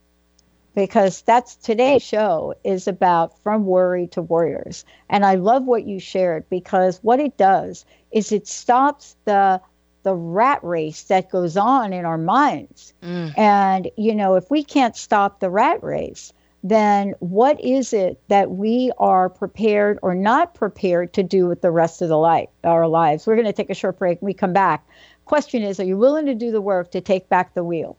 Because 0.76 1.22
that's 1.24 1.56
today's 1.56 2.04
show 2.04 2.54
is 2.64 2.88
about 2.88 3.40
from 3.42 3.66
worry 3.66 4.08
to 4.08 4.22
warriors. 4.22 4.86
And 5.10 5.26
I 5.26 5.36
love 5.36 5.66
what 5.66 5.88
you 5.88 6.00
shared 6.00 6.48
because 6.50 7.00
what 7.02 7.20
it 7.20 7.36
does 7.38 7.86
is 8.12 8.32
it 8.32 8.48
stops 8.48 9.16
the 9.26 9.60
the 10.04 10.14
rat 10.16 10.64
race 10.64 11.04
that 11.06 11.30
goes 11.30 11.58
on 11.58 11.92
in 11.92 12.06
our 12.06 12.18
minds. 12.18 12.94
Mm. 13.04 13.38
And 13.38 13.92
you 13.98 14.16
know, 14.16 14.36
if 14.36 14.50
we 14.50 14.64
can't 14.64 14.96
stop 14.96 15.40
the 15.40 15.50
rat 15.50 15.84
race, 15.84 16.32
then 16.64 17.14
what 17.20 17.60
is 17.62 17.94
it 17.94 18.20
that 18.28 18.52
we 18.52 18.92
are 18.98 19.30
prepared 19.30 20.00
or 20.02 20.16
not 20.16 20.54
prepared 20.54 21.14
to 21.14 21.24
do 21.24 21.48
with 21.48 21.62
the 21.62 21.72
rest 21.72 22.02
of 22.02 22.10
the 22.10 22.18
life 22.18 22.50
our 22.64 22.88
lives 22.88 23.28
we're 23.28 23.36
going 23.36 23.46
to 23.46 23.54
take 23.54 23.70
a 23.70 23.76
short 23.76 23.98
break 24.00 24.22
when 24.22 24.28
we 24.28 24.34
come 24.34 24.54
back 24.54 24.88
question 25.28 25.62
is 25.62 25.80
are 25.80 25.86
you 25.86 25.98
willing 25.98 26.26
to 26.26 26.34
do 26.34 26.50
the 26.52 26.62
work 26.62 26.90
to 26.92 27.02
take 27.02 27.30
back 27.30 27.54
the 27.54 27.64
wheel 27.64 27.96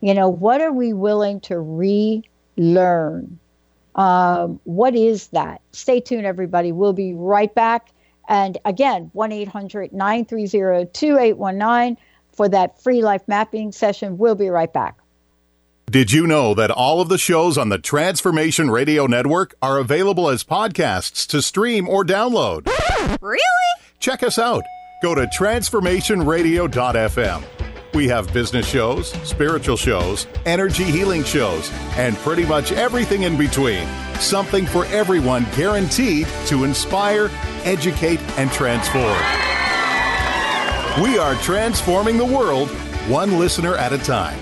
you 0.00 0.14
know 0.14 0.28
what 0.28 0.60
are 0.60 0.72
we 0.72 0.92
willing 0.92 1.40
to 1.40 1.58
relearn 1.58 3.38
um, 3.94 4.60
what 4.64 4.94
is 4.94 5.28
that 5.28 5.62
stay 5.72 6.00
tuned 6.00 6.26
everybody 6.26 6.72
we'll 6.72 6.92
be 6.92 7.14
right 7.14 7.54
back 7.54 7.92
and 8.28 8.58
again 8.64 9.08
1-800-930-2819 9.14 11.96
for 12.32 12.48
that 12.48 12.82
free 12.82 13.02
life 13.02 13.22
mapping 13.26 13.70
session 13.72 14.18
we'll 14.18 14.34
be 14.34 14.48
right 14.48 14.72
back 14.72 14.98
did 15.88 16.10
you 16.10 16.26
know 16.26 16.52
that 16.54 16.72
all 16.72 17.00
of 17.00 17.08
the 17.08 17.16
shows 17.16 17.56
on 17.56 17.68
the 17.68 17.78
Transformation 17.78 18.72
Radio 18.72 19.06
Network 19.06 19.54
are 19.62 19.78
available 19.78 20.28
as 20.28 20.42
podcasts 20.42 21.24
to 21.28 21.40
stream 21.40 21.88
or 21.88 22.04
download? 22.04 22.66
Really? 23.22 23.40
Check 24.00 24.24
us 24.24 24.36
out. 24.36 24.64
Go 25.00 25.14
to 25.14 25.26
transformationradio.fm. 25.26 27.44
We 27.94 28.08
have 28.08 28.32
business 28.32 28.66
shows, 28.66 29.10
spiritual 29.28 29.76
shows, 29.76 30.26
energy 30.44 30.82
healing 30.84 31.22
shows, 31.24 31.70
and 31.96 32.16
pretty 32.18 32.44
much 32.44 32.70
everything 32.72 33.22
in 33.22 33.38
between. 33.38 33.88
Something 34.20 34.66
for 34.66 34.84
everyone 34.86 35.46
guaranteed 35.56 36.26
to 36.46 36.64
inspire, 36.64 37.30
educate, 37.64 38.20
and 38.38 38.50
transform. 38.52 39.16
We 41.02 41.18
are 41.18 41.34
transforming 41.36 42.16
the 42.16 42.24
world 42.24 42.70
one 43.08 43.38
listener 43.38 43.76
at 43.76 43.92
a 43.92 43.98
time. 43.98 44.38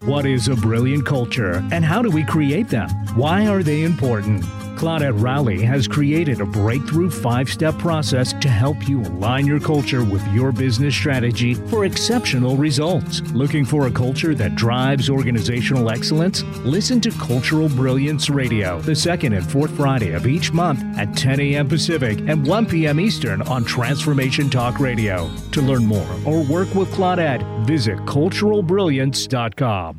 What 0.00 0.26
is 0.26 0.46
a 0.48 0.54
brilliant 0.54 1.04
culture 1.06 1.56
and 1.72 1.84
how 1.84 2.02
do 2.02 2.10
we 2.10 2.22
create 2.24 2.68
them? 2.68 2.88
Why 3.16 3.48
are 3.48 3.64
they 3.64 3.82
important? 3.82 4.44
Claudette 4.78 5.20
Rowley 5.20 5.60
has 5.62 5.88
created 5.88 6.40
a 6.40 6.46
breakthrough 6.46 7.10
five 7.10 7.48
step 7.48 7.76
process 7.78 8.32
to 8.34 8.48
help 8.48 8.88
you 8.88 9.02
align 9.02 9.44
your 9.44 9.58
culture 9.58 10.04
with 10.04 10.24
your 10.28 10.52
business 10.52 10.94
strategy 10.94 11.54
for 11.54 11.84
exceptional 11.84 12.56
results. 12.56 13.20
Looking 13.32 13.64
for 13.64 13.88
a 13.88 13.90
culture 13.90 14.36
that 14.36 14.54
drives 14.54 15.10
organizational 15.10 15.90
excellence? 15.90 16.44
Listen 16.64 17.00
to 17.00 17.10
Cultural 17.10 17.68
Brilliance 17.68 18.30
Radio 18.30 18.80
the 18.82 18.94
second 18.94 19.32
and 19.32 19.44
fourth 19.50 19.72
Friday 19.76 20.12
of 20.12 20.28
each 20.28 20.52
month 20.52 20.84
at 20.96 21.16
10 21.16 21.40
a.m. 21.40 21.68
Pacific 21.68 22.20
and 22.28 22.46
1 22.46 22.66
p.m. 22.66 23.00
Eastern 23.00 23.42
on 23.42 23.64
Transformation 23.64 24.48
Talk 24.48 24.78
Radio. 24.78 25.28
To 25.50 25.60
learn 25.60 25.86
more 25.86 26.06
or 26.24 26.44
work 26.44 26.72
with 26.76 26.88
Claudette, 26.92 27.66
visit 27.66 27.98
culturalbrilliance.com. 28.06 29.98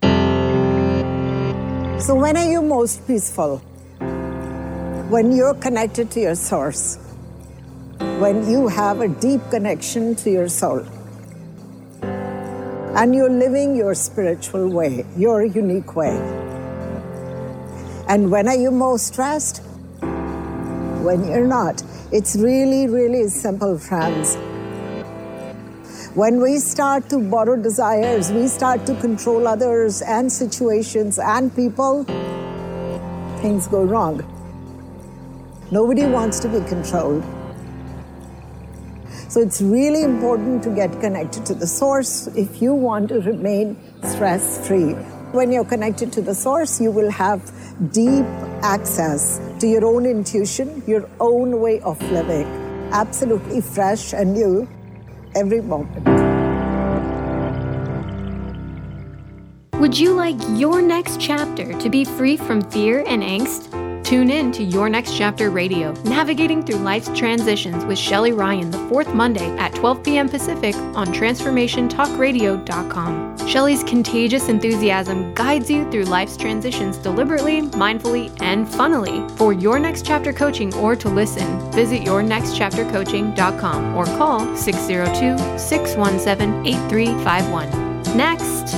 So, 2.00 2.16
when 2.16 2.38
are 2.38 2.50
you 2.50 2.62
most 2.62 3.06
peaceful? 3.06 3.62
When 5.10 5.36
you're 5.36 5.56
connected 5.56 6.12
to 6.12 6.20
your 6.20 6.36
source, 6.36 6.98
when 8.20 8.48
you 8.48 8.68
have 8.68 9.02
a 9.02 9.08
deep 9.08 9.42
connection 9.50 10.14
to 10.16 10.30
your 10.30 10.48
soul, 10.48 10.86
and 12.94 13.16
you're 13.16 13.30
living 13.32 13.76
your 13.76 13.96
spiritual 13.96 14.70
way, 14.70 15.04
your 15.18 15.44
unique 15.44 15.96
way. 15.96 16.16
And 18.08 18.30
when 18.30 18.48
are 18.48 18.56
you 18.56 18.70
most 18.70 19.08
stressed? 19.08 19.64
When 21.02 21.28
you're 21.28 21.48
not. 21.48 21.82
It's 22.12 22.36
really, 22.36 22.88
really 22.88 23.30
simple, 23.30 23.80
friends. 23.80 24.36
When 26.14 26.40
we 26.40 26.60
start 26.60 27.10
to 27.10 27.18
borrow 27.18 27.56
desires, 27.56 28.32
we 28.32 28.48
start 28.48 28.86
to 28.86 28.94
control 29.02 29.48
others 29.48 30.04
and 30.04 30.32
situations 30.32 31.18
and 31.18 31.56
people, 31.56 32.04
things 33.42 33.66
go 33.66 33.84
wrong. 33.84 34.24
Nobody 35.72 36.04
wants 36.04 36.40
to 36.40 36.48
be 36.48 36.68
controlled. 36.68 37.24
So 39.28 39.40
it's 39.40 39.62
really 39.62 40.02
important 40.02 40.64
to 40.64 40.72
get 40.72 41.00
connected 41.00 41.46
to 41.46 41.54
the 41.54 41.68
source 41.68 42.26
if 42.36 42.60
you 42.60 42.74
want 42.74 43.10
to 43.10 43.22
remain 43.22 43.78
stress 44.02 44.68
free. 44.68 44.94
When 45.32 45.52
you're 45.52 45.66
connected 45.66 46.12
to 46.14 46.24
the 46.24 46.34
source, 46.34 46.82
you 46.82 46.90
will 46.90 47.12
have 47.12 47.52
deep 47.94 48.26
access 48.64 49.40
to 49.60 49.68
your 49.68 49.86
own 49.86 50.08
intuition, 50.08 50.82
your 50.88 51.08
own 51.20 51.62
way 51.62 51.80
of 51.82 52.02
living, 52.12 52.48
absolutely 52.92 53.62
fresh 53.62 54.12
and 54.14 54.34
new 54.34 54.68
every 55.36 55.62
moment. 55.62 56.04
Would 59.80 60.00
you 60.00 60.14
like 60.14 60.36
your 60.58 60.82
next 60.82 61.22
chapter 61.22 61.78
to 61.78 61.90
be 61.90 62.04
free 62.04 62.38
from 62.38 62.62
fear 62.72 63.04
and 63.06 63.22
angst? 63.22 63.79
Tune 64.10 64.32
in 64.32 64.52
to 64.54 64.64
Your 64.64 64.90
Next 64.90 65.16
Chapter 65.16 65.52
Radio, 65.52 65.92
navigating 66.04 66.66
through 66.66 66.78
life's 66.78 67.16
transitions 67.16 67.86
with 67.86 68.00
Shelley 68.00 68.32
Ryan 68.32 68.72
the 68.72 68.80
fourth 68.90 69.14
Monday 69.14 69.56
at 69.60 69.76
12 69.76 70.04
p.m. 70.04 70.28
Pacific 70.28 70.76
on 70.76 71.06
TransformationTalkRadio.com. 71.10 73.48
Shelley's 73.48 73.84
contagious 73.84 74.50
enthusiasm 74.50 75.32
guides 75.36 75.70
you 75.70 75.88
through 75.92 76.06
life's 76.06 76.38
transitions 76.38 76.98
deliberately, 76.98 77.62
mindfully, 77.62 78.36
and 78.42 78.68
funnily. 78.68 79.24
For 79.38 79.54
Your 79.54 79.78
Next 79.78 80.08
Chapter 80.08 80.34
coaching 80.34 80.74
or 80.74 80.96
to 80.96 81.08
listen, 81.08 81.72
visit 81.72 82.02
YourNextChapterCoaching.com 82.02 83.96
or 83.96 84.06
call 84.06 84.56
602 84.56 85.38
617 85.60 86.66
8351. 86.66 88.18
Next, 88.18 88.74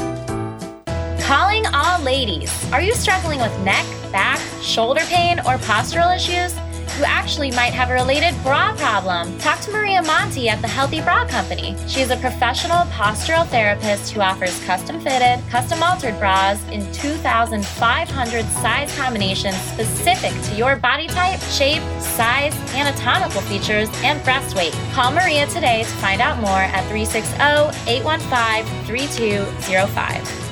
Calling 1.26 1.66
all 1.68 2.02
ladies. 2.02 2.52
Are 2.74 2.82
you 2.82 2.94
struggling 2.94 3.40
with 3.40 3.58
neck, 3.64 3.86
back, 4.12 4.40
shoulder 4.62 5.02
pain, 5.06 5.40
or 5.40 5.58
postural 5.60 6.16
issues? 6.16 6.56
You 6.98 7.06
actually 7.06 7.52
might 7.52 7.74
have 7.74 7.90
a 7.90 7.94
related 7.94 8.36
bra 8.44 8.76
problem. 8.76 9.38
Talk 9.40 9.60
to 9.62 9.72
Maria 9.72 10.02
Monti 10.02 10.50
at 10.50 10.62
the 10.62 10.68
Healthy 10.68 11.02
Bra 11.02 11.26
Company. 11.26 11.76
She 11.88 12.02
is 12.02 12.12
a 12.12 12.18
professional 12.18 12.86
postural 12.92 13.48
therapist 13.48 14.12
who 14.12 14.22
offers 14.22 14.62
custom 14.66 15.00
fitted, 15.00 15.44
custom 15.50 15.82
altered 15.82 16.20
bras 16.20 16.64
in 16.70 16.82
2,500 16.92 18.46
size 18.46 18.96
combinations 18.98 19.56
specific 19.56 20.34
to 20.44 20.56
your 20.56 20.76
body 20.76 21.08
type, 21.08 21.40
shape, 21.40 21.82
size, 22.00 22.54
anatomical 22.76 23.42
features, 23.42 23.90
and 24.04 24.22
breast 24.24 24.56
weight. 24.56 24.74
Call 24.92 25.12
Maria 25.12 25.48
today 25.48 25.84
to 25.84 25.90
find 25.90 26.22
out 26.22 26.40
more 26.40 26.50
at 26.50 26.84
360 26.90 27.34
815 27.90 28.86
3205. 28.86 30.51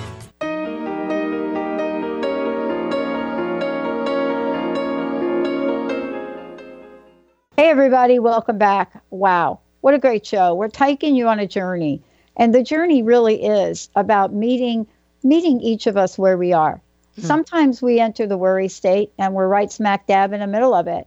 Everybody. 7.70 8.18
Welcome 8.18 8.58
back. 8.58 9.00
Wow. 9.12 9.60
What 9.82 9.94
a 9.94 10.00
great 10.00 10.26
show. 10.26 10.56
We're 10.56 10.70
taking 10.70 11.16
you 11.16 11.28
on 11.28 11.38
a 11.38 11.46
journey. 11.46 12.02
And 12.36 12.52
the 12.52 12.64
journey 12.64 13.04
really 13.04 13.44
is 13.46 13.92
about 13.96 14.34
meeting 14.34 14.88
meeting 15.22 15.62
each 15.62 15.86
of 15.86 15.96
us 15.96 16.18
where 16.18 16.36
we 16.36 16.52
are. 16.52 16.82
Hmm. 17.16 17.22
Sometimes 17.22 17.80
we 17.80 18.00
enter 18.00 18.26
the 18.26 18.40
worry 18.40 18.70
state 18.70 19.14
and 19.20 19.36
we're 19.36 19.48
right 19.48 19.72
smack 19.72 20.08
dab 20.08 20.34
in 20.34 20.40
the 20.40 20.48
middle 20.48 20.74
of 20.74 20.88
it. 20.88 21.06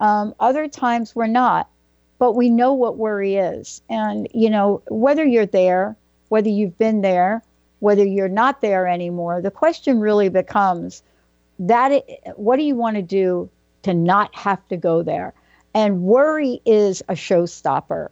Um, 0.00 0.34
other 0.40 0.66
times 0.66 1.14
we're 1.14 1.28
not, 1.28 1.68
but 2.18 2.32
we 2.32 2.50
know 2.50 2.72
what 2.72 2.96
worry 2.96 3.36
is. 3.36 3.80
And, 3.88 4.26
you 4.34 4.50
know, 4.50 4.82
whether 4.88 5.24
you're 5.24 5.46
there, 5.46 5.96
whether 6.28 6.48
you've 6.48 6.76
been 6.76 7.02
there, 7.02 7.40
whether 7.78 8.04
you're 8.04 8.28
not 8.28 8.62
there 8.62 8.88
anymore, 8.88 9.40
the 9.40 9.52
question 9.52 10.00
really 10.00 10.28
becomes 10.28 11.04
that 11.60 11.92
it, 11.92 12.04
what 12.34 12.56
do 12.56 12.64
you 12.64 12.74
want 12.74 12.96
to 12.96 13.02
do 13.02 13.48
to 13.84 13.94
not 13.94 14.34
have 14.34 14.66
to 14.70 14.76
go 14.76 15.04
there? 15.04 15.34
And 15.74 16.02
worry 16.02 16.60
is 16.64 17.02
a 17.08 17.14
showstopper. 17.14 18.08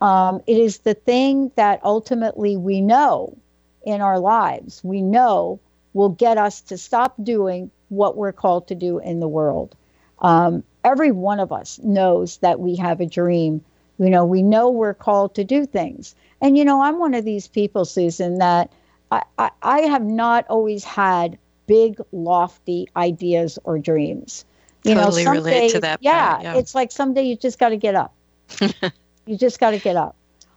Um, 0.00 0.42
it 0.46 0.56
is 0.56 0.78
the 0.78 0.94
thing 0.94 1.50
that 1.56 1.80
ultimately 1.84 2.56
we 2.56 2.80
know 2.80 3.36
in 3.84 4.00
our 4.00 4.18
lives, 4.18 4.82
we 4.84 5.02
know 5.02 5.58
will 5.92 6.10
get 6.10 6.38
us 6.38 6.60
to 6.62 6.78
stop 6.78 7.14
doing 7.22 7.70
what 7.88 8.16
we're 8.16 8.32
called 8.32 8.68
to 8.68 8.74
do 8.74 8.98
in 8.98 9.20
the 9.20 9.28
world. 9.28 9.74
Um, 10.20 10.62
every 10.84 11.10
one 11.10 11.40
of 11.40 11.52
us 11.52 11.78
knows 11.82 12.38
that 12.38 12.60
we 12.60 12.76
have 12.76 13.00
a 13.00 13.06
dream. 13.06 13.62
You 13.98 14.10
know, 14.10 14.24
we 14.24 14.42
know 14.42 14.70
we're 14.70 14.94
called 14.94 15.34
to 15.34 15.44
do 15.44 15.66
things. 15.66 16.14
And, 16.40 16.56
you 16.56 16.64
know, 16.64 16.82
I'm 16.82 16.98
one 16.98 17.14
of 17.14 17.24
these 17.24 17.48
people, 17.48 17.84
Susan, 17.84 18.38
that 18.38 18.72
I, 19.10 19.22
I, 19.38 19.50
I 19.62 19.80
have 19.80 20.04
not 20.04 20.46
always 20.48 20.84
had 20.84 21.38
big, 21.66 22.00
lofty 22.12 22.88
ideas 22.96 23.58
or 23.64 23.78
dreams. 23.78 24.44
You 24.84 24.94
totally 24.94 25.24
know, 25.24 25.32
relate 25.32 25.50
days, 25.52 25.72
to 25.72 25.80
that. 25.80 25.98
Yeah, 26.02 26.30
part, 26.30 26.42
yeah, 26.42 26.56
it's 26.56 26.74
like 26.74 26.90
someday 26.90 27.22
you 27.22 27.36
just 27.36 27.58
got 27.58 27.70
to 27.70 27.76
get 27.76 27.94
up. 27.94 28.14
you 29.26 29.36
just 29.36 29.60
got 29.60 29.70
to 29.70 29.78
get 29.78 29.96
up. 29.96 30.16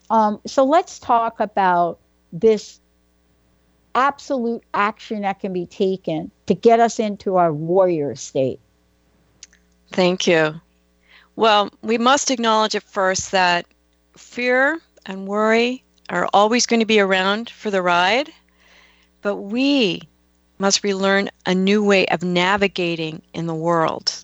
Um, 0.09 0.39
so 0.45 0.63
let's 0.63 0.99
talk 0.99 1.39
about 1.39 1.99
this 2.31 2.79
absolute 3.95 4.63
action 4.73 5.21
that 5.21 5.39
can 5.39 5.53
be 5.53 5.65
taken 5.65 6.31
to 6.47 6.53
get 6.53 6.79
us 6.79 6.99
into 6.99 7.35
our 7.35 7.53
warrior 7.53 8.15
state. 8.15 8.59
Thank 9.91 10.25
you. 10.25 10.59
Well, 11.35 11.69
we 11.81 11.97
must 11.97 12.31
acknowledge 12.31 12.75
at 12.75 12.83
first 12.83 13.31
that 13.31 13.65
fear 14.17 14.79
and 15.05 15.27
worry 15.27 15.83
are 16.09 16.27
always 16.33 16.65
going 16.65 16.79
to 16.79 16.85
be 16.85 16.99
around 16.99 17.49
for 17.49 17.69
the 17.71 17.81
ride, 17.81 18.31
but 19.21 19.37
we 19.37 20.01
must 20.63 20.81
relearn 20.81 21.29
a 21.45 21.53
new 21.53 21.83
way 21.83 22.05
of 22.05 22.23
navigating 22.23 23.21
in 23.33 23.47
the 23.47 23.53
world. 23.53 24.23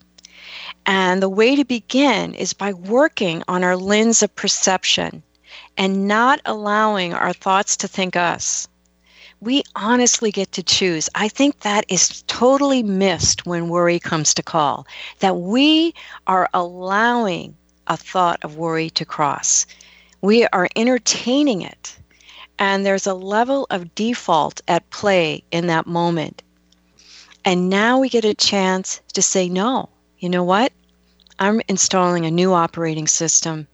And 0.85 1.21
the 1.21 1.27
way 1.27 1.57
to 1.57 1.65
begin 1.65 2.33
is 2.33 2.53
by 2.53 2.71
working 2.71 3.43
on 3.49 3.61
our 3.61 3.75
lens 3.75 4.23
of 4.23 4.33
perception 4.37 5.21
and 5.75 6.07
not 6.07 6.39
allowing 6.45 7.13
our 7.13 7.33
thoughts 7.33 7.75
to 7.75 7.89
think 7.89 8.15
us. 8.15 8.69
We 9.41 9.63
honestly 9.75 10.31
get 10.31 10.53
to 10.53 10.63
choose. 10.63 11.09
I 11.13 11.27
think 11.27 11.59
that 11.59 11.83
is 11.89 12.23
totally 12.27 12.83
missed 12.83 13.45
when 13.45 13.67
worry 13.67 13.99
comes 13.99 14.33
to 14.35 14.41
call, 14.41 14.87
that 15.19 15.35
we 15.35 15.93
are 16.25 16.47
allowing 16.53 17.53
a 17.87 17.97
thought 17.97 18.39
of 18.43 18.55
worry 18.55 18.89
to 18.91 19.03
cross. 19.03 19.65
We 20.21 20.45
are 20.53 20.69
entertaining 20.77 21.63
it 21.63 21.98
and 22.59 22.85
there's 22.85 23.07
a 23.07 23.13
level 23.13 23.65
of 23.69 23.95
default 23.95 24.61
at 24.67 24.89
play 24.89 25.43
in 25.49 25.67
that 25.67 25.87
moment. 25.87 26.43
And 27.45 27.69
now 27.69 27.99
we 27.99 28.09
get 28.09 28.25
a 28.25 28.33
chance 28.33 29.01
to 29.13 29.21
say, 29.21 29.47
no, 29.47 29.89
you 30.19 30.29
know 30.29 30.43
what? 30.43 30.73
I'm 31.39 31.61
installing 31.69 32.25
a 32.25 32.31
new 32.31 32.53
operating 32.53 33.07
system, 33.07 33.65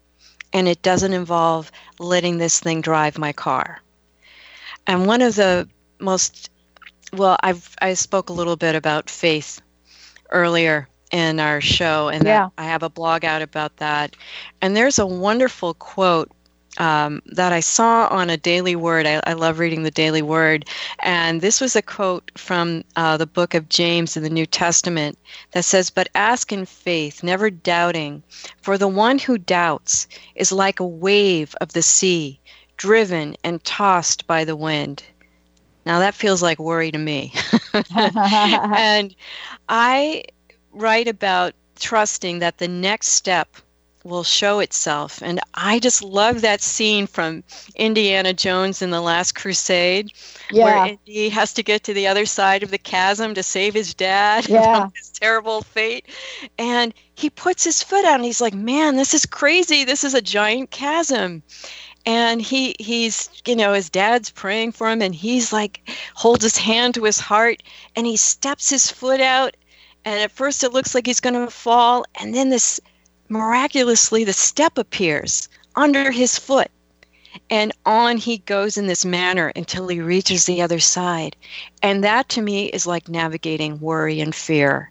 and 0.53 0.67
it 0.67 0.83
doesn't 0.83 1.13
involve 1.13 1.71
letting 1.99 2.37
this 2.37 2.59
thing 2.59 2.81
drive 2.81 3.17
my 3.17 3.33
car. 3.33 3.81
And 4.85 5.07
one 5.07 5.23
of 5.23 5.35
the 5.35 5.67
most, 5.99 6.51
well, 7.11 7.37
I've, 7.41 7.75
I 7.81 7.95
spoke 7.95 8.29
a 8.29 8.33
little 8.33 8.55
bit 8.55 8.75
about 8.75 9.09
faith 9.09 9.59
earlier 10.29 10.87
in 11.09 11.39
our 11.39 11.59
show, 11.59 12.09
and 12.09 12.23
yeah. 12.23 12.49
I 12.59 12.65
have 12.65 12.83
a 12.83 12.89
blog 12.89 13.25
out 13.25 13.41
about 13.41 13.77
that. 13.77 14.15
And 14.61 14.77
there's 14.77 14.99
a 14.99 15.07
wonderful 15.07 15.73
quote 15.73 16.29
um, 16.77 17.21
that 17.27 17.53
I 17.53 17.59
saw 17.59 18.07
on 18.07 18.29
a 18.29 18.37
Daily 18.37 18.75
Word. 18.75 19.05
I, 19.05 19.21
I, 19.25 19.33
love 19.33 19.59
reading 19.59 19.83
the 19.83 19.91
Daily 19.91 20.21
Word. 20.21 20.65
And 20.99 21.41
this 21.41 21.61
was 21.61 21.75
a 21.75 21.81
quote 21.81 22.31
from 22.37 22.83
uh, 22.95 23.17
the 23.17 23.27
book 23.27 23.53
of 23.53 23.69
James 23.69 24.17
in 24.17 24.23
the 24.23 24.29
New 24.29 24.45
Testament 24.45 25.17
that 25.51 25.65
says, 25.65 25.89
But 25.89 26.09
ask 26.15 26.51
in 26.51 26.65
faith, 26.65 27.23
never 27.23 27.49
doubting, 27.49 28.23
for 28.61 28.77
the 28.77 28.87
one 28.87 29.19
who 29.19 29.37
doubts 29.37 30.07
is 30.35 30.51
like 30.51 30.79
a 30.79 30.87
wave 30.87 31.55
of 31.61 31.73
the 31.73 31.81
sea, 31.81 32.39
driven 32.77 33.35
and 33.43 33.63
tossed 33.63 34.27
by 34.27 34.43
the 34.43 34.55
wind. 34.55 35.03
Now 35.85 35.99
that 35.99 36.15
feels 36.15 36.41
like 36.41 36.59
worry 36.59 36.91
to 36.91 36.97
me. 36.97 37.33
and 37.95 39.15
I 39.69 40.23
write 40.71 41.07
about 41.07 41.53
trusting 41.79 42.39
that 42.39 42.57
the 42.57 42.67
next 42.67 43.09
step 43.09 43.55
will 44.05 44.23
show 44.23 44.59
itself. 44.59 45.21
And 45.21 45.39
I 45.55 45.79
just 45.79 46.03
love 46.03 46.41
that 46.41 46.61
scene 46.61 47.07
from 47.07 47.43
Indiana 47.75 48.33
Jones 48.33 48.81
in 48.81 48.91
The 48.91 49.01
Last 49.01 49.33
Crusade, 49.33 50.11
yeah. 50.51 50.63
where 50.63 50.85
Indy 50.85 51.29
has 51.29 51.53
to 51.53 51.63
get 51.63 51.83
to 51.85 51.93
the 51.93 52.07
other 52.07 52.25
side 52.25 52.61
of 52.61 52.69
the 52.69 52.77
chasm 52.77 53.33
to 53.33 53.43
save 53.43 53.73
his 53.73 53.93
dad 53.93 54.47
yeah. 54.49 54.81
from 54.81 54.93
his 54.95 55.09
terrible 55.09 55.63
fate. 55.63 56.05
And 56.59 56.93
he 57.15 57.29
puts 57.29 57.63
his 57.63 57.81
foot 57.81 58.05
out 58.05 58.15
and 58.15 58.25
he's 58.25 58.41
like, 58.41 58.53
man, 58.53 58.95
this 58.95 59.13
is 59.13 59.25
crazy. 59.25 59.83
This 59.83 60.03
is 60.03 60.13
a 60.13 60.21
giant 60.21 60.69
chasm. 60.69 61.41
And 62.05 62.39
he 62.39 62.75
he's 62.79 63.29
you 63.47 63.55
know 63.55 63.73
his 63.73 63.89
dad's 63.89 64.29
praying 64.29 64.73
for 64.73 64.91
him 64.91 65.01
and 65.01 65.15
he's 65.15 65.51
like 65.51 65.89
holds 66.13 66.43
his 66.43 66.55
hand 66.55 66.93
to 66.93 67.03
his 67.03 67.19
heart 67.19 67.63
and 67.95 68.05
he 68.05 68.15
steps 68.15 68.69
his 68.69 68.91
foot 68.91 69.19
out 69.19 69.57
and 70.05 70.19
at 70.21 70.31
first 70.31 70.63
it 70.63 70.71
looks 70.71 70.93
like 70.93 71.07
he's 71.07 71.19
going 71.19 71.33
to 71.33 71.49
fall 71.49 72.05
and 72.19 72.35
then 72.35 72.51
this 72.51 72.79
miraculously 73.29 74.23
the 74.23 74.33
step 74.33 74.77
appears 74.77 75.49
under 75.75 76.11
his 76.11 76.37
foot. 76.37 76.69
And 77.49 77.73
on 77.85 78.17
he 78.17 78.37
goes 78.39 78.77
in 78.77 78.87
this 78.87 79.03
manner 79.03 79.51
until 79.55 79.87
he 79.87 79.99
reaches 79.99 80.45
the 80.45 80.61
other 80.61 80.79
side. 80.79 81.35
And 81.81 82.03
that 82.03 82.29
to 82.29 82.41
me 82.41 82.67
is 82.67 82.87
like 82.87 83.09
navigating 83.09 83.79
worry 83.79 84.21
and 84.21 84.33
fear. 84.33 84.89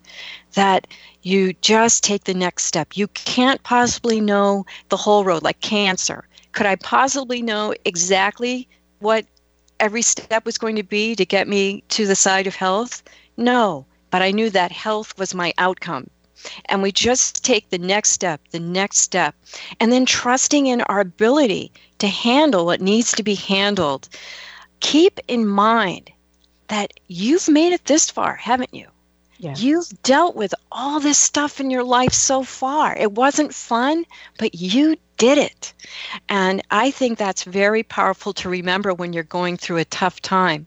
That 0.52 0.86
you 1.22 1.54
just 1.54 2.04
take 2.04 2.24
the 2.24 2.34
next 2.34 2.64
step. 2.64 2.96
You 2.96 3.08
can't 3.08 3.62
possibly 3.62 4.20
know 4.20 4.66
the 4.90 4.96
whole 4.96 5.24
road 5.24 5.42
like 5.42 5.60
cancer. 5.60 6.28
Could 6.52 6.66
i 6.66 6.76
possibly 6.76 7.40
know 7.40 7.74
exactly 7.84 8.68
what 8.98 9.24
every 9.80 10.02
step 10.02 10.44
was 10.44 10.58
going 10.58 10.76
to 10.76 10.82
be 10.82 11.16
to 11.16 11.24
get 11.24 11.48
me 11.48 11.82
to 11.88 12.06
the 12.06 12.14
side 12.14 12.46
of 12.46 12.54
health? 12.54 13.02
No 13.36 13.86
but 14.14 14.22
i 14.22 14.30
knew 14.30 14.48
that 14.48 14.70
health 14.70 15.18
was 15.18 15.34
my 15.34 15.52
outcome 15.58 16.08
and 16.66 16.82
we 16.82 16.92
just 16.92 17.44
take 17.44 17.70
the 17.70 17.78
next 17.78 18.10
step, 18.10 18.40
the 18.50 18.60
next 18.60 18.98
step, 18.98 19.34
and 19.80 19.92
then 19.92 20.06
trusting 20.06 20.66
in 20.66 20.82
our 20.82 21.00
ability 21.00 21.72
to 21.98 22.06
handle 22.08 22.66
what 22.66 22.80
needs 22.80 23.12
to 23.12 23.22
be 23.22 23.34
handled. 23.34 24.08
Keep 24.80 25.20
in 25.28 25.46
mind 25.46 26.10
that 26.68 26.92
you've 27.08 27.48
made 27.48 27.72
it 27.72 27.84
this 27.84 28.10
far, 28.10 28.34
haven't 28.34 28.74
you? 28.74 28.86
Yeah. 29.38 29.54
You've 29.56 30.02
dealt 30.02 30.36
with 30.36 30.54
all 30.70 31.00
this 31.00 31.18
stuff 31.18 31.60
in 31.60 31.70
your 31.70 31.84
life 31.84 32.12
so 32.12 32.42
far. 32.42 32.96
It 32.96 33.12
wasn't 33.12 33.54
fun, 33.54 34.04
but 34.38 34.54
you 34.54 34.96
did 35.16 35.38
it. 35.38 35.72
And 36.28 36.62
I 36.70 36.90
think 36.90 37.18
that's 37.18 37.44
very 37.44 37.82
powerful 37.82 38.32
to 38.34 38.48
remember 38.48 38.94
when 38.94 39.12
you're 39.12 39.22
going 39.22 39.56
through 39.56 39.78
a 39.78 39.84
tough 39.84 40.20
time. 40.20 40.66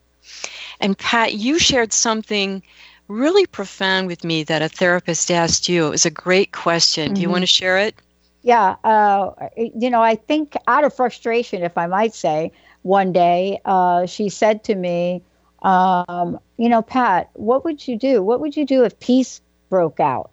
And 0.80 0.96
Pat, 0.96 1.34
you 1.34 1.58
shared 1.58 1.92
something 1.92 2.62
really 3.08 3.46
profound 3.46 4.06
with 4.06 4.22
me 4.22 4.44
that 4.44 4.62
a 4.62 4.68
therapist 4.68 5.30
asked 5.30 5.68
you. 5.68 5.86
It 5.86 5.90
was 5.90 6.06
a 6.06 6.10
great 6.10 6.52
question. 6.52 7.06
Mm-hmm. 7.06 7.14
Do 7.14 7.20
you 7.20 7.26
mm-hmm. 7.26 7.32
want 7.32 7.42
to 7.42 7.46
share 7.46 7.78
it? 7.78 7.94
Yeah. 8.42 8.76
Uh, 8.84 9.30
you 9.56 9.90
know, 9.90 10.02
I 10.02 10.14
think 10.14 10.54
out 10.66 10.84
of 10.84 10.94
frustration, 10.94 11.62
if 11.62 11.76
I 11.76 11.86
might 11.86 12.14
say, 12.14 12.52
one 12.82 13.12
day 13.12 13.60
uh, 13.64 14.06
she 14.06 14.28
said 14.28 14.64
to 14.64 14.74
me, 14.74 15.22
um, 15.62 16.38
You 16.56 16.68
know, 16.68 16.82
Pat, 16.82 17.30
what 17.34 17.64
would 17.64 17.86
you 17.86 17.96
do? 17.98 18.22
What 18.22 18.40
would 18.40 18.56
you 18.56 18.64
do 18.64 18.84
if 18.84 19.00
peace 19.00 19.40
broke 19.68 20.00
out? 20.00 20.30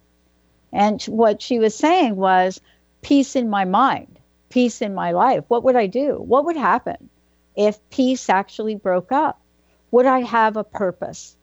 And 0.72 1.02
what 1.04 1.42
she 1.42 1.60
was 1.60 1.76
saying 1.76 2.16
was, 2.16 2.62
Peace 3.02 3.36
in 3.36 3.50
my 3.50 3.66
mind, 3.66 4.20
peace 4.50 4.82
in 4.82 4.96
my 4.96 5.12
life. 5.12 5.44
What 5.48 5.64
would 5.64 5.76
I 5.76 5.88
do? 5.88 6.16
What 6.16 6.46
would 6.46 6.58
happen 6.58 7.10
if 7.56 7.78
peace 7.90 8.30
actually 8.30 8.76
broke 8.76 9.12
up? 9.12 9.40
Would 9.92 10.06
I 10.06 10.22
have 10.22 10.58
a 10.58 10.64
purpose? 10.64 11.36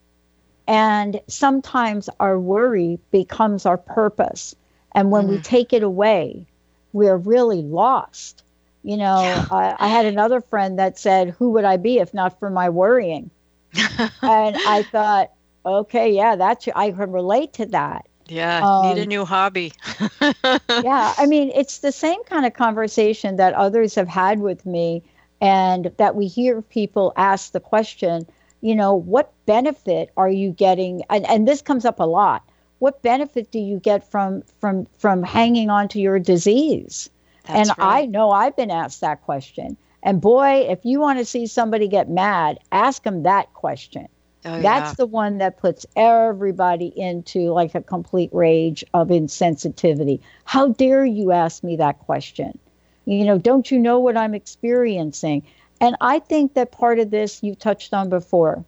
And 0.66 1.20
sometimes 1.26 2.08
our 2.20 2.38
worry 2.38 2.98
becomes 3.10 3.66
our 3.66 3.78
purpose. 3.78 4.54
And 4.92 5.10
when 5.10 5.26
mm. 5.26 5.30
we 5.30 5.38
take 5.40 5.72
it 5.72 5.82
away, 5.82 6.46
we're 6.92 7.16
really 7.16 7.62
lost. 7.62 8.42
You 8.84 8.96
know, 8.96 9.22
yeah. 9.22 9.46
I, 9.50 9.76
I, 9.78 9.88
had 9.88 10.06
another 10.06 10.40
friend 10.40 10.78
that 10.78 10.98
said, 10.98 11.30
Who 11.38 11.50
would 11.50 11.64
I 11.64 11.76
be 11.76 11.98
if 11.98 12.12
not 12.12 12.38
for 12.40 12.50
my 12.50 12.68
worrying? 12.68 13.30
and 14.22 14.56
I 14.56 14.84
thought, 14.90 15.30
okay, 15.64 16.12
yeah, 16.12 16.36
that's, 16.36 16.68
I 16.74 16.90
can 16.90 17.12
relate 17.12 17.52
to 17.54 17.66
that. 17.66 18.06
Yeah, 18.26 18.60
um, 18.62 18.88
need 18.88 18.98
a 18.98 19.02
um, 19.02 19.08
new 19.08 19.24
hobby. 19.24 19.72
yeah, 20.22 21.14
I 21.16 21.26
mean, 21.26 21.52
it's 21.54 21.78
the 21.78 21.92
same 21.92 22.22
kind 22.24 22.46
of 22.46 22.54
conversation 22.54 23.36
that 23.36 23.54
others 23.54 23.94
have 23.94 24.08
had 24.08 24.40
with 24.40 24.64
me, 24.64 25.02
and 25.40 25.92
that 25.96 26.14
we 26.14 26.26
hear 26.26 26.62
people 26.62 27.12
ask 27.16 27.52
the 27.52 27.60
question, 27.60 28.26
you 28.62 28.74
know, 28.74 28.94
what 28.94 29.32
benefit 29.44 30.10
are 30.16 30.30
you 30.30 30.52
getting? 30.52 31.02
And, 31.10 31.28
and 31.28 31.46
this 31.46 31.60
comes 31.60 31.84
up 31.84 32.00
a 32.00 32.04
lot. 32.04 32.42
What 32.78 33.02
benefit 33.02 33.50
do 33.50 33.58
you 33.58 33.78
get 33.78 34.10
from 34.10 34.42
from 34.60 34.86
from 34.98 35.22
hanging 35.22 35.68
on 35.68 35.88
to 35.88 36.00
your 36.00 36.18
disease? 36.18 37.10
That's 37.46 37.68
and 37.68 37.78
right. 37.78 38.02
I 38.02 38.06
know 38.06 38.30
I've 38.30 38.56
been 38.56 38.70
asked 38.70 39.00
that 39.02 39.22
question. 39.22 39.76
And 40.02 40.20
boy, 40.20 40.66
if 40.68 40.80
you 40.84 41.00
want 41.00 41.18
to 41.18 41.24
see 41.24 41.46
somebody 41.46 41.86
get 41.86 42.08
mad, 42.08 42.58
ask 42.72 43.02
them 43.02 43.22
that 43.22 43.52
question. 43.54 44.08
Oh, 44.44 44.60
That's 44.60 44.90
yeah. 44.90 44.94
the 44.98 45.06
one 45.06 45.38
that 45.38 45.58
puts 45.58 45.86
everybody 45.94 46.92
into 46.96 47.52
like 47.52 47.76
a 47.76 47.80
complete 47.80 48.30
rage 48.32 48.84
of 48.94 49.08
insensitivity. 49.08 50.20
How 50.44 50.68
dare 50.68 51.04
you 51.04 51.30
ask 51.30 51.62
me 51.62 51.76
that 51.76 52.00
question? 52.00 52.58
You 53.04 53.24
know, 53.24 53.38
don't 53.38 53.70
you 53.70 53.78
know 53.78 54.00
what 54.00 54.16
I'm 54.16 54.34
experiencing? 54.34 55.44
And 55.82 55.96
I 56.00 56.20
think 56.20 56.54
that 56.54 56.70
part 56.70 57.00
of 57.00 57.10
this 57.10 57.42
you 57.42 57.56
touched 57.56 57.92
on 57.92 58.08
before. 58.08 58.64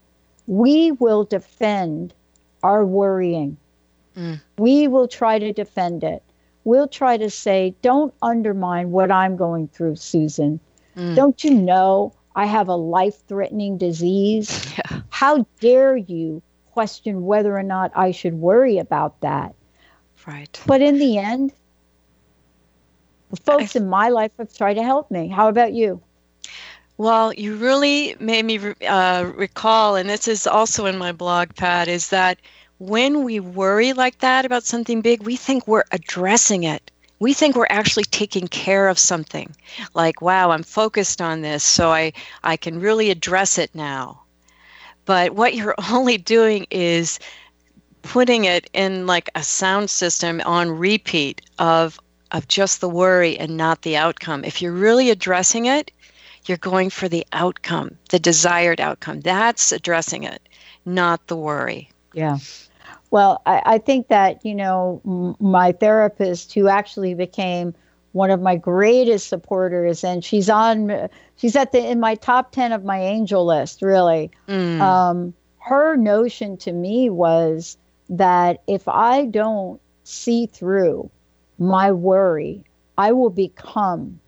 We 0.48 0.90
will 0.90 1.24
defend 1.24 2.12
our 2.64 2.84
worrying. 2.84 3.56
Mm. 4.16 4.40
We 4.58 4.88
will 4.88 5.06
try 5.06 5.38
to 5.38 5.52
defend 5.52 6.02
it. 6.02 6.24
We'll 6.64 6.88
try 6.88 7.16
to 7.16 7.30
say, 7.30 7.74
don't 7.82 8.12
undermine 8.20 8.90
what 8.90 9.12
I'm 9.12 9.36
going 9.36 9.68
through, 9.68 9.96
Susan. 9.96 10.58
Mm. 10.96 11.14
Don't 11.14 11.44
you 11.44 11.54
know 11.54 12.12
I 12.34 12.46
have 12.46 12.68
a 12.68 12.74
life 12.74 13.24
threatening 13.28 13.78
disease? 13.78 14.72
Yeah. 14.90 15.00
How 15.10 15.46
dare 15.60 15.96
you 15.96 16.42
question 16.72 17.24
whether 17.24 17.56
or 17.56 17.62
not 17.62 17.92
I 17.94 18.10
should 18.10 18.34
worry 18.34 18.78
about 18.78 19.20
that? 19.20 19.54
Right. 20.26 20.60
But 20.66 20.82
in 20.82 20.98
the 20.98 21.18
end, 21.18 21.52
folks 23.44 23.76
I, 23.76 23.78
in 23.78 23.88
my 23.88 24.08
life 24.08 24.32
have 24.38 24.52
tried 24.52 24.74
to 24.74 24.82
help 24.82 25.12
me. 25.12 25.28
How 25.28 25.48
about 25.48 25.72
you? 25.72 26.02
Well, 26.96 27.32
you 27.32 27.56
really 27.56 28.14
made 28.20 28.44
me 28.44 28.60
uh, 28.86 29.24
recall, 29.34 29.96
and 29.96 30.08
this 30.08 30.28
is 30.28 30.46
also 30.46 30.86
in 30.86 30.96
my 30.96 31.10
blog, 31.10 31.54
Pat, 31.56 31.88
is 31.88 32.10
that 32.10 32.38
when 32.78 33.24
we 33.24 33.40
worry 33.40 33.92
like 33.92 34.18
that 34.20 34.44
about 34.44 34.64
something 34.64 35.00
big, 35.00 35.22
we 35.22 35.36
think 35.36 35.66
we're 35.66 35.84
addressing 35.90 36.64
it. 36.64 36.90
We 37.18 37.32
think 37.32 37.56
we're 37.56 37.66
actually 37.70 38.04
taking 38.04 38.46
care 38.48 38.88
of 38.88 38.98
something. 38.98 39.54
Like 39.94 40.20
wow 40.20 40.50
i'm 40.50 40.62
focused 40.62 41.22
on 41.22 41.40
this 41.40 41.64
so 41.64 41.90
i 41.90 42.12
i 42.42 42.56
can 42.56 42.80
really 42.80 43.10
address 43.10 43.58
it 43.58 43.74
now. 43.74 44.22
But 45.04 45.34
what 45.34 45.54
you're 45.54 45.74
only 45.90 46.18
doing 46.18 46.66
is 46.70 47.18
putting 48.02 48.44
it 48.44 48.68
in 48.72 49.06
like 49.06 49.30
a 49.34 49.42
sound 49.42 49.90
system 49.90 50.42
on 50.44 50.70
repeat 50.70 51.40
of 51.58 51.98
of 52.30 52.48
just 52.48 52.80
the 52.80 52.88
worry 52.88 53.38
and 53.38 53.56
not 53.56 53.82
the 53.82 53.96
outcome. 53.96 54.44
If 54.44 54.60
you're 54.60 54.72
really 54.72 55.10
addressing 55.10 55.66
it 55.66 55.90
you're 56.46 56.58
going 56.58 56.90
for 56.90 57.08
the 57.08 57.26
outcome 57.32 57.96
the 58.10 58.18
desired 58.18 58.80
outcome. 58.80 59.20
That's 59.20 59.72
addressing 59.72 60.24
it 60.24 60.40
not 60.86 61.26
the 61.26 61.36
worry. 61.36 61.90
Yeah. 62.12 62.38
Well, 63.10 63.42
I, 63.46 63.62
I 63.64 63.78
think 63.78 64.08
that, 64.08 64.44
you 64.44 64.54
know, 64.54 65.00
m- 65.04 65.36
my 65.40 65.72
therapist 65.72 66.52
who 66.54 66.68
actually 66.68 67.14
became 67.14 67.74
one 68.12 68.30
of 68.30 68.40
my 68.40 68.56
greatest 68.56 69.28
supporters 69.28 70.04
and 70.04 70.24
she's 70.24 70.48
on 70.48 71.08
she's 71.36 71.56
at 71.56 71.72
the 71.72 71.84
in 71.84 71.98
my 71.98 72.14
top 72.14 72.52
10 72.52 72.70
of 72.70 72.84
my 72.84 73.00
angel 73.00 73.44
list 73.44 73.82
really. 73.82 74.30
Mm. 74.46 74.80
um, 74.80 75.34
her 75.58 75.96
notion 75.96 76.56
to 76.58 76.70
me 76.70 77.10
was 77.10 77.76
that 78.08 78.62
if 78.68 78.86
i 78.86 79.24
don't 79.24 79.80
see 80.04 80.46
through 80.46 81.10
my 81.58 81.90
worry 81.90 82.62
i 82.98 83.10
will 83.10 83.30
become 83.30 84.20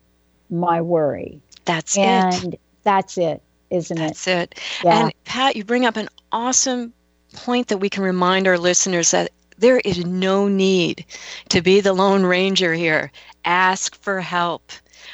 my 0.49 0.81
worry 0.81 1.39
that's 1.67 1.97
and 1.97 2.55
it 2.55 2.61
that's 2.83 3.17
it 3.17 3.41
isn't 3.69 3.97
that's 3.97 4.27
it 4.27 4.55
that's 4.55 4.57
it 4.57 4.85
yeah. 4.85 5.03
and 5.03 5.13
pat 5.25 5.55
you 5.55 5.63
bring 5.63 5.85
up 5.85 5.95
an 5.95 6.09
awesome 6.31 6.91
point 7.33 7.67
that 7.67 7.77
we 7.77 7.89
can 7.89 8.03
remind 8.03 8.47
our 8.47 8.57
listeners 8.57 9.11
that 9.11 9.31
there 9.57 9.79
is 9.79 10.05
no 10.05 10.47
need 10.47 11.05
to 11.49 11.61
be 11.61 11.81
the 11.81 11.93
Lone 11.93 12.23
Ranger 12.23 12.73
here. 12.73 13.11
Ask 13.45 13.95
for 13.95 14.21
help. 14.21 14.71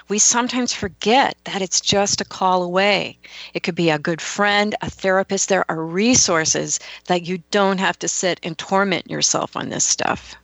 We 0.09 0.19
sometimes 0.19 0.73
forget 0.73 1.37
that 1.45 1.61
it's 1.61 1.79
just 1.79 2.19
a 2.19 2.25
call 2.25 2.63
away. 2.63 3.17
It 3.53 3.63
could 3.63 3.75
be 3.75 3.89
a 3.89 3.99
good 3.99 4.21
friend, 4.21 4.75
a 4.81 4.89
therapist. 4.89 5.49
There 5.49 5.69
are 5.69 5.83
resources 5.83 6.79
that 7.05 7.25
you 7.25 7.41
don't 7.51 7.79
have 7.79 7.97
to 7.99 8.07
sit 8.07 8.39
and 8.43 8.57
torment 8.57 9.09
yourself 9.09 9.55
on 9.55 9.69
this 9.69 9.85
stuff. 9.85 10.35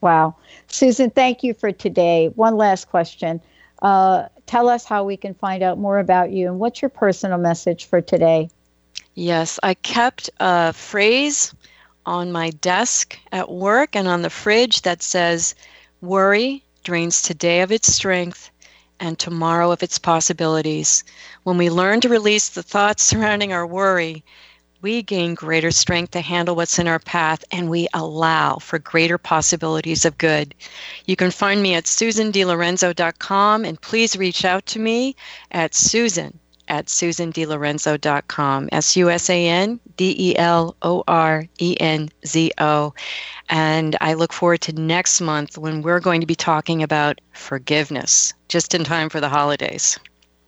Wow. 0.00 0.36
Susan, 0.66 1.10
thank 1.10 1.42
you 1.42 1.54
for 1.54 1.72
today. 1.72 2.28
One 2.34 2.56
last 2.56 2.88
question. 2.88 3.40
Uh, 3.80 4.28
tell 4.48 4.68
us 4.68 4.84
how 4.84 5.04
we 5.04 5.16
can 5.16 5.34
find 5.34 5.62
out 5.62 5.78
more 5.78 5.98
about 5.98 6.32
you 6.32 6.48
and 6.48 6.58
what's 6.58 6.82
your 6.82 6.88
personal 6.88 7.38
message 7.38 7.84
for 7.84 8.00
today? 8.00 8.50
Yes, 9.14 9.60
I 9.62 9.74
kept 9.74 10.30
a 10.40 10.72
phrase 10.72 11.54
on 12.06 12.32
my 12.32 12.50
desk 12.50 13.18
at 13.30 13.50
work 13.50 13.94
and 13.94 14.08
on 14.08 14.22
the 14.22 14.30
fridge 14.30 14.82
that 14.82 15.02
says, 15.02 15.54
Worry 16.00 16.64
drains 16.82 17.20
today 17.22 17.60
of 17.60 17.70
its 17.70 17.92
strength 17.92 18.50
and 18.98 19.18
tomorrow 19.18 19.70
of 19.70 19.82
its 19.82 19.98
possibilities. 19.98 21.04
When 21.42 21.58
we 21.58 21.70
learn 21.70 22.00
to 22.00 22.08
release 22.08 22.48
the 22.48 22.62
thoughts 22.62 23.02
surrounding 23.04 23.52
our 23.52 23.66
worry, 23.66 24.24
we 24.80 25.02
gain 25.02 25.34
greater 25.34 25.70
strength 25.70 26.12
to 26.12 26.20
handle 26.20 26.56
what's 26.56 26.78
in 26.78 26.88
our 26.88 26.98
path 26.98 27.44
and 27.50 27.68
we 27.68 27.88
allow 27.94 28.56
for 28.56 28.78
greater 28.78 29.18
possibilities 29.18 30.04
of 30.04 30.18
good. 30.18 30.54
You 31.06 31.16
can 31.16 31.30
find 31.30 31.62
me 31.62 31.74
at 31.74 31.84
susandelorenzo.com 31.84 33.64
and 33.64 33.80
please 33.80 34.16
reach 34.16 34.44
out 34.44 34.66
to 34.66 34.78
me 34.78 35.16
at 35.50 35.74
susan 35.74 36.38
at 36.68 36.86
susandelorenzo.com. 36.86 38.68
S 38.72 38.96
U 38.96 39.10
S 39.10 39.30
A 39.30 39.48
N 39.48 39.80
D 39.96 40.14
E 40.18 40.36
L 40.36 40.76
O 40.82 41.02
R 41.08 41.46
E 41.58 41.76
N 41.80 42.08
Z 42.26 42.52
O. 42.58 42.94
And 43.48 43.96
I 44.00 44.14
look 44.14 44.32
forward 44.32 44.60
to 44.62 44.72
next 44.72 45.20
month 45.20 45.58
when 45.58 45.82
we're 45.82 46.00
going 46.00 46.20
to 46.20 46.26
be 46.26 46.34
talking 46.34 46.82
about 46.82 47.20
forgiveness, 47.32 48.34
just 48.48 48.74
in 48.74 48.84
time 48.84 49.08
for 49.08 49.20
the 49.20 49.28
holidays. 49.28 49.98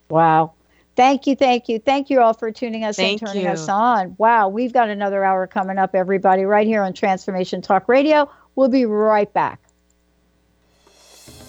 Wow. 0.08 0.52
Thank 0.96 1.26
you, 1.26 1.36
thank 1.36 1.68
you, 1.68 1.78
thank 1.78 2.10
you 2.10 2.20
all 2.20 2.34
for 2.34 2.50
tuning 2.50 2.84
us 2.84 2.96
thank 2.96 3.22
and 3.22 3.28
turning 3.28 3.44
you. 3.44 3.50
us 3.50 3.68
on. 3.68 4.14
Wow, 4.18 4.48
we've 4.48 4.72
got 4.72 4.88
another 4.88 5.24
hour 5.24 5.46
coming 5.46 5.78
up, 5.78 5.94
everybody, 5.94 6.44
right 6.44 6.66
here 6.66 6.82
on 6.82 6.92
Transformation 6.92 7.62
Talk 7.62 7.88
Radio. 7.88 8.30
We'll 8.54 8.68
be 8.68 8.84
right 8.84 9.32
back. 9.32 9.60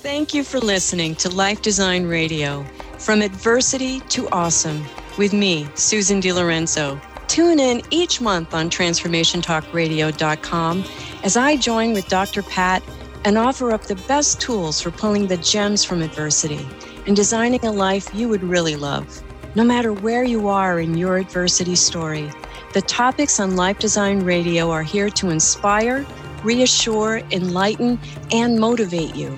Thank 0.01 0.33
you 0.33 0.43
for 0.43 0.59
listening 0.59 1.15
to 1.15 1.29
Life 1.29 1.61
Design 1.61 2.07
Radio. 2.07 2.65
From 2.97 3.21
adversity 3.21 3.99
to 4.09 4.27
awesome, 4.29 4.83
with 5.17 5.33
me, 5.33 5.67
Susan 5.75 6.19
De 6.19 6.31
Lorenzo. 6.31 6.99
Tune 7.27 7.59
in 7.59 7.81
each 7.91 8.19
month 8.19 8.53
on 8.53 8.69
TransformationTalkRadio.com 8.69 10.85
as 11.23 11.37
I 11.37 11.55
join 11.55 11.93
with 11.93 12.07
Dr. 12.07 12.43
Pat 12.43 12.83
and 13.25 13.37
offer 13.37 13.71
up 13.71 13.83
the 13.83 13.95
best 14.07 14.41
tools 14.41 14.81
for 14.81 14.91
pulling 14.91 15.27
the 15.27 15.37
gems 15.37 15.83
from 15.83 16.01
adversity 16.01 16.65
and 17.05 17.15
designing 17.15 17.63
a 17.65 17.71
life 17.71 18.13
you 18.13 18.27
would 18.27 18.43
really 18.43 18.75
love. 18.75 19.21
No 19.53 19.65
matter 19.65 19.91
where 19.91 20.23
you 20.23 20.47
are 20.47 20.79
in 20.79 20.97
your 20.97 21.17
adversity 21.17 21.75
story, 21.75 22.31
the 22.73 22.81
topics 22.81 23.37
on 23.37 23.57
Life 23.57 23.79
Design 23.79 24.23
Radio 24.23 24.71
are 24.71 24.81
here 24.83 25.09
to 25.09 25.29
inspire, 25.29 26.05
reassure, 26.41 27.17
enlighten, 27.31 27.99
and 28.31 28.57
motivate 28.57 29.13
you. 29.13 29.37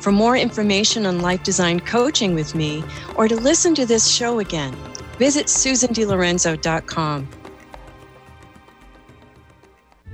For 0.00 0.10
more 0.10 0.36
information 0.36 1.06
on 1.06 1.20
life 1.20 1.44
design 1.44 1.78
coaching 1.78 2.34
with 2.34 2.56
me 2.56 2.82
or 3.14 3.28
to 3.28 3.36
listen 3.36 3.76
to 3.76 3.86
this 3.86 4.08
show 4.08 4.40
again, 4.40 4.74
visit 5.18 5.46
susandelorenzo.com. 5.46 7.28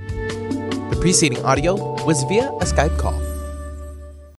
The 0.07 0.97
preceding 1.01 1.43
audio 1.43 1.75
was 2.05 2.23
via 2.25 2.47
a 2.47 2.65
Skype 2.65 2.97
call. 2.99 3.30